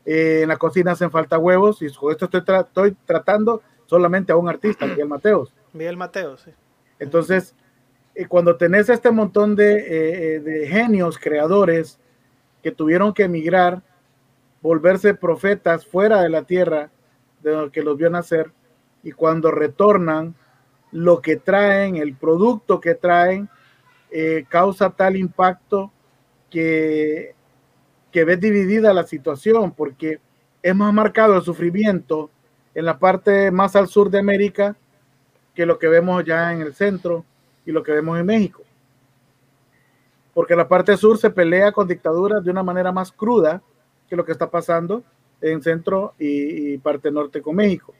Eh, 0.06 0.40
en 0.44 0.48
la 0.48 0.56
cocina 0.56 0.92
hacen 0.92 1.10
falta 1.10 1.36
huevos 1.36 1.82
y 1.82 1.92
con 1.92 2.10
esto 2.10 2.24
estoy, 2.24 2.42
estoy 2.58 2.96
tratando 3.04 3.60
solamente 3.94 4.32
a 4.32 4.36
un 4.36 4.48
artista, 4.48 4.86
Miguel 4.86 5.08
Mateos. 5.08 5.54
Miguel 5.72 5.96
Mateos, 5.96 6.40
sí. 6.40 6.50
Entonces, 6.98 7.54
eh, 8.16 8.26
cuando 8.26 8.56
tenés 8.56 8.88
este 8.88 9.12
montón 9.12 9.54
de, 9.54 10.34
eh, 10.36 10.40
de, 10.40 10.66
genios, 10.66 11.16
creadores, 11.16 12.00
que 12.60 12.72
tuvieron 12.72 13.14
que 13.14 13.22
emigrar, 13.22 13.82
volverse 14.62 15.14
profetas 15.14 15.86
fuera 15.86 16.22
de 16.22 16.28
la 16.28 16.42
tierra 16.42 16.90
de 17.40 17.52
donde 17.52 17.70
que 17.70 17.82
los 17.82 17.96
vio 17.96 18.10
nacer, 18.10 18.50
y 19.04 19.12
cuando 19.12 19.52
retornan, 19.52 20.34
lo 20.90 21.20
que 21.20 21.36
traen, 21.36 21.96
el 21.96 22.16
producto 22.16 22.80
que 22.80 22.96
traen, 22.96 23.48
eh, 24.10 24.44
causa 24.48 24.90
tal 24.90 25.14
impacto 25.14 25.92
que, 26.50 27.34
que 28.10 28.24
ves 28.24 28.40
dividida 28.40 28.92
la 28.92 29.04
situación, 29.04 29.72
porque 29.72 30.18
es 30.62 30.74
más 30.74 30.92
marcado 30.92 31.36
el 31.36 31.42
sufrimiento 31.42 32.30
en 32.74 32.84
la 32.84 32.98
parte 32.98 33.50
más 33.50 33.76
al 33.76 33.88
sur 33.88 34.10
de 34.10 34.18
América 34.18 34.76
que 35.54 35.66
lo 35.66 35.78
que 35.78 35.88
vemos 35.88 36.24
ya 36.24 36.52
en 36.52 36.60
el 36.60 36.74
centro 36.74 37.24
y 37.64 37.72
lo 37.72 37.82
que 37.82 37.92
vemos 37.92 38.18
en 38.18 38.26
México. 38.26 38.62
Porque 40.34 40.56
la 40.56 40.66
parte 40.66 40.96
sur 40.96 41.16
se 41.16 41.30
pelea 41.30 41.70
con 41.70 41.86
dictaduras 41.86 42.42
de 42.44 42.50
una 42.50 42.62
manera 42.62 42.90
más 42.90 43.12
cruda 43.12 43.62
que 44.08 44.16
lo 44.16 44.24
que 44.24 44.32
está 44.32 44.50
pasando 44.50 45.04
en 45.40 45.62
centro 45.62 46.14
y, 46.18 46.76
parte 46.78 47.10
norte 47.10 47.40
con 47.40 47.54
México. 47.54 47.94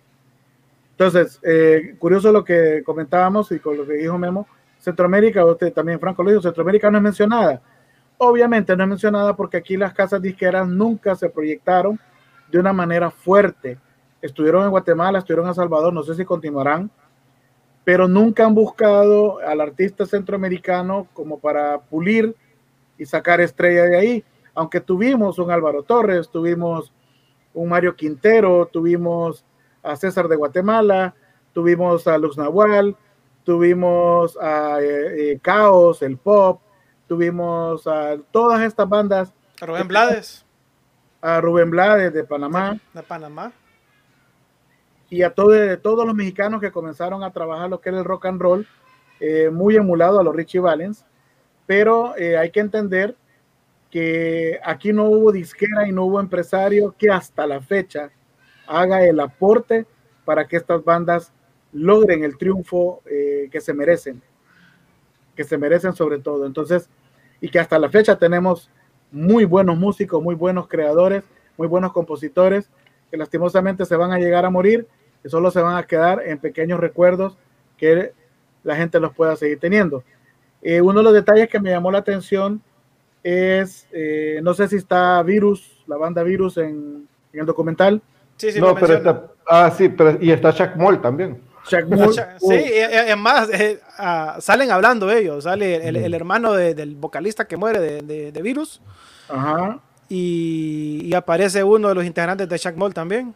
Entonces, 0.93 1.39
eh, 1.43 1.95
curioso 1.99 2.33
lo 2.33 2.45
que 2.45 2.83
comentábamos 2.85 3.53
y 3.53 3.59
con 3.59 3.77
lo 3.77 3.87
que 3.87 3.95
dijo 3.95 4.19
Memo, 4.19 4.47
Centroamérica, 4.79 5.45
usted 5.45 5.73
también 5.73 6.01
Franco 6.01 6.23
lo 6.23 6.31
dijo, 6.31 6.43
Centroamérica 6.43 6.91
no 6.91 6.99
es 6.99 7.05
mencionada. 7.05 7.63
Obviamente 8.19 8.77
no 8.77 8.85
es 8.85 8.89
mencionada 8.89 9.35
porque 9.35 9.57
aquí 9.57 9.77
las 9.77 9.93
casas 9.93 10.21
disqueras 10.21 10.69
nunca 10.69 11.15
se 11.15 11.29
proyectaron 11.29 11.99
de 12.51 12.59
una 12.59 12.73
manera 12.73 13.11
fuerte 13.11 13.79
estuvieron 14.25 14.65
en 14.65 14.71
Guatemala, 14.71 15.19
estuvieron 15.19 15.49
en 15.49 15.55
Salvador, 15.55 15.93
no 15.93 16.03
sé 16.03 16.15
si 16.15 16.25
continuarán, 16.25 16.91
pero 17.85 18.09
nunca 18.09 18.47
han 18.47 18.55
buscado 18.55 19.39
al 19.41 19.61
artista 19.61 20.07
centroamericano 20.07 21.07
como 21.13 21.39
para 21.39 21.79
pulir 21.83 22.35
y 22.97 23.05
sacar 23.05 23.43
estrella 23.43 23.85
de 23.85 23.99
ahí. 23.99 24.25
Aunque 24.55 24.81
tuvimos 24.81 25.39
un 25.39 25.51
Álvaro 25.51 25.83
Torres, 25.83 26.31
tuvimos 26.31 26.91
un 27.53 27.69
Mario 27.69 27.95
Quintero, 27.97 28.67
tuvimos 28.73 29.45
a 29.83 29.95
César 29.95 30.27
de 30.29 30.37
Guatemala, 30.37 31.15
tuvimos 31.53 32.07
a 32.07 32.17
Luz 32.17 32.39
Nahual, 32.39 32.97
tuvimos 33.45 34.39
a 34.41 34.81
eh, 34.81 35.33
eh, 35.33 35.39
Caos, 35.43 36.01
el 36.01 36.17
Pop, 36.17 36.63
tuvimos 37.07 37.87
a 37.87 38.17
todas 38.31 38.63
estas 38.63 38.89
bandas. 38.89 39.35
A 39.61 39.67
Rubén 39.67 39.87
Blades. 39.87 40.47
A 41.21 41.43
Rubén 41.43 41.71
Blades 41.71 42.15
de 42.15 42.25
Panamá. 42.25 42.81
De 42.95 43.03
Panamá 43.03 43.53
y 45.11 45.23
a 45.23 45.31
todos 45.31 46.07
los 46.07 46.15
mexicanos 46.15 46.61
que 46.61 46.73
comenzaron 46.73 47.23
a 47.23 47.33
trabajar 47.33 47.71
lo 47.71 47.81
que 47.81 47.91
era 47.91 47.99
el 47.99 48.05
rock 48.05 48.27
and 48.27 48.41
roll, 48.41 48.67
eh, 49.21 49.51
muy 49.51 49.77
emulado 49.77 50.19
a 50.19 50.25
los 50.25 50.35
Richie 50.35 50.61
Valens, 50.61 51.05
pero 51.67 52.17
eh, 52.17 52.37
hay 52.37 52.51
que 52.51 52.61
entender 52.61 53.17
que 53.91 54.59
aquí 54.65 54.93
no 54.93 55.05
hubo 55.05 55.31
disquera 55.31 55.87
y 55.87 55.93
no 55.93 56.05
hubo 56.05 56.19
empresario 56.19 56.95
que 56.99 57.11
hasta 57.11 57.47
la 57.47 57.61
fecha 57.61 58.11
haga 58.67 59.05
el 59.05 59.21
aporte 59.21 59.87
para 60.25 60.47
que 60.49 60.57
estas 60.57 60.83
bandas 60.83 61.33
logren 61.73 62.25
el 62.25 62.37
triunfo 62.37 63.03
eh, 63.07 63.49
que 63.51 63.61
se 63.61 63.73
merecen, 63.73 64.23
que 65.37 65.45
se 65.45 65.59
merecen 65.59 65.93
sobre 65.95 66.19
todo. 66.19 66.47
Entonces, 66.47 66.89
y 67.41 67.49
que 67.49 67.59
hasta 67.59 67.79
la 67.79 67.89
fecha 67.89 68.19
tenemos 68.19 68.71
muy 69.13 69.45
buenos 69.45 69.77
músicos, 69.79 70.23
muy 70.23 70.35
buenos 70.35 70.67
creadores, 70.67 71.25
muy 71.57 71.69
buenos 71.69 71.93
compositores, 71.93 72.71
que 73.15 73.19
lastimosamente 73.19 73.85
se 73.85 73.95
van 73.95 74.11
a 74.11 74.19
llegar 74.19 74.45
a 74.45 74.51
morir 74.51 74.89
que 75.23 75.29
solo 75.29 75.53
se 75.53 75.61
van 75.61 75.77
a 75.77 75.85
quedar 75.85 76.21
en 76.27 76.37
pequeños 76.39 76.81
recuerdos 76.81 77.37
que 77.77 78.13
la 78.65 78.75
gente 78.75 78.99
los 78.99 79.15
pueda 79.15 79.37
seguir 79.37 79.61
teniendo. 79.61 80.03
Eh, 80.63 80.81
uno 80.81 80.99
de 80.99 81.05
los 81.05 81.13
detalles 81.13 81.49
que 81.49 81.61
me 81.61 81.71
llamó 81.71 81.93
la 81.93 81.99
atención 81.99 82.61
es, 83.23 83.87
eh, 83.93 84.41
no 84.43 84.53
sé 84.53 84.67
si 84.67 84.75
está 84.75 85.23
Virus, 85.23 85.85
la 85.87 85.97
banda 85.97 86.25
Virus 86.25 86.57
en, 86.57 87.07
el 87.33 87.47
documental. 87.47 88.03
Sí, 88.37 88.51
sí, 88.51 88.61
no, 88.61 88.75
pero 88.75 88.95
está, 88.95 89.29
ah, 89.47 89.71
sí, 89.71 89.91
pero, 89.91 90.19
y 90.21 90.33
está 90.33 90.53
Chuck 90.53 90.75
Moll 90.75 91.01
también. 91.01 91.41
Chuck 91.69 91.85
Moll. 91.89 92.15
Sí, 92.15 92.19
uh. 92.41 92.53
es 92.53 93.17
más, 93.17 93.49
eh, 93.49 93.79
ah, 93.97 94.39
salen 94.41 94.73
hablando 94.73 95.09
ellos, 95.09 95.45
sale 95.45 95.87
el, 95.87 96.15
hermano 96.15 96.55
del 96.55 96.97
vocalista 96.97 97.45
que 97.47 97.57
muere 97.57 97.79
de, 97.79 98.33
de, 98.33 98.43
Virus. 98.43 98.83
Ajá. 99.29 99.79
Y, 100.09 101.01
y, 101.05 101.15
aparece 101.15 101.65
uno 101.65 101.89
de 101.89 101.95
los 101.95 102.05
integrantes 102.05 102.49
de 102.49 102.59
Chuck 102.59 102.77
Moll 102.77 102.93
también. 102.93 103.35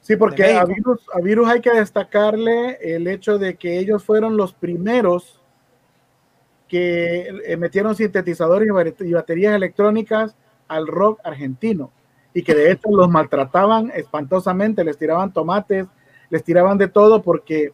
Sí, 0.00 0.16
porque 0.16 0.54
a 0.54 0.64
virus, 0.64 1.48
hay 1.48 1.60
que 1.60 1.70
destacarle 1.70 2.78
el 2.80 3.06
hecho 3.06 3.38
de 3.38 3.56
que 3.56 3.78
ellos 3.78 4.02
fueron 4.02 4.36
los 4.36 4.54
primeros 4.54 5.40
que 6.66 7.28
eh, 7.44 7.56
metieron 7.56 7.94
sintetizadores 7.94 8.68
y 9.00 9.12
baterías 9.12 9.54
electrónicas 9.54 10.34
al 10.66 10.86
rock 10.86 11.20
argentino. 11.24 11.90
y 12.32 12.42
que 12.42 12.54
de 12.54 12.70
hecho 12.72 12.88
los 12.90 13.08
maltrataban 13.08 13.90
espantosamente, 13.94 14.84
les 14.84 14.96
tiraban 14.96 15.32
tomates, 15.32 15.86
les 16.30 16.44
tiraban 16.44 16.78
de 16.78 16.88
todo 16.88 17.22
porque 17.22 17.72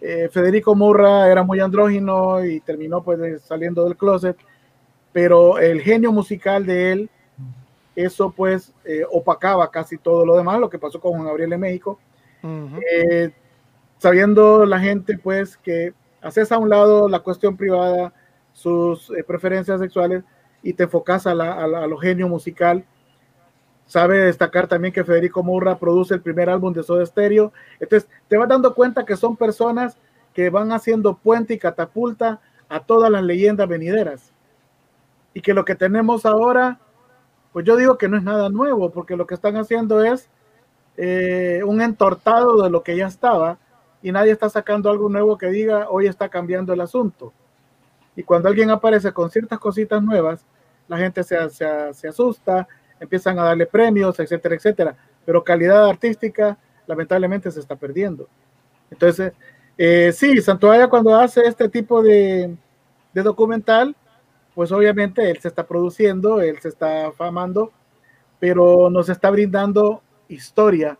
eh, 0.00 0.28
Federico 0.30 0.74
Murra 0.74 1.30
era 1.30 1.42
muy 1.42 1.60
andrógino 1.60 2.44
y 2.44 2.60
terminó 2.60 3.02
pues 3.02 3.42
saliendo 3.42 3.84
del 3.84 3.96
closet, 3.96 4.36
pero 5.12 5.58
el 5.58 5.80
genio 5.80 6.12
musical 6.12 6.64
de 6.64 6.92
él, 6.92 7.10
eso 8.04 8.30
pues 8.30 8.72
eh, 8.84 9.04
opacaba 9.10 9.70
casi 9.70 9.98
todo 9.98 10.24
lo 10.24 10.36
demás, 10.36 10.60
lo 10.60 10.70
que 10.70 10.78
pasó 10.78 11.00
con 11.00 11.12
Juan 11.12 11.26
Gabriel 11.26 11.52
en 11.52 11.60
México, 11.60 11.98
eh, 12.92 13.32
sabiendo 13.98 14.64
la 14.64 14.78
gente 14.78 15.18
pues 15.18 15.56
que 15.56 15.92
haces 16.22 16.52
a 16.52 16.58
un 16.58 16.68
lado 16.68 17.08
la 17.08 17.20
cuestión 17.20 17.56
privada, 17.56 18.12
sus 18.52 19.12
preferencias 19.26 19.80
sexuales 19.80 20.24
y 20.62 20.72
te 20.72 20.84
enfocas 20.84 21.26
a, 21.26 21.34
la, 21.34 21.52
a, 21.64 21.86
lo 21.86 21.96
genio 21.98 22.28
musical. 22.28 22.84
Sabe 23.86 24.18
destacar 24.18 24.66
también 24.66 24.92
que 24.92 25.04
Federico 25.04 25.42
Murra 25.42 25.78
produce 25.78 26.14
el 26.14 26.20
primer 26.20 26.50
álbum 26.50 26.72
de 26.72 26.82
Soda 26.82 27.06
Stereo. 27.06 27.52
Entonces, 27.80 28.08
te 28.28 28.36
vas 28.36 28.48
dando 28.48 28.74
cuenta 28.74 29.04
que 29.04 29.16
son 29.16 29.36
personas 29.36 29.96
que 30.34 30.50
van 30.50 30.72
haciendo 30.72 31.16
puente 31.16 31.54
y 31.54 31.58
catapulta 31.58 32.40
a 32.68 32.80
todas 32.80 33.10
las 33.10 33.22
leyendas 33.22 33.68
venideras. 33.68 34.32
Y 35.32 35.40
que 35.40 35.54
lo 35.54 35.64
que 35.64 35.74
tenemos 35.74 36.26
ahora, 36.26 36.80
pues 37.52 37.64
yo 37.64 37.76
digo 37.76 37.98
que 37.98 38.08
no 38.08 38.16
es 38.16 38.22
nada 38.22 38.48
nuevo, 38.48 38.90
porque 38.90 39.16
lo 39.16 39.26
que 39.26 39.34
están 39.34 39.56
haciendo 39.56 40.02
es 40.02 40.28
eh, 40.96 41.62
un 41.64 41.80
entortado 41.80 42.62
de 42.62 42.70
lo 42.70 42.82
que 42.82 42.96
ya 42.96 43.06
estaba 43.06 43.58
y 44.02 44.12
nadie 44.12 44.32
está 44.32 44.48
sacando 44.48 44.90
algo 44.90 45.08
nuevo 45.08 45.38
que 45.38 45.48
diga 45.48 45.88
hoy 45.90 46.06
está 46.06 46.28
cambiando 46.28 46.72
el 46.72 46.80
asunto. 46.80 47.32
Y 48.16 48.22
cuando 48.24 48.48
alguien 48.48 48.70
aparece 48.70 49.12
con 49.12 49.30
ciertas 49.30 49.58
cositas 49.58 50.02
nuevas, 50.02 50.44
la 50.88 50.96
gente 50.98 51.22
se, 51.22 51.36
se, 51.50 52.08
asusta, 52.08 52.66
empiezan 52.98 53.38
a 53.38 53.44
darle 53.44 53.66
premios, 53.66 54.18
etcétera, 54.18 54.56
etcétera. 54.56 54.96
Pero 55.24 55.44
calidad 55.44 55.88
artística, 55.88 56.58
lamentablemente, 56.86 57.50
se 57.50 57.60
está 57.60 57.76
perdiendo. 57.76 58.28
Entonces, 58.90 59.32
eh, 59.76 60.12
sí, 60.12 60.40
Santoalla 60.40 60.88
cuando 60.88 61.14
hace 61.14 61.42
este 61.42 61.68
tipo 61.68 62.02
de, 62.02 62.56
de, 63.12 63.22
documental, 63.22 63.94
pues 64.58 64.72
obviamente 64.72 65.30
él 65.30 65.38
se 65.38 65.46
está 65.46 65.68
produciendo, 65.68 66.40
él 66.40 66.58
se 66.58 66.70
está 66.70 67.12
famando, 67.12 67.70
pero 68.40 68.90
nos 68.90 69.08
está 69.08 69.30
brindando 69.30 70.02
historia 70.26 70.98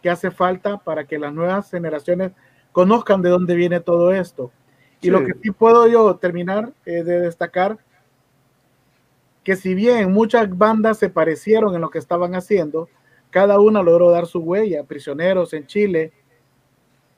que 0.00 0.10
hace 0.10 0.30
falta 0.30 0.78
para 0.78 1.04
que 1.04 1.18
las 1.18 1.34
nuevas 1.34 1.68
generaciones 1.68 2.30
conozcan 2.70 3.20
de 3.20 3.30
dónde 3.30 3.56
viene 3.56 3.80
todo 3.80 4.14
esto. 4.14 4.52
Y 5.00 5.10
lo 5.10 5.24
que 5.24 5.32
sí 5.42 5.50
puedo 5.50 5.88
yo 5.88 6.14
terminar 6.18 6.72
eh, 6.86 7.02
de 7.02 7.22
destacar, 7.22 7.78
que 9.42 9.56
si 9.56 9.74
bien 9.74 10.12
muchas 10.12 10.56
bandas 10.56 10.96
se 10.98 11.10
parecieron 11.10 11.74
en 11.74 11.80
lo 11.80 11.90
que 11.90 11.98
estaban 11.98 12.36
haciendo, 12.36 12.88
cada 13.30 13.58
una 13.58 13.82
logró 13.82 14.12
dar 14.12 14.26
su 14.26 14.38
huella. 14.38 14.84
Prisioneros 14.84 15.52
en 15.52 15.66
Chile, 15.66 16.12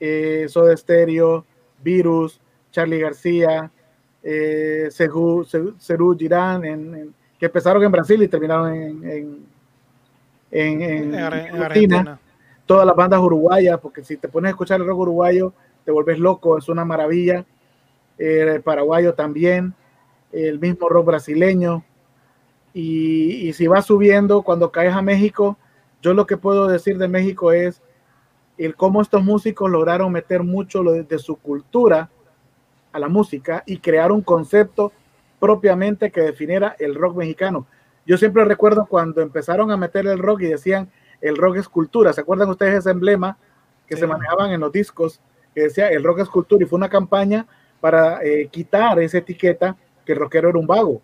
eh, 0.00 0.46
Soda 0.48 0.74
Stereo, 0.74 1.44
Virus, 1.82 2.40
Charlie 2.70 3.00
García, 3.00 3.70
eh, 4.28 4.88
Cerú 4.90 6.16
Girán, 6.18 6.64
en, 6.64 7.14
que 7.38 7.46
empezaron 7.46 7.82
en 7.84 7.92
Brasil 7.92 8.22
y 8.22 8.28
terminaron 8.28 8.74
en, 8.74 9.46
en, 10.50 11.14
Argentina. 11.14 12.18
Todas 12.64 12.84
las 12.84 12.96
bandas 12.96 13.20
uruguayas, 13.20 13.78
porque 13.78 14.02
si 14.02 14.16
te 14.16 14.28
pones 14.28 14.48
a 14.48 14.50
escuchar 14.50 14.80
el 14.80 14.86
rock 14.86 14.98
uruguayo, 14.98 15.52
te 15.84 15.92
vuelves 15.92 16.18
loco, 16.18 16.58
es 16.58 16.68
una 16.68 16.84
maravilla 16.84 17.46
el 18.18 18.62
paraguayo 18.62 19.14
también, 19.14 19.74
el 20.32 20.58
mismo 20.58 20.88
rock 20.88 21.06
brasileño. 21.06 21.84
Y, 22.72 23.52
si 23.54 23.66
vas 23.68 23.86
subiendo, 23.86 24.42
cuando 24.42 24.70
caes 24.70 24.94
a 24.94 25.02
México, 25.02 25.56
yo 26.02 26.12
lo 26.12 26.26
que 26.26 26.36
puedo 26.36 26.66
decir 26.66 26.98
de 26.98 27.08
México 27.08 27.52
es 27.52 27.82
el 28.58 28.74
cómo 28.76 29.00
estos 29.00 29.24
músicos 29.24 29.70
lograron 29.70 30.12
meter 30.12 30.42
mucho 30.42 30.82
de, 30.82 31.18
su 31.18 31.36
cultura 31.36 32.10
a 32.96 32.98
la 32.98 33.08
música 33.08 33.62
y 33.66 33.78
crear 33.78 34.10
un 34.10 34.22
concepto 34.22 34.90
propiamente 35.38 36.10
que 36.10 36.22
definiera 36.22 36.74
el 36.78 36.94
rock 36.94 37.16
mexicano. 37.16 37.66
Yo 38.06 38.16
siempre 38.16 38.44
recuerdo 38.46 38.86
cuando 38.86 39.20
empezaron 39.20 39.70
a 39.70 39.76
meter 39.76 40.06
el 40.06 40.18
rock 40.18 40.42
y 40.42 40.46
decían 40.46 40.90
el 41.20 41.36
rock 41.36 41.56
es 41.56 41.68
cultura. 41.68 42.14
¿Se 42.14 42.22
acuerdan 42.22 42.48
ustedes 42.48 42.78
ese 42.78 42.90
emblema 42.90 43.36
que 43.86 43.96
se 43.96 44.06
manejaban 44.06 44.50
en 44.50 44.60
los 44.60 44.72
discos 44.72 45.20
que 45.54 45.62
decía 45.62 45.88
el 45.88 46.04
rock 46.04 46.20
es 46.20 46.28
cultura 46.28 46.64
y 46.64 46.66
fue 46.66 46.78
una 46.78 46.88
campaña 46.88 47.46
para 47.80 48.24
eh, 48.24 48.48
quitar 48.50 48.98
esa 49.00 49.18
etiqueta 49.18 49.76
que 50.04 50.12
el 50.12 50.18
rockero 50.18 50.48
era 50.48 50.58
un 50.58 50.66
vago. 50.66 51.02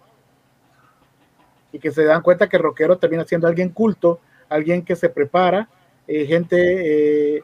Y 1.73 1.79
que 1.79 1.91
se 1.91 2.05
dan 2.05 2.23
cuenta 2.23 2.49
que 2.49 2.57
el 2.57 2.63
rockero 2.63 2.97
termina 2.97 3.25
siendo 3.25 3.49
alguien 3.49 3.69
culto, 3.69 4.21
alguien 4.49 4.83
que 4.83 4.97
se 4.97 5.11
prepara, 5.11 5.69
eh, 6.07 6.25
gente 6.25 7.37
eh, 7.37 7.43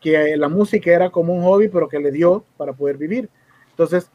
que 0.00 0.36
la 0.36 0.48
música 0.48 0.90
era 0.92 1.10
como 1.10 1.34
un 1.34 1.42
hobby, 1.42 1.68
pero 1.68 1.88
que 1.88 1.98
le 1.98 2.12
dio 2.12 2.44
para 2.56 2.72
poder 2.72 2.96
vivir. 2.96 3.28
Entonces, 3.80 4.10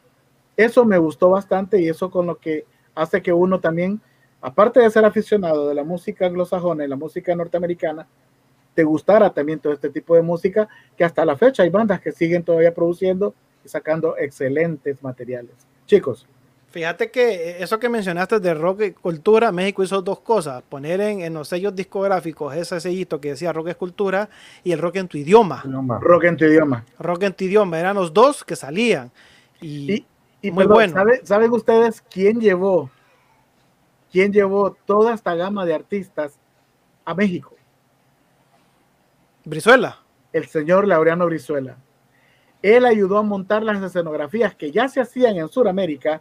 eso 0.56 0.84
me 0.84 0.96
gustó 0.96 1.28
bastante 1.30 1.80
y 1.80 1.88
eso 1.88 2.08
con 2.08 2.24
lo 2.24 2.38
que 2.38 2.64
hace 2.94 3.20
que 3.20 3.32
uno 3.32 3.58
también, 3.58 4.00
aparte 4.40 4.78
de 4.78 4.88
ser 4.90 5.04
aficionado 5.04 5.68
de 5.68 5.74
la 5.74 5.82
música 5.82 6.24
anglosajona 6.24 6.84
y 6.84 6.88
la 6.88 6.94
música 6.94 7.34
norteamericana, 7.34 8.06
te 8.74 8.84
gustara 8.84 9.30
también 9.30 9.58
todo 9.58 9.72
este 9.72 9.90
tipo 9.90 10.14
de 10.14 10.22
música, 10.22 10.68
que 10.96 11.02
hasta 11.02 11.24
la 11.24 11.36
fecha 11.36 11.64
hay 11.64 11.70
bandas 11.70 12.00
que 12.00 12.12
siguen 12.12 12.44
todavía 12.44 12.72
produciendo 12.72 13.34
sacando 13.64 14.16
excelentes 14.16 15.02
materiales. 15.02 15.56
Chicos. 15.86 16.28
Fíjate 16.70 17.10
que 17.10 17.56
eso 17.60 17.78
que 17.78 17.88
mencionaste 17.88 18.38
de 18.38 18.54
rock 18.54 18.82
y 18.82 18.92
cultura, 18.92 19.50
México 19.50 19.82
hizo 19.82 20.02
dos 20.02 20.20
cosas, 20.20 20.62
poner 20.62 21.00
en, 21.00 21.32
los 21.32 21.48
sellos 21.48 21.74
discográficos 21.74 22.54
ese 22.54 22.78
sellito 22.80 23.20
que 23.20 23.30
decía 23.30 23.52
rock 23.52 23.68
es 23.68 23.76
cultura 23.76 24.28
y 24.62 24.72
el 24.72 24.78
rock 24.78 24.96
en 24.96 25.08
tu 25.08 25.16
idioma. 25.16 25.64
Rock 26.00 26.24
en 26.24 26.36
tu 26.36 26.44
idioma. 26.44 26.84
Rock 26.98 27.22
en 27.22 27.32
tu 27.32 27.44
idioma, 27.44 27.80
eran 27.80 27.96
los 27.96 28.12
dos 28.12 28.44
que 28.44 28.54
salían. 28.56 29.10
Y, 29.60 30.04
muy 30.42 30.66
bueno. 30.66 30.94
¿Saben 31.24 31.50
ustedes 31.52 32.00
quién 32.00 32.40
llevó, 32.40 32.90
quién 34.12 34.32
llevó 34.32 34.76
toda 34.84 35.14
esta 35.14 35.34
gama 35.34 35.64
de 35.64 35.74
artistas 35.74 36.38
a 37.04 37.14
México? 37.14 37.54
Brizuela. 39.44 39.98
El 40.32 40.46
señor 40.46 40.86
Laureano 40.86 41.26
Brizuela. 41.26 41.76
Él 42.62 42.84
ayudó 42.84 43.18
a 43.18 43.22
montar 43.22 43.62
las 43.62 43.82
escenografías 43.82 44.54
que 44.54 44.72
ya 44.72 44.88
se 44.88 45.00
hacían 45.00 45.36
en 45.36 45.48
Sudamérica, 45.48 46.20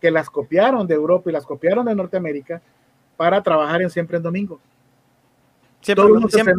que 0.00 0.10
las 0.10 0.30
copiaron 0.30 0.86
de 0.86 0.94
Europa 0.94 1.30
y 1.30 1.32
las 1.32 1.44
copiaron 1.44 1.86
de 1.86 1.94
Norteamérica 1.94 2.62
para 3.16 3.42
trabajar 3.42 3.82
en 3.82 3.90
Siempre 3.90 4.16
en 4.16 4.22
Domingo. 4.22 4.60
Siempre, 5.80 6.08
lo, 6.08 6.28
siempre, 6.28 6.54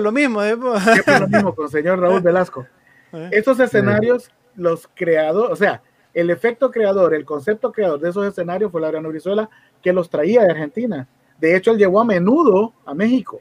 lo 0.00 0.12
mismo. 0.12 0.42
¿eh? 0.42 0.56
Siempre 0.94 1.20
lo 1.20 1.28
mismo 1.28 1.54
con 1.54 1.66
el 1.66 1.70
señor 1.70 2.00
Raúl 2.00 2.20
Velasco. 2.22 2.66
Eh. 3.12 3.30
Estos 3.32 3.60
escenarios, 3.60 4.30
los 4.56 4.88
creadores, 4.94 5.52
o 5.52 5.56
sea, 5.56 5.82
el 6.12 6.30
efecto 6.30 6.70
creador, 6.70 7.14
el 7.14 7.24
concepto 7.24 7.72
creador 7.72 8.00
de 8.00 8.10
esos 8.10 8.26
escenarios 8.26 8.70
fue 8.70 8.80
Laureano 8.80 9.08
Brizuela, 9.08 9.50
que 9.82 9.92
los 9.92 10.08
traía 10.08 10.42
de 10.42 10.50
Argentina. 10.50 11.08
De 11.38 11.56
hecho, 11.56 11.72
él 11.72 11.78
llevó 11.78 12.00
a 12.00 12.04
menudo 12.04 12.72
a 12.86 12.94
México. 12.94 13.40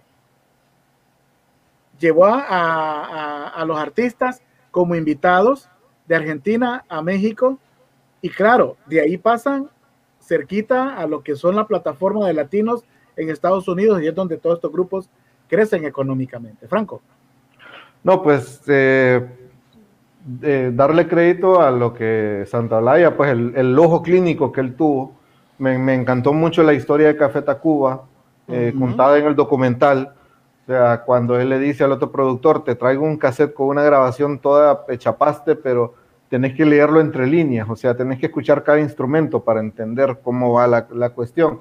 Llevó 1.99 2.25
a 2.25 3.63
los 3.67 3.77
artistas 3.77 4.41
como 4.71 4.95
invitados 4.95 5.69
de 6.07 6.15
Argentina 6.15 6.83
a 6.89 7.01
México 7.01 7.59
y 8.21 8.29
claro, 8.29 8.77
de 8.85 9.01
ahí 9.01 9.17
pasan 9.17 9.69
cerquita 10.21 10.95
a 10.95 11.05
lo 11.07 11.23
que 11.23 11.35
son 11.35 11.55
la 11.55 11.67
plataforma 11.67 12.25
de 12.25 12.33
latinos 12.33 12.83
en 13.15 13.29
Estados 13.29 13.67
Unidos 13.67 14.01
y 14.01 14.07
es 14.07 14.15
donde 14.15 14.37
todos 14.37 14.55
estos 14.55 14.71
grupos 14.71 15.09
crecen 15.47 15.85
económicamente. 15.85 16.67
Franco. 16.67 17.01
No, 18.03 18.21
pues 18.21 18.61
eh, 18.67 19.42
darle 20.25 21.07
crédito 21.07 21.61
a 21.61 21.71
lo 21.71 21.93
que 21.93 22.45
Santa 22.47 22.77
Olaya, 22.77 23.17
pues 23.17 23.31
el, 23.31 23.53
el, 23.55 23.77
ojo 23.77 24.01
clínico 24.01 24.51
que 24.51 24.61
él 24.61 24.75
tuvo. 24.75 25.15
Me, 25.57 25.77
me, 25.77 25.93
encantó 25.93 26.33
mucho 26.33 26.63
la 26.63 26.73
historia 26.73 27.07
de 27.07 27.17
Café 27.17 27.41
Tacuba, 27.41 28.03
eh, 28.47 28.73
contada 28.77 29.17
en 29.17 29.25
el 29.25 29.35
documental 29.35 30.13
o 30.63 30.65
sea, 30.65 31.01
cuando 31.01 31.37
él 31.37 31.49
le 31.49 31.59
dice 31.59 31.83
al 31.83 31.91
otro 31.91 32.09
productor, 32.09 32.63
te 32.63 32.75
traigo 32.75 33.03
un 33.03 33.17
cassette 33.17 33.53
con 33.53 33.67
una 33.67 33.83
grabación 33.83 34.39
toda 34.39 34.85
hechapaste, 34.87 35.57
pero 35.57 35.93
tenés 36.29 36.55
que 36.55 36.65
leerlo 36.65 37.01
entre 37.01 37.27
líneas, 37.27 37.69
o 37.69 37.75
sea, 37.75 37.97
tenés 37.97 38.17
que 38.17 38.27
escuchar 38.27 38.63
cada 38.63 38.79
instrumento 38.79 39.43
para 39.43 39.59
entender 39.59 40.19
cómo 40.23 40.53
va 40.53 40.67
la, 40.67 40.87
la 40.93 41.09
cuestión. 41.09 41.59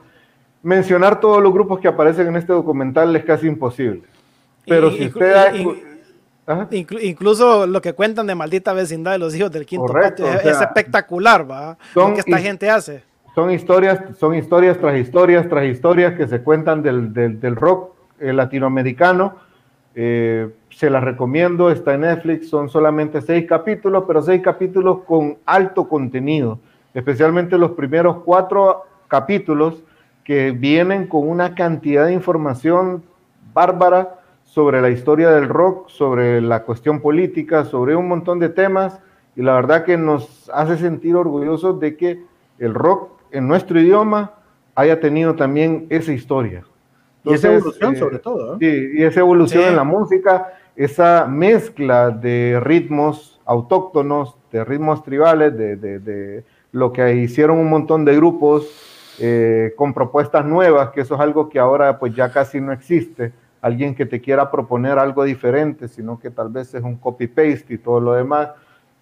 Mencionar 0.63 1.19
todos 1.19 1.43
los 1.43 1.53
grupos 1.53 1.81
que 1.81 1.89
aparecen 1.89 2.29
en 2.29 2.37
este 2.37 2.53
documental 2.53 3.15
es 3.17 3.25
casi 3.25 3.49
imposible. 3.49 4.03
Pero 4.67 4.93
si 4.93 5.07
usted... 5.07 5.91
incluso 6.71 7.67
lo 7.67 7.81
que 7.81 7.93
cuentan 7.93 8.27
de 8.27 8.35
maldita 8.35 8.73
vecindad 8.73 9.13
de 9.13 9.19
los 9.19 9.35
hijos 9.35 9.51
del 9.53 9.65
quinto 9.65 9.93
patio 9.93 10.27
es, 10.27 10.61
espectacular, 10.61 11.49
¿va? 11.49 11.77
lo 11.95 12.15
que 12.15 12.21
esta 12.21 12.39
gente 12.39 12.69
hace. 12.69 13.05
Son 13.35 13.51
historias, 13.51 14.01
son 14.19 14.35
historias 14.35 14.79
tras 14.79 14.99
historias 14.99 15.49
tras 15.49 15.65
historias 15.65 16.15
que 16.15 16.29
se 16.29 16.43
cuentan 16.43 16.83
del, 16.83 17.15
del, 17.15 17.41
del 17.41 17.57
rock 17.57 17.95
latinoamericano. 18.19 19.37
Eh, 19.95 20.49
se 20.71 20.89
la 20.89 21.01
recomiendo, 21.01 21.71
está 21.71 21.95
en 21.95 22.03
Netflix, 22.03 22.49
son 22.49 22.71
solamente 22.71 23.21
seis 23.21 23.47
capítulos, 23.47 24.05
pero 24.07 24.23
seis 24.23 24.41
capítulos 24.43 25.01
con 25.07 25.37
alto 25.45 25.87
contenido, 25.87 26.59
especialmente 26.95 27.59
los 27.59 27.73
primeros 27.73 28.19
cuatro 28.25 28.85
capítulos 29.09 29.83
que 30.25 30.53
vienen 30.53 31.07
con 31.07 31.29
una 31.29 31.55
cantidad 31.55 32.07
de 32.07 32.15
información 32.15 33.03
bárbara 33.53 34.21
sobre 34.53 34.83
la 34.83 34.91
historia 34.91 35.31
del 35.31 35.49
rock, 35.49 35.89
sobre 35.89 36.43
la 36.43 36.65
cuestión 36.65 37.01
política, 37.01 37.65
sobre 37.65 37.97
un 37.97 38.07
montón 38.07 38.39
de 38.39 38.51
temas, 38.51 39.01
y 39.35 39.41
la 39.41 39.55
verdad 39.55 39.83
que 39.83 39.97
nos 39.97 40.51
hace 40.53 40.77
sentir 40.77 41.17
orgullosos 41.17 41.81
de 41.81 41.97
que 41.97 42.23
el 42.59 42.75
rock 42.75 43.13
en 43.31 43.49
nuestro 43.49 43.81
idioma 43.81 44.35
haya 44.75 45.01
tenido 45.01 45.37
también 45.37 45.87
esa 45.89 46.13
historia. 46.13 46.65
y 47.25 47.33
esa 47.33 47.51
evolución 47.51 47.95
eh, 47.95 47.99
sobre 47.99 48.19
todo. 48.19 48.59
Sí, 48.59 48.91
y 48.93 49.03
esa 49.03 49.21
evolución 49.21 49.65
en 49.65 49.77
la 49.77 49.85
música, 49.85 50.53
esa 50.77 51.27
mezcla 51.27 52.11
de 52.11 52.61
ritmos 52.63 53.41
autóctonos, 53.47 54.37
de 54.51 54.67
ritmos 54.67 55.03
tribales, 55.03 55.57
de, 55.57 55.77
de, 55.77 56.45
lo 56.73 56.93
que 56.93 57.17
hicieron 57.17 57.57
un 57.57 57.71
montón 57.71 58.05
de 58.05 58.17
grupos 58.17 59.17
eh, 59.19 59.73
con 59.77 59.95
propuestas 59.95 60.45
nuevas, 60.45 60.91
que 60.91 61.01
eso 61.01 61.15
es 61.15 61.21
algo 61.23 61.49
que 61.49 61.59
ahora 61.59 61.99
pues 61.99 62.15
ya 62.15 62.31
casi 62.31 62.61
no 62.61 62.71
existe. 62.71 63.33
Alguien 63.63 63.95
que 63.95 64.05
te 64.05 64.21
quiera 64.21 64.51
proponer 64.51 64.99
algo 64.99 65.25
diferente, 65.25 65.89
sino 65.89 66.19
que 66.19 66.31
tal 66.31 66.51
vez 66.51 66.75
es 66.75 66.83
un 66.83 66.97
copy-paste 66.97 67.73
y 67.75 67.79
todo 67.79 68.01
lo 68.01 68.13
demás. 68.13 68.51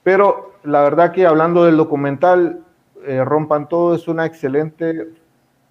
Pero 0.04 0.52
la 0.62 0.82
verdad 0.82 1.10
que 1.10 1.26
hablando 1.26 1.64
del 1.64 1.76
documental, 1.76 2.60
eh, 3.04 3.24
Rompan 3.24 3.68
Todo 3.68 3.94
es 3.94 4.06
una 4.06 4.26
excelente 4.26 5.08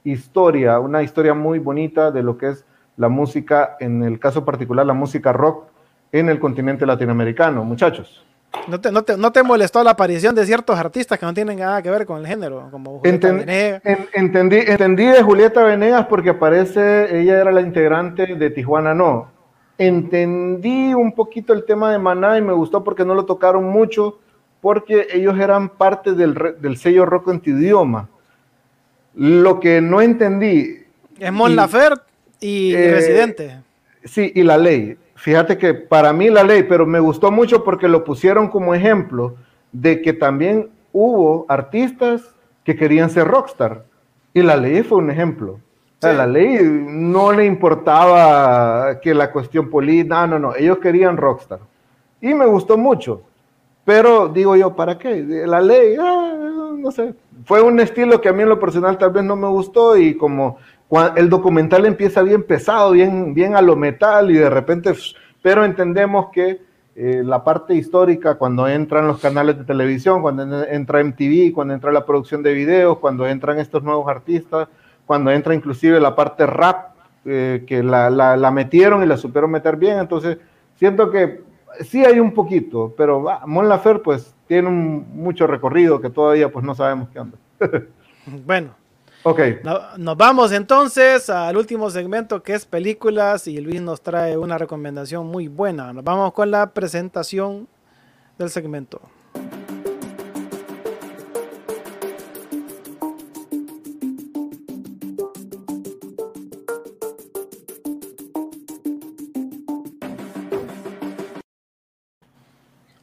historia, 0.03 0.79
una 0.79 1.03
historia 1.03 1.33
muy 1.33 1.59
bonita 1.59 2.11
de 2.11 2.23
lo 2.23 2.37
que 2.37 2.49
es 2.49 2.65
la 2.97 3.07
música, 3.07 3.77
en 3.79 4.03
el 4.03 4.19
caso 4.19 4.43
particular 4.43 4.85
la 4.85 4.93
música 4.93 5.31
rock 5.31 5.65
en 6.11 6.27
el 6.27 6.39
continente 6.39 6.85
latinoamericano, 6.85 7.63
muchachos. 7.63 8.25
¿No 8.67 8.81
te, 8.81 8.91
no, 8.91 9.03
te, 9.03 9.17
¿No 9.17 9.31
te, 9.31 9.43
molestó 9.43 9.83
la 9.83 9.91
aparición 9.91 10.33
de 10.35 10.45
ciertos 10.45 10.77
artistas 10.77 11.19
que 11.19 11.25
no 11.25 11.33
tienen 11.33 11.59
nada 11.59 11.81
que 11.81 11.89
ver 11.89 12.05
con 12.05 12.19
el 12.19 12.27
género? 12.27 12.67
Como 12.71 13.01
entendí, 13.03 14.57
entendí 14.67 15.05
de 15.05 15.21
Julieta 15.21 15.63
Venegas 15.63 16.07
porque 16.07 16.31
aparece, 16.31 17.19
ella 17.19 17.41
era 17.41 17.51
la 17.51 17.61
integrante 17.61 18.35
de 18.35 18.49
Tijuana 18.49 18.93
No. 18.93 19.31
Entendí 19.77 20.93
un 20.93 21.13
poquito 21.13 21.53
el 21.53 21.63
tema 21.63 21.91
de 21.91 21.99
Maná 21.99 22.37
y 22.37 22.41
me 22.41 22.53
gustó 22.53 22.83
porque 22.83 23.05
no 23.05 23.13
lo 23.13 23.25
tocaron 23.25 23.63
mucho, 23.65 24.19
porque 24.61 25.07
ellos 25.13 25.39
eran 25.39 25.69
parte 25.69 26.13
del, 26.13 26.35
del 26.59 26.77
sello 26.77 27.05
rock 27.05 27.29
en 27.29 27.39
tu 27.39 27.51
idioma. 27.51 28.09
Lo 29.15 29.59
que 29.59 29.79
no 29.79 30.01
entendí. 30.01 30.83
Es 31.17 31.31
Mon 31.31 31.55
Laferte 31.55 32.03
y, 32.39 32.73
eh, 32.73 32.91
Residente. 32.91 33.61
Sí, 34.03 34.31
y 34.35 34.43
la 34.43 34.57
ley. 34.57 34.97
Fíjate 35.19 35.57
que 35.57 35.73
para 35.73 36.13
mí 36.13 36.29
la 36.29 36.45
ley, 36.45 36.63
pero 36.63 36.85
me 36.85 37.01
gustó 37.01 37.29
mucho 37.29 37.65
porque 37.65 37.89
lo 37.89 38.05
pusieron 38.05 38.47
como 38.47 38.73
ejemplo 38.73 39.35
de 39.73 40.01
que 40.01 40.13
también 40.13 40.69
hubo 40.93 41.45
artistas 41.49 42.33
que 42.63 42.77
querían 42.77 43.09
ser 43.09 43.27
rockstar. 43.27 43.83
Y 44.33 44.41
la 44.41 44.55
ley 44.55 44.81
fue 44.81 44.99
un 44.99 45.11
ejemplo. 45.11 45.59
La 45.99 46.25
ley 46.25 46.59
no 46.63 47.33
le 47.33 47.45
importaba 47.45 49.01
que 49.01 49.13
la 49.13 49.29
cuestión 49.33 49.69
política, 49.69 50.25
no, 50.25 50.39
no, 50.39 50.51
no, 50.51 50.55
ellos 50.55 50.77
querían 50.77 51.17
rockstar. 51.17 51.59
Y 52.21 52.33
me 52.33 52.45
gustó 52.45 52.77
mucho. 52.77 53.23
Pero 53.83 54.29
digo 54.29 54.55
yo, 54.55 54.73
¿para 54.73 54.97
qué? 54.97 55.21
La 55.45 55.59
ley, 55.59 55.97
ah, 55.99 56.71
no 56.77 56.91
sé. 56.91 57.13
Fue 57.43 57.61
un 57.61 57.77
estilo 57.81 58.21
que 58.21 58.29
a 58.29 58.33
mí 58.33 58.43
en 58.43 58.49
lo 58.49 58.59
personal 58.59 58.97
tal 58.97 59.11
vez 59.11 59.25
no 59.25 59.35
me 59.35 59.49
gustó 59.49 59.97
y 59.97 60.15
como 60.15 60.59
el 61.15 61.29
documental 61.29 61.85
empieza 61.85 62.21
bien 62.23 62.43
pesado, 62.43 62.91
bien, 62.91 63.33
bien 63.33 63.55
a 63.55 63.61
lo 63.61 63.75
metal 63.75 64.31
y 64.31 64.35
de 64.35 64.49
repente, 64.49 64.93
pero 65.41 65.63
entendemos 65.63 66.29
que 66.31 66.61
eh, 66.95 67.21
la 67.23 67.43
parte 67.43 67.75
histórica, 67.75 68.35
cuando 68.35 68.67
entran 68.67 69.07
los 69.07 69.21
canales 69.21 69.57
de 69.57 69.63
televisión, 69.63 70.21
cuando 70.21 70.63
entra 70.65 71.03
MTV, 71.03 71.53
cuando 71.53 71.73
entra 71.73 71.91
la 71.91 72.05
producción 72.05 72.43
de 72.43 72.53
videos, 72.53 72.97
cuando 72.97 73.27
entran 73.27 73.59
estos 73.59 73.83
nuevos 73.83 74.07
artistas, 74.09 74.67
cuando 75.05 75.31
entra 75.31 75.55
inclusive 75.55 75.99
la 75.99 76.15
parte 76.15 76.45
rap, 76.45 76.89
eh, 77.25 77.63
que 77.67 77.83
la, 77.83 78.09
la, 78.09 78.51
metieron 78.51 79.03
y 79.03 79.05
la 79.05 79.17
supieron 79.17 79.51
meter 79.51 79.75
bien, 79.75 79.99
entonces 79.99 80.39
siento 80.75 81.11
que 81.11 81.41
sí 81.81 82.03
hay 82.03 82.19
un 82.19 82.33
poquito, 82.33 82.93
pero 82.97 83.25
Mon 83.45 83.69
Lafer 83.69 84.01
pues 84.01 84.35
tiene 84.47 84.67
un, 84.67 85.05
mucho 85.13 85.45
recorrido 85.45 86.01
que 86.01 86.09
todavía 86.09 86.51
pues 86.51 86.65
no 86.65 86.75
sabemos 86.75 87.09
qué 87.09 87.19
anda. 87.19 87.37
bueno, 88.45 88.71
Ok. 89.23 89.39
nos 89.97 90.17
vamos 90.17 90.51
entonces 90.53 91.29
al 91.29 91.57
último 91.57 91.89
segmento 91.89 92.41
que 92.41 92.53
es 92.53 92.65
películas 92.65 93.47
y 93.47 93.59
Luis 93.59 93.81
nos 93.81 94.01
trae 94.01 94.37
una 94.37 94.57
recomendación 94.57 95.27
muy 95.27 95.47
buena. 95.47 95.91
Nos 95.91 96.03
vamos 96.03 96.31
con 96.33 96.49
la 96.51 96.71
presentación 96.71 97.67
del 98.37 98.49
segmento. 98.49 99.01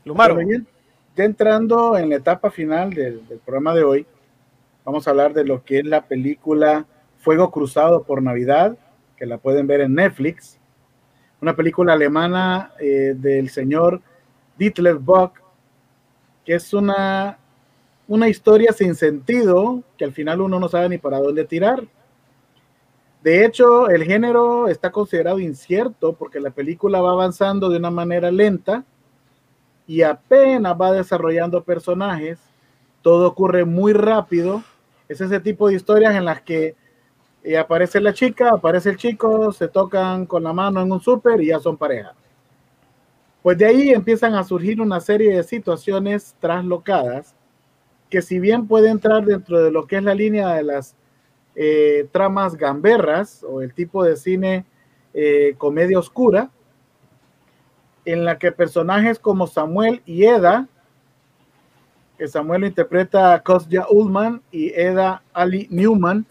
Lumaro. 0.06 0.38
Ya 1.16 1.24
entrando 1.24 1.96
en 1.98 2.10
la 2.10 2.16
etapa 2.16 2.50
final 2.50 2.90
del 2.90 3.20
programa 3.44 3.74
de 3.74 3.82
hoy, 3.82 4.06
Vamos 4.86 5.08
a 5.08 5.10
hablar 5.10 5.34
de 5.34 5.42
lo 5.42 5.64
que 5.64 5.80
es 5.80 5.84
la 5.84 6.06
película 6.06 6.86
Fuego 7.18 7.50
Cruzado 7.50 8.04
por 8.04 8.22
Navidad, 8.22 8.78
que 9.16 9.26
la 9.26 9.36
pueden 9.36 9.66
ver 9.66 9.80
en 9.80 9.96
Netflix. 9.96 10.60
Una 11.42 11.56
película 11.56 11.94
alemana 11.94 12.70
eh, 12.78 13.14
del 13.16 13.50
señor 13.50 14.00
Dietlef 14.56 14.98
Bock, 15.00 15.42
que 16.44 16.54
es 16.54 16.72
una, 16.72 17.36
una 18.06 18.28
historia 18.28 18.72
sin 18.72 18.94
sentido, 18.94 19.82
que 19.98 20.04
al 20.04 20.12
final 20.12 20.40
uno 20.40 20.60
no 20.60 20.68
sabe 20.68 20.88
ni 20.88 20.98
para 20.98 21.18
dónde 21.18 21.44
tirar. 21.44 21.82
De 23.24 23.44
hecho, 23.44 23.90
el 23.90 24.04
género 24.04 24.68
está 24.68 24.92
considerado 24.92 25.40
incierto 25.40 26.12
porque 26.12 26.38
la 26.38 26.50
película 26.50 27.00
va 27.00 27.10
avanzando 27.10 27.70
de 27.70 27.78
una 27.78 27.90
manera 27.90 28.30
lenta 28.30 28.84
y 29.84 30.02
apenas 30.02 30.80
va 30.80 30.92
desarrollando 30.92 31.64
personajes. 31.64 32.38
Todo 33.02 33.26
ocurre 33.26 33.64
muy 33.64 33.92
rápido 33.92 34.62
es 35.08 35.20
ese 35.20 35.40
tipo 35.40 35.68
de 35.68 35.74
historias 35.74 36.14
en 36.14 36.24
las 36.24 36.40
que 36.42 36.74
eh, 37.44 37.56
aparece 37.56 38.00
la 38.00 38.12
chica, 38.12 38.50
aparece 38.50 38.90
el 38.90 38.96
chico, 38.96 39.52
se 39.52 39.68
tocan 39.68 40.26
con 40.26 40.42
la 40.42 40.52
mano 40.52 40.80
en 40.80 40.90
un 40.90 41.00
súper 41.00 41.40
y 41.40 41.46
ya 41.46 41.60
son 41.60 41.76
pareja. 41.76 42.14
Pues 43.42 43.56
de 43.58 43.66
ahí 43.66 43.90
empiezan 43.90 44.34
a 44.34 44.42
surgir 44.42 44.80
una 44.80 45.00
serie 45.00 45.36
de 45.36 45.44
situaciones 45.44 46.34
traslocadas 46.40 47.34
que 48.10 48.20
si 48.22 48.40
bien 48.40 48.66
puede 48.66 48.88
entrar 48.88 49.24
dentro 49.24 49.62
de 49.62 49.70
lo 49.70 49.86
que 49.86 49.96
es 49.96 50.02
la 50.02 50.14
línea 50.14 50.54
de 50.54 50.64
las 50.64 50.96
eh, 51.54 52.08
tramas 52.12 52.56
gamberras 52.56 53.44
o 53.48 53.62
el 53.62 53.72
tipo 53.72 54.04
de 54.04 54.16
cine 54.16 54.64
eh, 55.14 55.54
comedia 55.58 55.98
oscura, 55.98 56.50
en 58.04 58.24
la 58.24 58.38
que 58.38 58.52
personajes 58.52 59.18
como 59.18 59.46
Samuel 59.46 60.02
y 60.04 60.24
Eda 60.24 60.68
que 62.16 62.28
Samuel 62.28 62.64
interpreta 62.64 63.40
Kostya 63.42 63.86
Ullman 63.90 64.42
y 64.50 64.72
Eda 64.74 65.22
Ali 65.32 65.68
Newman, 65.70 66.26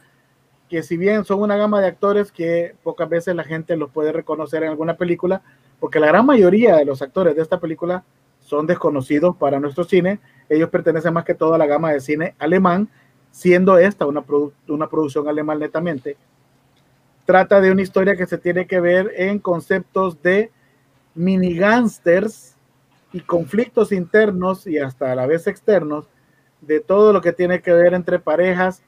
que 0.70 0.82
si 0.82 0.98
bien 0.98 1.24
son 1.26 1.42
una 1.42 1.58
gama 1.58 1.80
de 1.80 1.88
actores 1.88 2.32
que 2.32 2.76
pocas 2.84 3.08
veces 3.08 3.36
la 3.36 3.44
gente 3.44 3.76
los 3.76 3.92
puede 3.92 4.12
reconocer 4.12 4.64
en 4.64 4.70
alguna 4.70 4.96
película, 4.98 5.42
porque 5.80 6.00
la 6.00 6.08
gran 6.08 6.26
mayoría 6.26 6.78
de 6.78 6.86
los 6.86 7.02
actores 7.02 7.36
de 7.36 7.42
esta 7.42 7.60
película 7.60 8.04
son 8.40 8.66
desconocidos 8.66 9.36
para 9.36 9.60
nuestro 9.60 9.84
cine, 9.84 10.20
ellos 10.50 10.70
pertenecen 10.70 11.14
más 11.14 11.26
que 11.26 11.36
todo 11.36 11.54
a 11.54 11.58
la 11.58 11.66
gama 11.66 11.92
de 11.92 12.00
cine 12.00 12.36
alemán, 12.40 12.90
siendo 13.32 13.78
esta 13.78 14.06
una, 14.06 14.24
una 14.68 14.90
producción 14.90 15.28
alemán 15.28 15.60
netamente. 15.60 16.18
Trata 17.26 17.60
de 17.60 17.72
una 17.72 17.82
historia 17.82 18.16
que 18.16 18.28
se 18.28 18.38
tiene 18.38 18.68
que 18.68 18.80
ver 18.80 19.12
en 19.16 19.40
conceptos 19.40 20.22
de 20.22 20.52
mini 21.16 21.56
gangsters 21.56 22.55
y 23.16 23.22
conflictos 23.22 23.93
internos 23.93 24.68
y 24.68 24.78
hasta 24.78 25.13
a 25.13 25.16
la 25.16 25.26
vez 25.26 25.47
externos 25.47 26.09
de 26.59 26.82
todo 26.82 27.13
lo 27.13 27.22
que 27.22 27.32
tiene 27.32 27.61
que 27.61 27.72
ver 27.72 27.93
entre 27.93 28.20
parejas 28.20 28.84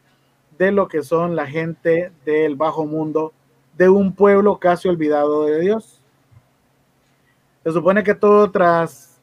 de 0.57 0.73
lo 0.73 0.89
que 0.89 1.01
son 1.01 1.37
la 1.37 1.47
gente 1.47 2.11
del 2.25 2.57
bajo 2.57 2.85
mundo 2.85 3.31
de 3.77 3.87
un 3.87 4.13
pueblo 4.13 4.57
casi 4.59 4.89
olvidado 4.89 5.45
de 5.45 5.61
Dios. 5.61 6.01
Se 7.63 7.71
supone 7.71 8.03
que 8.03 8.15
todo 8.15 8.51
tras 8.51 9.21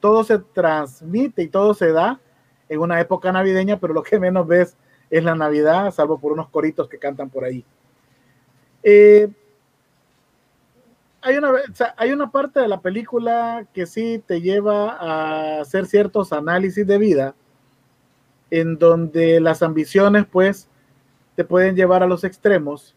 todo 0.00 0.22
se 0.22 0.38
transmite 0.38 1.42
y 1.42 1.48
todo 1.48 1.72
se 1.72 1.92
da 1.92 2.20
en 2.68 2.80
una 2.80 3.00
época 3.00 3.32
navideña, 3.32 3.80
pero 3.80 3.94
lo 3.94 4.02
que 4.02 4.20
menos 4.20 4.46
ves 4.46 4.76
es 5.08 5.24
la 5.24 5.34
Navidad, 5.34 5.90
salvo 5.92 6.18
por 6.18 6.32
unos 6.32 6.50
coritos 6.50 6.90
que 6.90 6.98
cantan 6.98 7.30
por 7.30 7.44
ahí. 7.44 7.64
Eh, 8.82 9.30
hay 11.26 11.38
una, 11.38 11.50
hay 11.96 12.12
una 12.12 12.30
parte 12.30 12.60
de 12.60 12.68
la 12.68 12.80
película 12.80 13.66
que 13.74 13.84
sí 13.84 14.22
te 14.24 14.40
lleva 14.40 14.92
a 14.92 15.60
hacer 15.60 15.86
ciertos 15.86 16.32
análisis 16.32 16.86
de 16.86 16.98
vida, 16.98 17.34
en 18.48 18.78
donde 18.78 19.40
las 19.40 19.60
ambiciones, 19.64 20.24
pues, 20.30 20.68
te 21.34 21.44
pueden 21.44 21.74
llevar 21.74 22.04
a 22.04 22.06
los 22.06 22.22
extremos. 22.22 22.94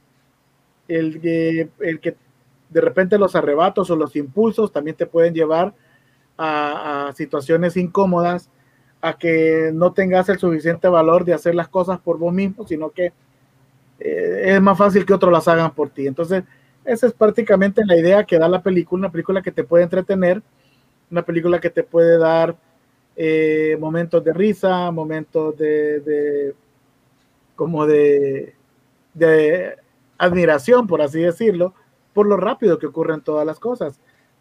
El, 0.88 1.72
el 1.80 2.00
que 2.00 2.16
de 2.70 2.82
repente 2.82 3.18
los 3.18 3.36
arrebatos 3.36 3.90
o 3.90 3.96
los 3.96 4.16
impulsos 4.16 4.72
también 4.72 4.96
te 4.96 5.08
pueden 5.08 5.34
llevar 5.34 5.74
a, 6.38 7.08
a 7.08 7.14
situaciones 7.14 7.78
incómodas, 7.78 8.48
a 9.02 9.18
que 9.18 9.72
no 9.74 9.92
tengas 9.92 10.30
el 10.30 10.38
suficiente 10.38 10.88
valor 10.88 11.26
de 11.26 11.34
hacer 11.34 11.56
las 11.56 11.68
cosas 11.68 12.00
por 12.00 12.20
vos 12.20 12.32
mismo, 12.32 12.68
sino 12.68 12.92
que 12.92 13.12
eh, 14.00 14.44
es 14.46 14.62
más 14.62 14.78
fácil 14.78 15.04
que 15.04 15.16
otros 15.16 15.34
las 15.34 15.48
hagan 15.48 15.74
por 15.74 15.90
ti. 15.90 16.06
Entonces, 16.06 16.44
esa 16.90 17.08
es 17.08 17.14
prácticamente 17.14 17.86
la 17.86 17.96
idea 17.96 18.24
que 18.24 18.40
da 18.40 18.48
la 18.48 18.64
película, 18.64 19.02
una 19.02 19.12
película 19.12 19.42
que 19.42 19.52
te 19.52 19.64
puede 19.64 19.84
entretener, 19.84 20.42
una 21.12 21.22
película 21.22 21.60
que 21.60 21.70
te 21.70 21.84
puede 21.84 22.18
dar 22.18 22.58
eh, 23.16 23.78
momentos 23.80 24.24
de 24.24 24.34
risa, 24.34 24.90
momentos 24.90 25.56
de, 25.58 26.56
como 27.56 27.86
de, 27.86 28.56
de 29.14 29.76
admiración, 30.18 30.88
por 30.88 31.02
así 31.02 31.22
decirlo, 31.22 31.74
por 32.14 32.26
lo 32.26 32.38
rápido 32.38 32.80
que 32.80 32.88
ocurren 32.88 33.22
todas 33.22 33.46
las 33.46 33.60
cosas. 33.60 34.00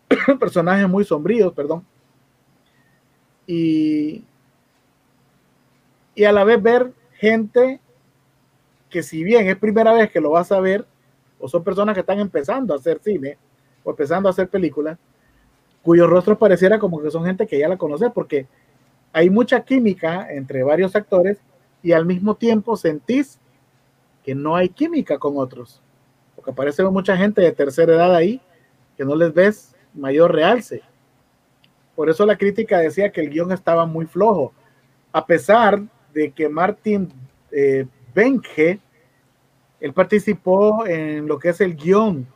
Personajes 0.41 0.89
muy 0.89 1.05
sombríos, 1.05 1.53
perdón. 1.53 1.85
Y, 3.47 4.25
y 6.15 6.25
a 6.25 6.33
la 6.33 6.45
vez 6.45 6.63
ver 6.63 6.93
gente 7.15 7.81
que 8.89 9.03
si 9.03 9.23
bien 9.23 9.49
es 9.49 9.57
primera 9.57 9.93
vez 9.93 10.11
que 10.11 10.21
lo 10.21 10.31
vas 10.31 10.51
a 10.51 10.61
ver, 10.61 10.87
o 11.39 11.49
son 11.49 11.63
personas 11.65 11.95
que 11.95 12.01
están 12.01 12.19
empezando 12.19 12.73
a 12.73 12.77
hacer 12.77 13.01
cine 13.03 13.39
o 13.85 13.91
empezando 13.91 14.29
a 14.29 14.31
hacer 14.31 14.49
películas, 14.49 14.99
cuyos 15.83 16.09
rostros 16.09 16.39
pareciera 16.39 16.79
como 16.79 17.01
que 17.01 17.11
son 17.11 17.25
gente 17.25 17.47
que 17.47 17.59
ya 17.59 17.69
la 17.69 17.77
conoce, 17.77 18.11
porque 18.11 18.47
hay 19.13 19.31
mucha 19.31 19.61
química 19.61 20.33
entre 20.33 20.63
varios 20.63 20.95
actores 20.95 21.39
y 21.83 21.93
al 21.93 22.05
mismo 22.05 22.35
tiempo 22.35 22.77
sentís 22.77 23.39
que 24.25 24.35
no 24.35 24.57
hay 24.57 24.69
química 24.69 25.19
con 25.19 25.39
otros, 25.39 25.81
porque 26.35 26.51
aparece 26.51 26.83
mucha 26.85 27.17
gente 27.17 27.41
de 27.41 27.53
tercera 27.53 27.95
edad 27.95 28.15
ahí 28.15 28.41
que 28.97 29.05
no 29.05 29.15
les 29.15 29.33
ves 29.33 29.75
mayor 29.95 30.35
realce. 30.35 30.83
Por 31.95 32.11
eso 32.11 32.27
la 32.27 32.37
crítica 32.37 32.79
decía 32.79 33.11
que 33.11 33.21
el 33.21 33.31
guion 33.31 33.53
estaba 33.53 33.87
muy 33.87 34.07
flojo, 34.07 34.53
a 35.13 35.25
pesar 35.25 35.81
de 36.13 36.31
que 36.33 36.49
Martin 36.49 37.09
eh, 37.51 37.87
él 39.81 39.93
participó 39.93 40.87
en 40.87 41.27
lo 41.27 41.39
que 41.39 41.51
es 41.51 41.61
el 41.61 41.77
guion, 41.77 42.27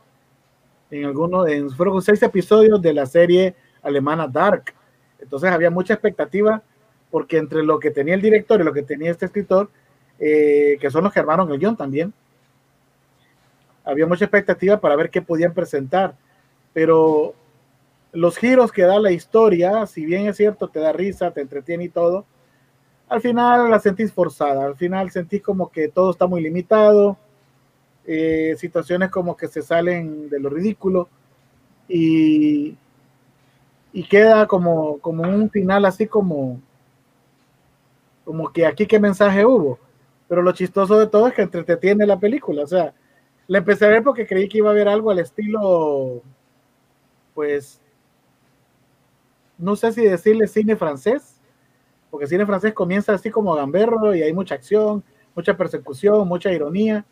en 0.89 1.05
algunos, 1.05 1.47
en, 1.49 1.69
fueron 1.71 2.01
seis 2.01 2.21
episodios 2.23 2.81
de 2.81 2.93
la 2.93 3.05
serie 3.05 3.55
alemana 3.81 4.27
Dark. 4.27 4.73
Entonces 5.19 5.51
había 5.51 5.69
mucha 5.69 5.93
expectativa 5.93 6.61
porque 7.11 7.37
entre 7.37 7.63
lo 7.63 7.79
que 7.79 7.91
tenía 7.91 8.15
el 8.15 8.21
director 8.21 8.59
y 8.59 8.63
lo 8.63 8.73
que 8.73 8.83
tenía 8.83 9.11
este 9.11 9.25
escritor, 9.25 9.69
eh, 10.19 10.77
que 10.79 10.89
son 10.89 11.03
los 11.03 11.13
que 11.13 11.19
armaron 11.19 11.51
el 11.51 11.59
guion 11.59 11.75
también, 11.75 12.13
había 13.83 14.05
mucha 14.05 14.25
expectativa 14.25 14.79
para 14.79 14.95
ver 14.95 15.09
qué 15.09 15.21
podían 15.21 15.53
presentar. 15.53 16.15
Pero 16.71 17.35
los 18.13 18.37
giros 18.37 18.71
que 18.71 18.83
da 18.83 18.99
la 18.99 19.11
historia, 19.11 19.85
si 19.85 20.05
bien 20.05 20.27
es 20.27 20.37
cierto, 20.37 20.69
te 20.69 20.79
da 20.79 20.93
risa, 20.93 21.31
te 21.31 21.41
entretiene 21.41 21.85
y 21.85 21.89
todo, 21.89 22.25
al 23.09 23.21
final 23.21 23.69
la 23.69 23.79
sentís 23.79 24.13
forzada, 24.13 24.65
al 24.65 24.75
final 24.75 25.11
sentís 25.11 25.41
como 25.41 25.69
que 25.69 25.89
todo 25.89 26.11
está 26.11 26.25
muy 26.25 26.41
limitado, 26.41 27.17
eh, 28.05 28.55
situaciones 28.57 29.09
como 29.09 29.37
que 29.37 29.47
se 29.47 29.61
salen 29.61 30.29
de 30.29 30.39
lo 30.39 30.49
ridículo 30.49 31.07
y, 31.87 32.75
y 33.93 34.03
queda 34.09 34.45
como, 34.47 34.99
como 34.99 35.23
un 35.23 35.49
final 35.49 35.85
así 35.85 36.07
como, 36.07 36.59
como 38.25 38.51
que 38.51 38.65
aquí 38.65 38.85
qué 38.87 38.99
mensaje 38.99 39.45
hubo. 39.45 39.79
Pero 40.27 40.41
lo 40.41 40.51
chistoso 40.51 40.99
de 40.99 41.07
todo 41.07 41.27
es 41.27 41.33
que 41.33 41.43
entretiene 41.43 42.05
la 42.05 42.19
película. 42.19 42.63
O 42.63 42.67
sea, 42.67 42.93
la 43.47 43.59
empecé 43.59 43.85
a 43.85 43.89
ver 43.89 44.03
porque 44.03 44.27
creí 44.27 44.49
que 44.49 44.57
iba 44.57 44.69
a 44.69 44.73
haber 44.73 44.87
algo 44.87 45.11
al 45.11 45.19
estilo, 45.19 46.21
pues, 47.33 47.79
no 49.57 49.75
sé 49.75 49.91
si 49.91 50.03
decirle 50.03 50.47
cine 50.47 50.75
francés, 50.75 51.39
porque 52.09 52.27
cine 52.27 52.45
francés 52.45 52.73
comienza 52.73 53.13
así 53.13 53.29
como 53.29 53.53
gamberro 53.55 54.15
y 54.15 54.23
hay 54.23 54.33
mucha 54.33 54.55
acción, 54.55 55.03
mucha 55.35 55.55
persecución, 55.55 56.27
mucha 56.27 56.51
ironía 56.51 57.05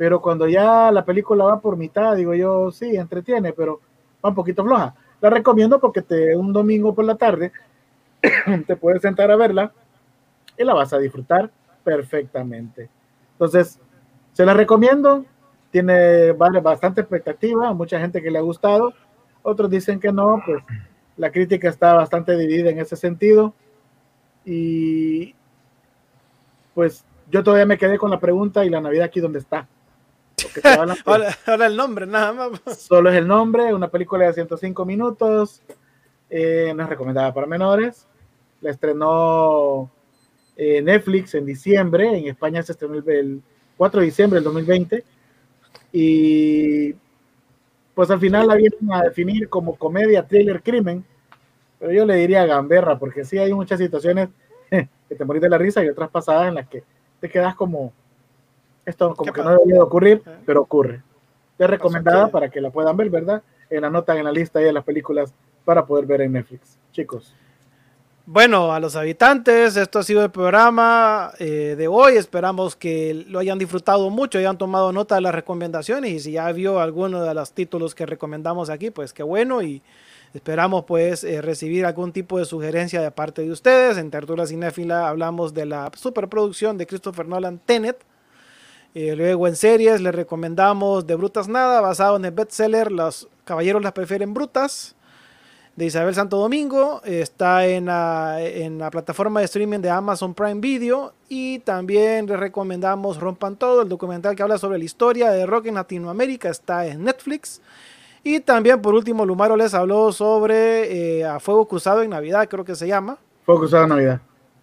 pero 0.00 0.22
cuando 0.22 0.48
ya 0.48 0.90
la 0.90 1.04
película 1.04 1.44
va 1.44 1.60
por 1.60 1.76
mitad, 1.76 2.16
digo 2.16 2.32
yo, 2.32 2.70
sí, 2.70 2.96
entretiene, 2.96 3.52
pero 3.52 3.82
va 4.24 4.30
un 4.30 4.34
poquito 4.34 4.64
floja. 4.64 4.94
La 5.20 5.28
recomiendo 5.28 5.78
porque 5.78 6.00
te, 6.00 6.34
un 6.34 6.54
domingo 6.54 6.94
por 6.94 7.04
la 7.04 7.16
tarde 7.16 7.52
te 8.66 8.76
puedes 8.76 9.02
sentar 9.02 9.30
a 9.30 9.36
verla 9.36 9.74
y 10.56 10.64
la 10.64 10.72
vas 10.72 10.94
a 10.94 10.98
disfrutar 10.98 11.50
perfectamente. 11.84 12.88
Entonces, 13.32 13.78
se 14.32 14.46
la 14.46 14.54
recomiendo, 14.54 15.26
tiene 15.70 16.32
bastante 16.32 17.02
expectativa, 17.02 17.74
mucha 17.74 18.00
gente 18.00 18.22
que 18.22 18.30
le 18.30 18.38
ha 18.38 18.40
gustado, 18.40 18.94
otros 19.42 19.68
dicen 19.68 20.00
que 20.00 20.12
no, 20.12 20.40
pues 20.46 20.64
la 21.18 21.30
crítica 21.30 21.68
está 21.68 21.92
bastante 21.92 22.38
dividida 22.38 22.70
en 22.70 22.78
ese 22.78 22.96
sentido 22.96 23.52
y 24.46 25.34
pues 26.72 27.04
yo 27.30 27.44
todavía 27.44 27.66
me 27.66 27.76
quedé 27.76 27.98
con 27.98 28.10
la 28.10 28.18
pregunta 28.18 28.64
y 28.64 28.70
la 28.70 28.80
Navidad 28.80 29.04
aquí 29.04 29.20
donde 29.20 29.40
está. 29.40 29.68
ahora, 31.46 31.66
el 31.66 31.76
nombre, 31.76 32.06
nada 32.06 32.32
más. 32.32 32.78
Solo 32.78 33.10
es 33.10 33.16
el 33.16 33.26
nombre, 33.26 33.74
una 33.74 33.88
película 33.88 34.26
de 34.26 34.32
105 34.32 34.84
minutos, 34.84 35.62
eh, 36.28 36.72
no 36.74 36.82
es 36.82 36.88
recomendada 36.88 37.32
para 37.32 37.46
menores. 37.46 38.06
La 38.60 38.70
estrenó 38.70 39.90
eh, 40.56 40.82
Netflix 40.82 41.34
en 41.34 41.46
diciembre, 41.46 42.18
en 42.18 42.28
España 42.28 42.62
se 42.62 42.72
estrenó 42.72 43.02
el, 43.06 43.42
4 43.76 44.00
de 44.00 44.06
diciembre 44.06 44.36
del 44.36 44.44
2020. 44.44 45.04
Y 45.92 46.94
pues 47.94 48.10
al 48.10 48.20
final 48.20 48.46
la 48.46 48.54
vienen 48.54 48.92
a 48.92 49.02
definir 49.02 49.48
como 49.48 49.76
comedia, 49.76 50.26
thriller, 50.26 50.62
crimen, 50.62 51.04
pero 51.78 51.92
yo 51.92 52.04
le 52.04 52.14
diría 52.16 52.46
gamberra, 52.46 52.98
porque 52.98 53.24
sí 53.24 53.38
hay 53.38 53.52
muchas 53.54 53.78
situaciones 53.78 54.28
que 54.70 55.14
te 55.14 55.24
morís 55.24 55.42
de 55.42 55.48
la 55.48 55.58
risa 55.58 55.82
y 55.82 55.88
otras 55.88 56.10
pasadas 56.10 56.48
en 56.48 56.56
las 56.56 56.68
que 56.68 56.84
te 57.20 57.28
quedas 57.28 57.54
como, 57.54 57.92
esto 58.90 59.14
como 59.14 59.32
que 59.32 59.42
no 59.42 59.50
debería 59.50 59.82
ocurrir, 59.82 60.22
pero 60.44 60.62
ocurre. 60.62 61.02
Es 61.58 61.68
recomendada 61.68 62.28
para 62.28 62.48
que 62.48 62.60
la 62.60 62.70
puedan 62.70 62.96
ver, 62.96 63.10
¿verdad? 63.10 63.42
En 63.68 63.82
la 63.82 63.90
nota 63.90 64.16
en 64.16 64.24
la 64.24 64.32
lista 64.32 64.58
de 64.58 64.72
las 64.72 64.84
películas 64.84 65.32
para 65.64 65.84
poder 65.84 66.06
ver 66.06 66.22
en 66.22 66.32
Netflix. 66.32 66.78
Chicos. 66.92 67.34
Bueno, 68.32 68.72
a 68.72 68.78
los 68.78 68.94
habitantes, 68.94 69.76
esto 69.76 69.98
ha 69.98 70.02
sido 70.04 70.22
el 70.22 70.30
programa 70.30 71.32
eh, 71.38 71.74
de 71.76 71.88
hoy. 71.88 72.16
Esperamos 72.16 72.76
que 72.76 73.24
lo 73.26 73.40
hayan 73.40 73.58
disfrutado 73.58 74.08
mucho, 74.08 74.38
hayan 74.38 74.56
tomado 74.56 74.92
nota 74.92 75.16
de 75.16 75.20
las 75.20 75.34
recomendaciones 75.34 76.12
y 76.12 76.20
si 76.20 76.32
ya 76.32 76.52
vio 76.52 76.78
alguno 76.78 77.22
de 77.22 77.34
los 77.34 77.52
títulos 77.52 77.94
que 77.94 78.06
recomendamos 78.06 78.70
aquí, 78.70 78.90
pues 78.90 79.12
qué 79.12 79.24
bueno 79.24 79.62
y 79.62 79.82
esperamos 80.32 80.84
pues 80.84 81.24
eh, 81.24 81.42
recibir 81.42 81.84
algún 81.84 82.12
tipo 82.12 82.38
de 82.38 82.44
sugerencia 82.44 83.00
de 83.00 83.10
parte 83.10 83.42
de 83.42 83.50
ustedes. 83.50 83.98
En 83.98 84.12
Tertulia 84.12 84.46
Cinéfila 84.46 85.08
hablamos 85.08 85.52
de 85.52 85.66
la 85.66 85.90
superproducción 85.96 86.78
de 86.78 86.86
Christopher 86.86 87.26
Nolan 87.26 87.58
Tenet 87.58 88.04
eh, 88.94 89.14
luego 89.16 89.46
en 89.46 89.56
series 89.56 90.00
le 90.00 90.12
recomendamos 90.12 91.06
De 91.06 91.14
Brutas 91.14 91.48
Nada, 91.48 91.80
basado 91.80 92.16
en 92.16 92.24
el 92.24 92.32
bestseller 92.32 92.90
Los 92.90 93.28
Caballeros 93.44 93.82
las 93.82 93.92
prefieren 93.92 94.34
brutas, 94.34 94.94
de 95.76 95.86
Isabel 95.86 96.14
Santo 96.14 96.36
Domingo. 96.36 97.00
Está 97.04 97.66
en 97.66 97.86
la, 97.86 98.88
plataforma 98.90 99.40
de 99.40 99.46
streaming 99.46 99.78
de 99.80 99.90
Amazon 99.90 100.34
Prime 100.34 100.60
Video. 100.60 101.12
Y 101.28 101.60
también 101.60 102.26
le 102.26 102.36
recomendamos 102.36 103.18
Rompan 103.18 103.56
Todo, 103.56 103.82
el 103.82 103.88
documental 103.88 104.36
que 104.36 104.42
habla 104.42 104.58
sobre 104.58 104.78
la 104.78 104.84
historia 104.84 105.30
de 105.30 105.46
rock 105.46 105.66
en 105.66 105.74
Latinoamérica. 105.74 106.50
Está 106.50 106.86
en 106.86 107.04
Netflix. 107.04 107.60
Y 108.22 108.40
también 108.40 108.82
por 108.82 108.94
último 108.94 109.24
Lumaro 109.24 109.56
les 109.56 109.72
habló 109.72 110.12
sobre 110.12 111.20
eh, 111.20 111.24
A 111.24 111.40
Fuego 111.40 111.66
Cruzado 111.66 112.02
en 112.02 112.10
Navidad, 112.10 112.46
creo 112.48 112.64
que 112.64 112.74
se 112.74 112.86
llama. 112.86 113.16
Fuego 113.46 113.60
Cruzado 113.60 113.84
en 113.84 113.88
Navidad. 113.88 114.20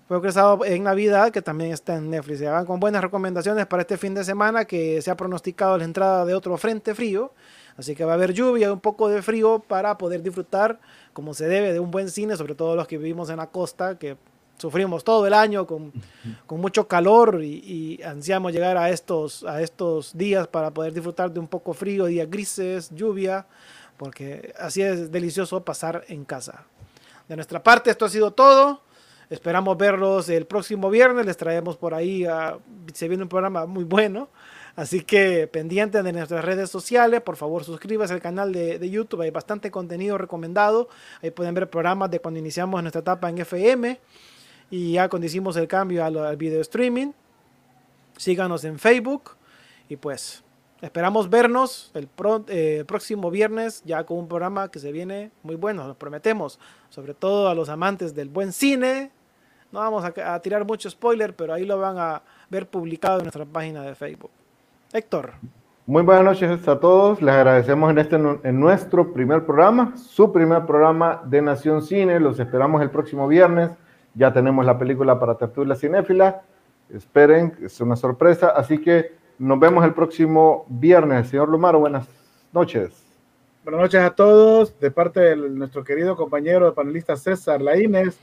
Fue 0.07 0.21
cruzado 0.21 0.63
en 0.63 0.83
Navidad, 0.83 1.31
que 1.31 1.41
también 1.41 1.73
está 1.73 1.95
en 1.95 2.09
Netflix. 2.09 2.39
Se 2.39 2.47
hagan 2.47 2.65
con 2.65 2.79
buenas 2.79 3.01
recomendaciones 3.01 3.65
para 3.65 3.81
este 3.81 3.97
fin 3.97 4.13
de 4.13 4.23
semana, 4.23 4.63
que 4.63 5.01
se 5.01 5.11
ha 5.11 5.17
pronosticado 5.17 5.77
la 5.77 5.83
entrada 5.83 6.23
de 6.23 6.33
otro 6.33 6.57
frente 6.57 6.95
frío. 6.95 7.33
Así 7.77 7.93
que 7.93 8.05
va 8.05 8.13
a 8.13 8.15
haber 8.15 8.33
lluvia 8.33 8.67
y 8.67 8.71
un 8.71 8.79
poco 8.79 9.09
de 9.09 9.21
frío 9.21 9.59
para 9.59 9.97
poder 9.97 10.23
disfrutar, 10.23 10.79
como 11.11 11.33
se 11.33 11.47
debe, 11.47 11.73
de 11.73 11.81
un 11.81 11.91
buen 11.91 12.09
cine, 12.09 12.37
sobre 12.37 12.55
todo 12.55 12.75
los 12.75 12.87
que 12.87 12.97
vivimos 12.97 13.29
en 13.29 13.37
la 13.37 13.47
costa, 13.47 13.99
que 13.99 14.15
sufrimos 14.57 15.03
todo 15.03 15.27
el 15.27 15.33
año 15.33 15.67
con, 15.67 15.91
con 16.45 16.61
mucho 16.61 16.87
calor 16.87 17.43
y, 17.43 18.01
ansiamos 18.03 18.53
llegar 18.53 18.77
a 18.77 18.89
estos, 18.89 19.43
a 19.43 19.61
estos 19.61 20.17
días 20.17 20.47
para 20.47 20.71
poder 20.71 20.93
disfrutar 20.93 21.31
de 21.31 21.39
un 21.39 21.47
poco 21.47 21.73
frío, 21.73 22.05
días 22.05 22.29
grises, 22.29 22.89
lluvia, 22.95 23.45
porque 23.97 24.53
así 24.57 24.81
es 24.81 25.11
delicioso 25.11 25.63
pasar 25.65 26.05
en 26.07 26.23
casa. 26.23 26.63
De 27.27 27.35
nuestra 27.35 27.61
parte, 27.61 27.91
esto 27.91 28.05
ha 28.05 28.09
sido 28.09 28.31
todo. 28.31 28.86
Esperamos 29.29 29.77
verlos 29.77 30.29
el 30.29 30.45
próximo 30.45 30.89
viernes. 30.89 31.25
Les 31.25 31.35
traemos 31.35 31.75
por 31.75 31.93
ahí, 31.93 32.25
se 32.93 33.07
viene 33.07 33.23
un 33.23 33.29
programa 33.29 33.65
muy 33.65 33.83
bueno. 33.83 34.29
Así 34.77 35.01
que 35.01 35.47
pendientes 35.47 36.03
de 36.03 36.13
nuestras 36.13 36.45
redes 36.45 36.69
sociales, 36.69 37.21
por 37.21 37.35
favor 37.35 37.63
suscríbase 37.63 38.13
al 38.13 38.21
canal 38.21 38.53
de, 38.53 38.89
YouTube, 38.89 39.21
hay 39.21 39.31
bastante 39.31 39.71
contenido 39.71 40.19
recomendado. 40.19 40.87
Ahí 41.23 41.31
pueden 41.31 41.55
ver 41.55 41.67
programas 41.67 42.11
de 42.11 42.19
cuando 42.19 42.39
iniciamos 42.39 42.79
nuestra 42.83 43.01
etapa 43.01 43.27
en 43.27 43.39
FM 43.39 43.99
y 44.69 44.91
ya 44.93 45.09
cuando 45.09 45.25
hicimos 45.25 45.57
el 45.57 45.67
cambio 45.67 46.05
al, 46.05 46.37
video 46.37 46.61
streaming. 46.61 47.11
Síganos 48.17 48.63
en 48.65 48.77
Facebook 48.77 49.31
y 49.89 49.95
pues 49.95 50.43
esperamos 50.81 51.27
vernos 51.27 51.89
el, 51.95 52.07
eh, 52.49 52.83
próximo 52.87 53.31
viernes 53.31 53.81
ya 53.83 54.05
con 54.05 54.19
un 54.19 54.27
programa 54.27 54.69
que 54.69 54.77
se 54.77 54.91
viene 54.91 55.31
muy 55.41 55.55
bueno, 55.55 55.87
lo 55.87 55.95
prometemos, 55.95 56.59
sobre 56.89 57.15
todo 57.15 57.49
a 57.49 57.55
los 57.55 57.69
amantes 57.69 58.13
del 58.13 58.29
buen 58.29 58.53
cine, 58.53 59.09
no 59.71 59.79
vamos 59.79 60.03
a, 60.03 60.39
tirar 60.39 60.65
mucho 60.65 60.89
spoiler, 60.89 61.35
pero 61.35 61.53
ahí 61.53 61.65
lo 61.65 61.79
van 61.79 61.97
a 61.97 62.21
ver 62.49 62.67
publicado 62.67 63.19
en 63.19 63.25
nuestra 63.25 63.45
página 63.45 63.83
de 63.83 63.95
Facebook. 63.95 64.31
Héctor. 64.93 65.33
Muy 65.85 66.03
buenas 66.03 66.23
noches 66.23 66.67
a 66.67 66.79
todos. 66.79 67.21
Les 67.21 67.33
agradecemos 67.33 67.91
en 67.91 67.97
este 67.97 68.15
en 68.15 68.59
nuestro 68.59 69.13
primer 69.13 69.45
programa, 69.45 69.95
su 69.95 70.31
primer 70.31 70.65
programa 70.65 71.21
de 71.25 71.41
Nación 71.41 71.81
Cine. 71.81 72.19
Los 72.19 72.39
esperamos 72.39 72.81
el 72.81 72.89
próximo 72.89 73.27
viernes. 73.27 73.71
Ya 74.13 74.33
tenemos 74.33 74.65
la 74.65 74.77
película 74.77 75.19
para 75.19 75.35
Tertulia 75.35 75.75
Cinéfila. 75.75 76.41
Esperen, 76.89 77.55
es 77.61 77.79
una 77.81 77.95
sorpresa. 77.95 78.49
Así 78.49 78.79
que 78.79 79.15
nos 79.37 79.59
vemos 79.59 79.85
el 79.85 79.93
próximo 79.93 80.65
viernes. 80.67 81.29
Señor 81.29 81.49
Lumaro, 81.49 81.79
buenas 81.79 82.07
noches. 82.51 83.03
Buenas 83.63 83.81
noches 83.81 84.01
a 84.01 84.11
todos. 84.11 84.79
De 84.79 84.91
parte 84.91 85.19
de 85.19 85.35
nuestro 85.35 85.83
querido 85.83 86.15
compañero 86.15 86.73
panelista 86.73 87.15
César 87.15 87.61
Laínez, 87.61 88.17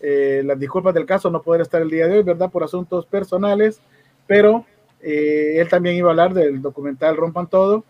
eh, 0.00 0.42
las 0.44 0.58
disculpas 0.58 0.94
del 0.94 1.06
caso 1.06 1.30
no 1.30 1.42
poder 1.42 1.62
estar 1.62 1.82
el 1.82 1.90
día 1.90 2.06
de 2.06 2.18
hoy, 2.18 2.22
¿verdad? 2.22 2.50
Por 2.50 2.62
asuntos 2.62 3.06
personales, 3.06 3.80
pero 4.26 4.64
eh, 5.00 5.56
él 5.58 5.68
también 5.68 5.96
iba 5.96 6.08
a 6.08 6.10
hablar 6.10 6.34
del 6.34 6.60
documental 6.62 7.16
Rompan 7.16 7.46
Todo 7.46 7.84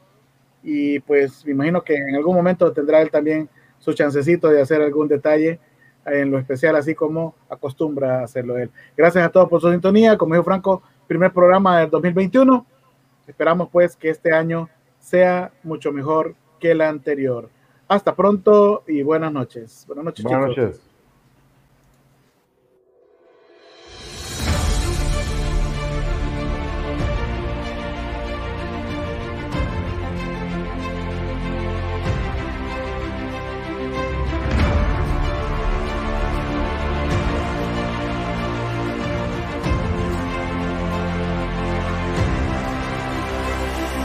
y 0.62 1.00
pues 1.00 1.44
me 1.44 1.52
imagino 1.52 1.82
que 1.82 1.94
en 1.96 2.16
algún 2.16 2.34
momento 2.34 2.72
tendrá 2.72 3.00
él 3.00 3.10
también 3.10 3.48
su 3.78 3.92
chancecito 3.92 4.48
de 4.48 4.60
hacer 4.60 4.82
algún 4.82 5.08
detalle 5.08 5.60
en 6.04 6.30
lo 6.30 6.38
especial, 6.38 6.76
así 6.76 6.94
como 6.94 7.34
acostumbra 7.48 8.22
hacerlo 8.22 8.56
él. 8.58 8.70
Gracias 8.96 9.24
a 9.24 9.28
todos 9.28 9.48
por 9.48 9.60
su 9.60 9.70
sintonía. 9.70 10.16
Como 10.16 10.34
dijo 10.34 10.44
Franco, 10.44 10.82
primer 11.06 11.32
programa 11.32 11.80
del 11.80 11.90
2021. 11.90 12.66
Esperamos 13.26 13.68
pues 13.70 13.94
que 13.96 14.08
este 14.08 14.32
año 14.32 14.68
sea 14.98 15.52
mucho 15.62 15.92
mejor 15.92 16.34
que 16.58 16.74
la 16.74 16.88
anterior. 16.88 17.50
Hasta 17.86 18.14
pronto 18.14 18.84
y 18.86 19.02
buenas 19.02 19.32
noches. 19.32 19.84
Buenas 19.86 20.06
noches. 20.06 20.24
Buenas 20.24 20.48
noches. 20.48 20.87